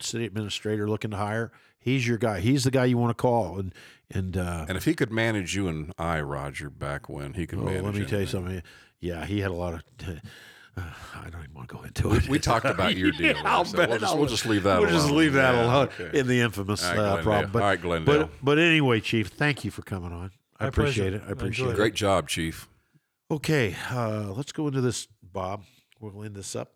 city 0.01 0.25
administrator 0.25 0.89
looking 0.89 1.11
to 1.11 1.17
hire. 1.17 1.51
He's 1.79 2.07
your 2.07 2.17
guy. 2.17 2.39
He's 2.39 2.63
the 2.63 2.71
guy 2.71 2.85
you 2.85 2.97
want 2.97 3.15
to 3.15 3.21
call. 3.21 3.59
And 3.59 3.73
and 4.11 4.37
uh, 4.37 4.65
And 4.67 4.77
if 4.77 4.85
he 4.85 4.93
could 4.93 5.11
manage 5.11 5.55
you 5.55 5.67
and 5.67 5.93
I, 5.97 6.21
Roger, 6.21 6.69
back 6.69 7.09
when 7.09 7.33
he 7.33 7.45
could 7.47 7.59
well, 7.59 7.67
manage. 7.67 7.83
let 7.83 7.95
me 7.95 8.05
tell 8.05 8.21
you 8.21 8.27
something. 8.27 8.61
Yeah, 8.99 9.25
he 9.25 9.41
had 9.41 9.51
a 9.51 9.55
lot 9.55 9.73
of. 9.73 9.83
I 10.77 11.29
don't 11.31 11.41
even 11.43 11.53
want 11.53 11.69
to 11.69 11.75
go 11.75 11.83
into 11.83 12.13
it. 12.13 12.27
we 12.27 12.37
talked 12.39 12.65
about 12.65 12.95
your 12.97 13.11
deal. 13.17 13.35
Yeah, 13.35 13.41
I'll 13.45 13.65
so 13.65 13.77
bet. 13.77 13.89
we'll, 13.89 13.99
just, 13.99 14.11
I'll- 14.11 14.19
we'll 14.19 14.27
just 14.29 14.45
leave 14.45 14.63
that 14.63 14.79
We'll 14.79 14.89
alone. 14.89 14.99
just 15.01 15.11
leave 15.11 15.33
that 15.33 15.53
Yeah, 15.55 15.65
alone 15.65 15.89
okay. 15.99 16.19
in 16.19 16.27
the 16.27 16.41
infamous 16.41 16.83
All 16.83 16.91
right, 16.95 16.99
uh, 16.99 17.21
problem. 17.21 17.51
But, 17.51 17.61
All 17.61 17.69
right, 17.69 17.81
Glendale. 17.81 18.19
But 18.23 18.29
but 18.43 18.59
anyway, 18.59 18.99
Chief, 18.99 19.27
thank 19.27 19.63
you 19.63 19.71
for 19.71 19.81
coming 19.83 20.11
on. 20.11 20.31
I 20.59 20.63
My 20.65 20.67
appreciate 20.69 21.11
pleasure. 21.11 21.25
it. 21.25 21.29
I 21.29 21.31
appreciate 21.31 21.63
Enjoyed 21.65 21.69
it. 21.69 21.73
it. 21.73 21.75
Great 21.81 21.95
job, 21.95 22.27
Chief. 22.27 22.67
Okay, 23.31 23.75
uh, 23.91 24.31
let's 24.33 24.51
go 24.51 24.67
into 24.67 24.81
this, 24.81 25.07
Bob. 25.23 25.63
We'll 25.99 26.23
end 26.23 26.35
this 26.35 26.55
up. 26.55 26.73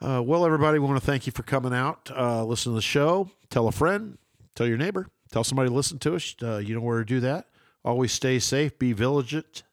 Uh, 0.00 0.22
well, 0.24 0.46
everybody, 0.46 0.78
we 0.78 0.86
want 0.86 1.00
to 1.00 1.04
thank 1.04 1.26
you 1.26 1.32
for 1.32 1.42
coming 1.42 1.74
out, 1.74 2.10
uh, 2.16 2.44
listen 2.44 2.70
to 2.72 2.76
the 2.76 2.82
show. 2.82 3.30
Tell 3.50 3.66
a 3.66 3.72
friend, 3.72 4.16
tell 4.54 4.66
your 4.68 4.76
neighbor, 4.76 5.08
tell 5.32 5.42
somebody 5.42 5.70
to 5.70 5.74
listen 5.74 5.98
to 6.00 6.14
us. 6.14 6.36
Uh, 6.40 6.58
you 6.58 6.74
know 6.74 6.80
where 6.80 6.98
to 7.00 7.04
do 7.04 7.18
that. 7.20 7.46
Always 7.84 8.12
stay 8.12 8.38
safe, 8.38 8.78
be 8.78 8.92
vigilant. 8.92 9.64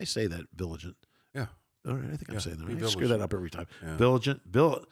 I 0.00 0.04
say 0.04 0.26
that, 0.26 0.42
vigilant. 0.54 0.96
Yeah. 1.84 1.90
All 1.92 1.96
right, 1.98 2.06
I 2.12 2.16
think 2.16 2.30
I'm 2.32 2.40
saying 2.40 2.56
that. 2.58 2.66
be 2.66 2.74
Right. 2.74 2.82
I 2.84 2.88
screw 2.88 3.08
that 3.08 3.20
up 3.20 3.32
every 3.34 3.50
time. 3.50 3.66
Yeah. 3.82 3.96
Vigilant, 3.96 4.40
vil- 4.50 4.84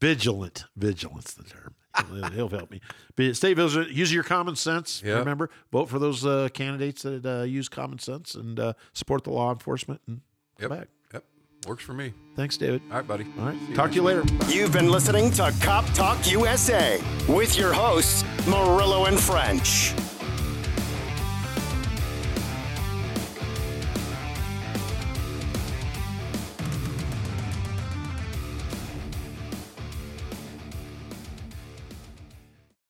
vigilant, 0.00 0.64
vigilance, 0.76 1.34
the 1.34 1.44
term. 1.44 1.74
He'll- 2.10 2.30
He'll 2.30 2.48
help 2.48 2.70
me. 2.70 2.80
Be, 3.16 3.34
stay 3.34 3.52
vigilant. 3.54 3.90
Use 3.90 4.12
your 4.12 4.22
common 4.24 4.56
sense. 4.56 5.02
Yeah. 5.04 5.18
Remember, 5.18 5.50
vote 5.70 5.88
for 5.90 5.98
those 5.98 6.24
uh, 6.24 6.48
candidates 6.54 7.02
that 7.02 7.24
uh, 7.26 7.42
use 7.42 7.68
common 7.68 7.98
sense 7.98 8.34
and 8.34 8.58
uh, 8.58 8.72
support 8.94 9.24
the 9.24 9.30
law 9.30 9.52
enforcement. 9.52 10.00
And 10.06 10.20
Yep. 10.58 10.68
come 10.70 10.78
back. 10.78 10.88
Yep. 11.12 11.24
Works 11.66 11.84
for 11.84 11.92
me. 11.92 12.12
Thanks, 12.36 12.56
David. 12.56 12.82
All 12.90 12.96
right, 12.96 13.06
buddy. 13.06 13.26
All 13.38 13.46
right. 13.46 13.74
Talk 13.74 13.90
to 13.90 13.96
you 13.96 14.02
later. 14.02 14.22
You've 14.48 14.72
been 14.72 14.88
listening 14.90 15.30
to 15.32 15.52
Cop 15.60 15.84
Talk 15.92 16.30
USA 16.30 17.00
with 17.28 17.58
your 17.58 17.72
hosts, 17.72 18.24
Murillo 18.46 19.06
and 19.06 19.18
French. 19.18 19.92